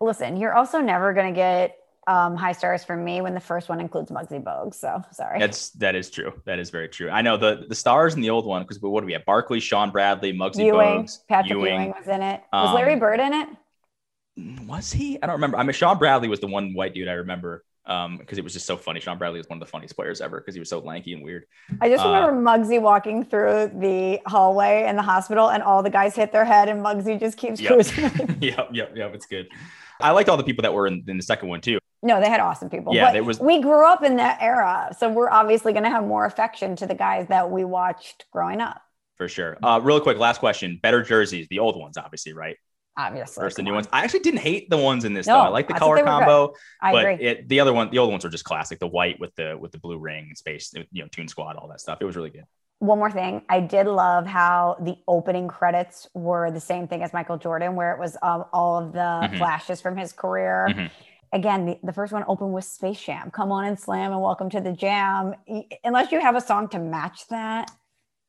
Listen, 0.00 0.36
you're 0.36 0.54
also 0.54 0.80
never 0.80 1.14
going 1.14 1.32
to 1.32 1.36
get 1.36 1.76
um, 2.06 2.36
high 2.36 2.52
stars 2.52 2.84
for 2.84 2.96
me 2.96 3.20
when 3.20 3.34
the 3.34 3.40
first 3.40 3.68
one 3.68 3.80
includes 3.80 4.10
Muggsy 4.10 4.42
Bogues. 4.42 4.74
So 4.74 5.02
sorry. 5.12 5.38
That's 5.38 5.70
that 5.70 5.94
is 5.94 6.10
true. 6.10 6.32
That 6.44 6.58
is 6.58 6.70
very 6.70 6.88
true. 6.88 7.10
I 7.10 7.22
know 7.22 7.36
the 7.36 7.66
the 7.68 7.74
stars 7.74 8.14
in 8.14 8.20
the 8.20 8.30
old 8.30 8.46
one 8.46 8.62
because 8.62 8.80
what 8.80 9.00
do 9.00 9.06
we 9.06 9.12
have? 9.12 9.24
Barkley, 9.24 9.60
Shawn 9.60 9.90
Bradley, 9.90 10.32
Muggsy 10.32 10.66
Ewing, 10.66 11.04
Bogues, 11.04 11.18
Patrick 11.28 11.52
Ewing. 11.52 11.74
Ewing 11.74 11.94
was 11.98 12.08
in 12.08 12.22
it. 12.22 12.42
Was 12.52 12.68
um, 12.68 12.74
Larry 12.74 12.96
Bird 12.96 13.20
in 13.20 13.32
it? 13.32 13.48
Was 14.66 14.92
he? 14.92 15.20
I 15.22 15.26
don't 15.26 15.36
remember. 15.36 15.56
I 15.56 15.62
mean, 15.62 15.72
Shawn 15.72 15.98
Bradley 15.98 16.28
was 16.28 16.40
the 16.40 16.46
one 16.46 16.74
white 16.74 16.94
dude 16.94 17.08
I 17.08 17.12
remember 17.12 17.64
um 17.86 18.18
because 18.18 18.36
it 18.36 18.44
was 18.44 18.52
just 18.52 18.66
so 18.66 18.76
funny. 18.76 19.00
Shawn 19.00 19.18
Bradley 19.18 19.38
was 19.38 19.48
one 19.48 19.60
of 19.60 19.66
the 19.66 19.70
funniest 19.70 19.96
players 19.96 20.20
ever 20.20 20.40
because 20.40 20.54
he 20.54 20.60
was 20.60 20.68
so 20.68 20.80
lanky 20.80 21.12
and 21.12 21.22
weird. 21.22 21.46
I 21.80 21.88
just 21.88 22.04
remember 22.04 22.30
uh, 22.30 22.56
Muggsy 22.56 22.80
walking 22.80 23.24
through 23.24 23.72
the 23.78 24.20
hallway 24.26 24.86
in 24.86 24.96
the 24.96 25.02
hospital 25.02 25.50
and 25.50 25.62
all 25.62 25.82
the 25.82 25.90
guys 25.90 26.14
hit 26.14 26.32
their 26.32 26.44
head 26.44 26.68
and 26.68 26.84
Muggsy 26.84 27.18
just 27.18 27.38
keeps 27.38 27.60
yep. 27.60 27.72
cruising. 27.72 28.38
yep, 28.40 28.68
yep, 28.72 28.92
yep. 28.96 29.14
It's 29.14 29.26
good. 29.26 29.48
I 30.00 30.10
liked 30.10 30.28
all 30.28 30.36
the 30.36 30.44
people 30.44 30.62
that 30.62 30.74
were 30.74 30.86
in, 30.86 31.04
in 31.06 31.16
the 31.16 31.22
second 31.22 31.48
one 31.48 31.60
too. 31.60 31.78
No, 32.06 32.20
they 32.20 32.28
had 32.28 32.38
awesome 32.38 32.70
people. 32.70 32.94
Yeah, 32.94 33.06
but 33.06 33.16
it 33.16 33.24
was. 33.24 33.40
We 33.40 33.60
grew 33.60 33.84
up 33.84 34.04
in 34.04 34.16
that 34.16 34.38
era, 34.40 34.94
so 34.96 35.10
we're 35.10 35.30
obviously 35.30 35.72
going 35.72 35.82
to 35.82 35.90
have 35.90 36.04
more 36.04 36.24
affection 36.24 36.76
to 36.76 36.86
the 36.86 36.94
guys 36.94 37.26
that 37.28 37.50
we 37.50 37.64
watched 37.64 38.26
growing 38.30 38.60
up. 38.60 38.80
For 39.16 39.28
sure. 39.28 39.58
Uh, 39.62 39.80
real 39.82 40.00
quick, 40.00 40.16
last 40.18 40.38
question: 40.38 40.78
better 40.80 41.02
jerseys, 41.02 41.48
the 41.48 41.58
old 41.58 41.76
ones, 41.76 41.96
obviously, 41.96 42.32
right? 42.32 42.56
Obviously, 42.96 43.42
versus 43.42 43.56
the 43.56 43.62
new 43.64 43.70
on. 43.70 43.76
ones. 43.76 43.88
I 43.92 44.04
actually 44.04 44.20
didn't 44.20 44.40
hate 44.40 44.70
the 44.70 44.76
ones 44.76 45.04
in 45.04 45.14
this 45.14 45.26
no, 45.26 45.34
though. 45.34 45.40
I 45.40 45.48
like 45.48 45.66
the 45.66 45.74
color 45.74 46.02
combo. 46.02 46.54
I 46.80 46.92
but 46.92 47.06
agree. 47.06 47.26
It, 47.26 47.48
the 47.48 47.58
other 47.58 47.72
one, 47.72 47.90
the 47.90 47.98
old 47.98 48.12
ones 48.12 48.22
were 48.22 48.30
just 48.30 48.44
classic. 48.44 48.78
The 48.78 48.86
white 48.86 49.18
with 49.18 49.34
the 49.34 49.58
with 49.58 49.72
the 49.72 49.78
blue 49.78 49.98
ring 49.98 50.26
and 50.28 50.38
space, 50.38 50.72
you 50.92 51.02
know, 51.02 51.08
Tune 51.08 51.26
Squad, 51.26 51.56
all 51.56 51.68
that 51.68 51.80
stuff. 51.80 51.98
It 52.00 52.04
was 52.04 52.14
really 52.14 52.30
good 52.30 52.44
one 52.78 52.98
more 52.98 53.10
thing 53.10 53.42
i 53.48 53.58
did 53.58 53.86
love 53.86 54.26
how 54.26 54.76
the 54.80 54.96
opening 55.08 55.48
credits 55.48 56.08
were 56.14 56.50
the 56.50 56.60
same 56.60 56.86
thing 56.86 57.02
as 57.02 57.12
michael 57.12 57.38
jordan 57.38 57.74
where 57.74 57.92
it 57.92 57.98
was 57.98 58.16
um, 58.22 58.44
all 58.52 58.78
of 58.78 58.92
the 58.92 58.98
mm-hmm. 58.98 59.36
flashes 59.38 59.80
from 59.80 59.96
his 59.96 60.12
career 60.12 60.68
mm-hmm. 60.70 60.86
Again 61.32 61.66
the, 61.66 61.78
the 61.82 61.92
first 61.92 62.12
one 62.12 62.24
opened 62.28 62.52
with 62.52 62.64
space 62.64 63.00
jam 63.00 63.30
come 63.30 63.52
on 63.52 63.64
and 63.64 63.78
slam 63.78 64.12
and 64.12 64.20
welcome 64.20 64.50
to 64.50 64.60
the 64.60 64.72
jam 64.72 65.34
unless 65.84 66.12
you 66.12 66.20
have 66.20 66.36
a 66.36 66.40
song 66.40 66.68
to 66.68 66.78
match 66.78 67.26
that 67.28 67.70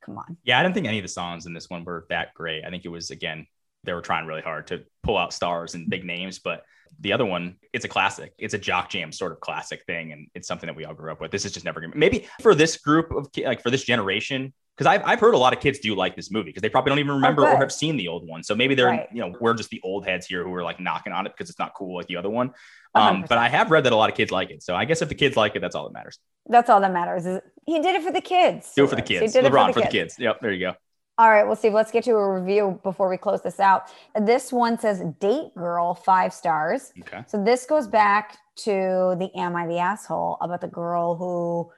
come 0.04 0.18
on 0.18 0.36
yeah 0.44 0.58
i 0.58 0.62
didn't 0.62 0.74
think 0.74 0.86
any 0.86 0.98
of 0.98 1.04
the 1.04 1.08
songs 1.08 1.46
in 1.46 1.52
this 1.52 1.68
one 1.68 1.84
were 1.84 2.06
that 2.08 2.34
great 2.34 2.64
i 2.64 2.70
think 2.70 2.84
it 2.84 2.88
was 2.88 3.10
again 3.10 3.46
they 3.84 3.92
were 3.92 4.00
trying 4.00 4.26
really 4.26 4.42
hard 4.42 4.66
to 4.66 4.84
pull 5.02 5.16
out 5.16 5.32
stars 5.32 5.74
and 5.74 5.88
big 5.88 6.04
names 6.04 6.38
but 6.38 6.64
the 7.00 7.12
other 7.12 7.24
one, 7.24 7.56
it's 7.72 7.84
a 7.84 7.88
classic. 7.88 8.32
It's 8.38 8.54
a 8.54 8.58
jock 8.58 8.90
jam 8.90 9.12
sort 9.12 9.32
of 9.32 9.40
classic 9.40 9.84
thing, 9.86 10.12
and 10.12 10.28
it's 10.34 10.48
something 10.48 10.66
that 10.66 10.76
we 10.76 10.84
all 10.84 10.94
grew 10.94 11.12
up 11.12 11.20
with. 11.20 11.30
This 11.30 11.44
is 11.44 11.52
just 11.52 11.64
never 11.64 11.80
gonna 11.80 11.94
maybe 11.94 12.26
for 12.40 12.54
this 12.54 12.76
group 12.76 13.10
of 13.12 13.28
like 13.44 13.62
for 13.62 13.70
this 13.70 13.84
generation. 13.84 14.52
Because 14.78 14.92
I've, 14.92 15.02
I've 15.04 15.18
heard 15.18 15.34
a 15.34 15.38
lot 15.38 15.52
of 15.52 15.58
kids 15.58 15.80
do 15.80 15.96
like 15.96 16.14
this 16.14 16.30
movie 16.30 16.50
because 16.50 16.62
they 16.62 16.68
probably 16.68 16.90
don't 16.90 17.00
even 17.00 17.14
remember 17.14 17.42
or 17.42 17.56
have 17.56 17.72
seen 17.72 17.96
the 17.96 18.06
old 18.06 18.28
one. 18.28 18.44
So 18.44 18.54
maybe 18.54 18.76
they're, 18.76 18.86
right. 18.86 19.08
you 19.12 19.20
know, 19.20 19.34
we're 19.40 19.54
just 19.54 19.70
the 19.70 19.80
old 19.82 20.06
heads 20.06 20.24
here 20.24 20.44
who 20.44 20.54
are 20.54 20.62
like 20.62 20.78
knocking 20.78 21.12
on 21.12 21.26
it 21.26 21.32
because 21.36 21.50
it's 21.50 21.58
not 21.58 21.74
cool 21.74 21.96
like 21.96 22.06
the 22.06 22.14
other 22.14 22.30
one. 22.30 22.52
Um, 22.94 23.24
but 23.28 23.38
I 23.38 23.48
have 23.48 23.72
read 23.72 23.84
that 23.84 23.92
a 23.92 23.96
lot 23.96 24.08
of 24.08 24.16
kids 24.16 24.30
like 24.30 24.50
it. 24.50 24.62
So 24.62 24.76
I 24.76 24.84
guess 24.84 25.02
if 25.02 25.08
the 25.08 25.16
kids 25.16 25.36
like 25.36 25.56
it, 25.56 25.60
that's 25.60 25.74
all 25.74 25.82
that 25.84 25.92
matters. 25.92 26.20
That's 26.46 26.70
all 26.70 26.80
that 26.80 26.92
matters. 26.92 27.26
Is 27.26 27.40
he 27.66 27.80
did 27.80 27.96
it 27.96 28.04
for 28.04 28.12
the 28.12 28.20
kids. 28.20 28.72
Do 28.76 28.84
it 28.84 28.90
for 28.90 28.94
the 28.94 29.02
kids. 29.02 29.34
LeBron 29.34 29.40
for 29.40 29.50
the, 29.50 29.72
for 29.72 29.80
the 29.80 29.88
kids. 29.88 30.16
Yep. 30.16 30.40
There 30.40 30.52
you 30.52 30.60
go. 30.60 30.74
All 31.18 31.28
right, 31.28 31.44
well, 31.44 31.56
Steve, 31.56 31.72
let's 31.72 31.90
get 31.90 32.04
to 32.04 32.12
a 32.12 32.40
review 32.40 32.78
before 32.84 33.08
we 33.08 33.16
close 33.16 33.42
this 33.42 33.58
out. 33.58 33.90
This 34.20 34.52
one 34.52 34.78
says 34.78 35.02
Date 35.18 35.52
Girl, 35.56 35.92
five 35.92 36.32
stars. 36.32 36.92
Okay. 37.00 37.24
So 37.26 37.42
this 37.42 37.66
goes 37.66 37.88
back 37.88 38.38
to 38.58 39.16
the 39.18 39.28
Am 39.34 39.56
I 39.56 39.66
the 39.66 39.78
Asshole 39.78 40.38
about 40.40 40.60
the 40.60 40.68
girl 40.68 41.16
who 41.16 41.72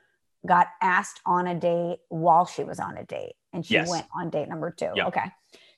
got 0.47 0.69
asked 0.81 1.21
on 1.27 1.47
a 1.47 1.55
date 1.55 1.99
while 2.09 2.47
she 2.47 2.65
was 2.65 2.81
on 2.81 2.97
a 2.97 3.05
date 3.05 3.35
and 3.53 3.65
she 3.65 3.75
yes. 3.75 3.89
went 3.89 4.07
on 4.15 4.31
date 4.31 4.49
number 4.49 4.71
two. 4.71 4.91
Yep. 4.95 5.07
Okay. 5.09 5.25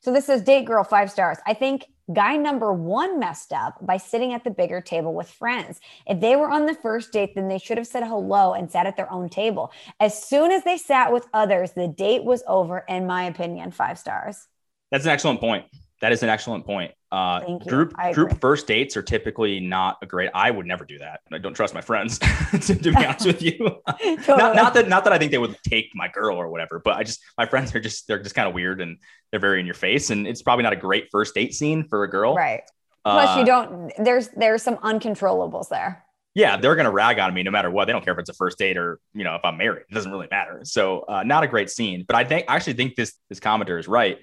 So 0.01 0.13
this 0.13 0.27
says 0.27 0.43
Date 0.43 0.65
Girl, 0.65 0.83
five 0.83 1.11
stars. 1.11 1.39
I 1.47 1.55
think 1.55 1.87
guy 2.13 2.37
number 2.37 2.73
one 2.73 3.21
messed 3.21 3.53
up 3.53 3.79
by 3.87 3.97
sitting 3.97 4.33
at 4.35 4.43
the 4.43 4.51
bigger 4.51 4.81
table 4.81 5.15
with 5.15 5.29
friends. 5.29 5.81
If 6.07 6.21
they 6.21 6.35
were 6.35 6.51
on 6.51 6.67
the 6.67 6.75
first 6.75 7.13
date, 7.13 7.37
then 7.37 7.47
they 7.47 7.59
should 7.59 7.79
have 7.79 7.87
said 7.87 8.03
hello 8.03 8.53
and 8.53 8.69
sat 8.69 8.87
at 8.87 8.97
their 8.97 9.11
own 9.13 9.29
table. 9.29 9.71
As 10.01 10.21
soon 10.21 10.51
as 10.51 10.65
they 10.65 10.77
sat 10.77 11.13
with 11.13 11.29
others, 11.33 11.73
the 11.73 11.87
date 11.87 12.25
was 12.25 12.43
over, 12.49 12.85
in 12.89 13.07
my 13.07 13.25
opinion, 13.25 13.71
five 13.71 13.97
stars. 13.97 14.49
That's 14.91 15.05
an 15.05 15.13
excellent 15.13 15.41
point. 15.41 15.67
That 16.01 16.11
is 16.11 16.25
an 16.25 16.29
excellent 16.29 16.67
point. 16.67 16.93
Uh, 17.13 17.59
group 17.59 17.93
group 18.15 18.41
first 18.41 18.67
dates 18.67 18.97
are 18.97 19.03
typically 19.03 19.61
not 19.61 19.99
a 20.01 20.07
great. 20.07 20.31
I 20.35 20.51
would 20.51 20.65
never 20.65 20.87
do 20.87 20.99
that. 21.01 21.21
I 21.31 21.37
don't 21.37 21.53
trust 21.53 21.75
my 21.75 21.83
friends 21.83 22.19
to, 22.53 22.59
to, 22.59 22.91
be 22.91 22.97
honest 22.97 23.27
with 23.27 23.43
you. 23.43 23.53
totally. 23.59 24.17
not, 24.27 24.57
not, 24.57 24.73
that 24.73 24.89
not 24.89 25.05
that 25.05 25.13
I 25.13 25.19
think 25.19 25.31
they 25.31 25.37
would 25.37 25.55
take 25.69 25.91
my 25.95 26.09
girl 26.09 26.39
or 26.39 26.49
whatever, 26.49 26.81
but 26.83 26.97
I 26.97 27.03
just 27.03 27.21
my 27.37 27.45
friends 27.45 27.75
are 27.75 27.81
just 27.81 28.09
they're 28.09 28.23
just 28.23 28.35
kind 28.35 28.49
of 28.49 28.55
weird 28.55 28.81
and 28.81 28.97
they're 29.31 29.41
very 29.41 29.61
in 29.61 29.67
your 29.67 29.75
face, 29.75 30.09
and 30.09 30.27
it's 30.27 30.41
probably 30.41 30.63
not 30.63 30.73
a 30.73 30.77
great 30.77 31.09
first 31.13 31.35
date 31.35 31.53
scene 31.53 31.87
for 31.87 32.03
a 32.05 32.11
girl. 32.11 32.35
Right. 32.35 32.63
Plus, 33.05 33.37
uh, 33.37 33.41
you 33.41 33.45
don't. 33.45 33.93
There's 33.99 34.29
there's 34.29 34.63
some 34.63 34.79
uncontrollables 34.79 35.69
there. 35.69 36.07
Yeah, 36.35 36.57
they're 36.57 36.77
gonna 36.77 36.91
rag 36.91 37.19
on 37.19 37.35
me 37.35 37.43
no 37.43 37.51
matter 37.51 37.71
what. 37.71 37.85
They 37.85 37.93
don't 37.93 38.03
care 38.03 38.15
if 38.15 38.21
it's 38.21 38.31
a 38.31 38.35
first 38.35 38.57
date 38.57 38.79
or 38.79 39.01
you 39.13 39.25
know 39.25 39.35
if 39.35 39.45
I'm 39.45 39.59
married. 39.59 39.83
It 39.91 39.93
doesn't 39.93 40.11
really 40.11 40.29
matter. 40.31 40.61
So 40.65 41.01
uh, 41.01 41.25
not 41.25 41.45
a 41.45 41.47
great 41.47 41.69
scene. 41.69 42.07
But 42.09 42.17
I 42.17 42.25
think 42.25 42.47
I 42.49 42.57
actually 42.57 42.73
think 42.73 42.95
this 42.95 43.13
this 43.29 43.39
commenter 43.39 43.79
is 43.79 43.87
right 43.87 44.19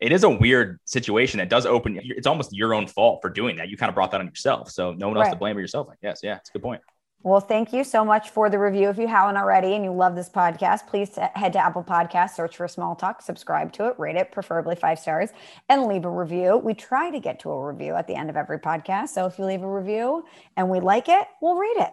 it 0.00 0.12
is 0.12 0.24
a 0.24 0.30
weird 0.30 0.78
situation 0.84 1.38
that 1.38 1.48
does 1.48 1.66
open. 1.66 2.00
It's 2.02 2.26
almost 2.26 2.52
your 2.52 2.74
own 2.74 2.86
fault 2.86 3.20
for 3.20 3.30
doing 3.30 3.56
that. 3.56 3.68
You 3.68 3.76
kind 3.76 3.88
of 3.88 3.94
brought 3.94 4.10
that 4.12 4.20
on 4.20 4.26
yourself. 4.26 4.70
So 4.70 4.92
no 4.92 5.08
one 5.08 5.16
else 5.16 5.26
right. 5.26 5.32
to 5.32 5.38
blame 5.38 5.56
but 5.56 5.60
yourself. 5.60 5.88
I 5.90 5.94
guess. 6.02 6.20
Yeah, 6.22 6.36
it's 6.36 6.50
a 6.50 6.52
good 6.52 6.62
point. 6.62 6.80
Well, 7.24 7.40
thank 7.40 7.72
you 7.72 7.82
so 7.82 8.04
much 8.04 8.30
for 8.30 8.48
the 8.48 8.60
review. 8.60 8.90
If 8.90 8.96
you 8.96 9.08
haven't 9.08 9.36
already 9.36 9.74
and 9.74 9.84
you 9.84 9.92
love 9.92 10.14
this 10.14 10.28
podcast, 10.28 10.86
please 10.86 11.16
head 11.34 11.52
to 11.54 11.58
Apple 11.58 11.82
Podcasts, 11.82 12.36
search 12.36 12.56
for 12.56 12.68
Small 12.68 12.94
Talk, 12.94 13.22
subscribe 13.22 13.72
to 13.72 13.88
it, 13.88 13.98
rate 13.98 14.14
it, 14.14 14.30
preferably 14.30 14.76
five 14.76 15.00
stars, 15.00 15.30
and 15.68 15.86
leave 15.86 16.04
a 16.04 16.10
review. 16.10 16.58
We 16.58 16.74
try 16.74 17.10
to 17.10 17.18
get 17.18 17.40
to 17.40 17.50
a 17.50 17.66
review 17.66 17.94
at 17.94 18.06
the 18.06 18.14
end 18.14 18.30
of 18.30 18.36
every 18.36 18.60
podcast. 18.60 19.08
So 19.08 19.26
if 19.26 19.36
you 19.36 19.46
leave 19.46 19.64
a 19.64 19.70
review 19.70 20.24
and 20.56 20.70
we 20.70 20.78
like 20.78 21.08
it, 21.08 21.26
we'll 21.42 21.56
read 21.56 21.76
it. 21.78 21.92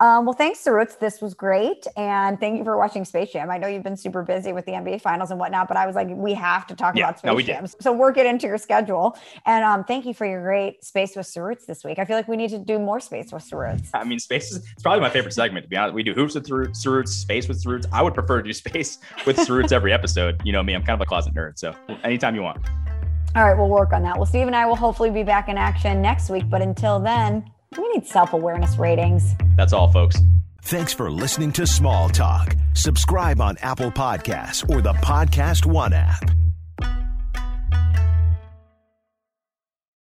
Um, 0.00 0.24
well, 0.24 0.34
thanks, 0.34 0.58
Cerutz. 0.58 0.98
This 0.98 1.20
was 1.20 1.34
great. 1.34 1.86
And 1.96 2.38
thank 2.40 2.58
you 2.58 2.64
for 2.64 2.76
watching 2.76 3.04
Space 3.04 3.30
Jam. 3.30 3.48
I 3.50 3.58
know 3.58 3.68
you've 3.68 3.84
been 3.84 3.96
super 3.96 4.24
busy 4.24 4.52
with 4.52 4.66
the 4.66 4.72
NBA 4.72 5.00
finals 5.00 5.30
and 5.30 5.38
whatnot, 5.38 5.68
but 5.68 5.76
I 5.76 5.86
was 5.86 5.94
like, 5.94 6.08
we 6.10 6.34
have 6.34 6.66
to 6.66 6.74
talk 6.74 6.96
yeah, 6.96 7.04
about 7.04 7.18
Space 7.20 7.28
no, 7.28 7.40
Jam. 7.40 7.66
So 7.80 7.92
work 7.92 8.18
it 8.18 8.26
into 8.26 8.48
your 8.48 8.58
schedule. 8.58 9.16
And 9.46 9.64
um, 9.64 9.84
thank 9.84 10.04
you 10.04 10.12
for 10.12 10.26
your 10.26 10.42
great 10.42 10.84
Space 10.84 11.14
with 11.14 11.26
Cerutz 11.26 11.66
this 11.66 11.84
week. 11.84 12.00
I 12.00 12.04
feel 12.04 12.16
like 12.16 12.26
we 12.26 12.36
need 12.36 12.50
to 12.50 12.58
do 12.58 12.78
more 12.80 12.98
Space 12.98 13.32
with 13.32 13.48
Cerutz. 13.48 13.90
I 13.94 14.02
mean, 14.02 14.18
Space 14.18 14.50
is 14.50 14.66
it's 14.72 14.82
probably 14.82 15.00
my 15.00 15.10
favorite 15.10 15.32
segment, 15.32 15.64
to 15.64 15.70
be 15.70 15.76
honest. 15.76 15.94
We 15.94 16.02
do 16.02 16.12
hoops 16.12 16.34
with 16.34 16.48
Cerutz, 16.48 17.08
Space 17.08 17.46
with 17.46 17.62
Cerutz. 17.62 17.86
I 17.92 18.02
would 18.02 18.14
prefer 18.14 18.42
to 18.42 18.48
do 18.48 18.52
Space 18.52 18.98
with 19.26 19.36
Cerutz 19.36 19.70
every 19.70 19.92
episode. 19.92 20.42
You 20.44 20.52
know 20.52 20.62
me, 20.62 20.74
I'm 20.74 20.82
kind 20.82 21.00
of 21.00 21.02
a 21.02 21.06
closet 21.06 21.34
nerd. 21.34 21.56
So 21.56 21.72
anytime 22.02 22.34
you 22.34 22.42
want. 22.42 22.66
All 23.36 23.44
right, 23.44 23.56
we'll 23.56 23.68
work 23.68 23.92
on 23.92 24.02
that. 24.02 24.16
Well, 24.16 24.26
Steve 24.26 24.46
and 24.46 24.54
I 24.54 24.66
will 24.66 24.76
hopefully 24.76 25.10
be 25.10 25.22
back 25.22 25.48
in 25.48 25.56
action 25.56 26.02
next 26.02 26.30
week. 26.30 26.48
But 26.48 26.62
until 26.62 27.00
then, 27.00 27.44
we 27.78 27.88
need 27.94 28.06
self 28.06 28.32
awareness 28.32 28.76
ratings. 28.76 29.34
That's 29.56 29.72
all, 29.72 29.90
folks. 29.90 30.16
Thanks 30.62 30.94
for 30.94 31.10
listening 31.10 31.52
to 31.52 31.66
Small 31.66 32.08
Talk. 32.08 32.56
Subscribe 32.72 33.40
on 33.40 33.56
Apple 33.60 33.90
Podcasts 33.90 34.68
or 34.70 34.80
the 34.80 34.94
Podcast 34.94 35.66
One 35.66 35.92
app. 35.92 36.30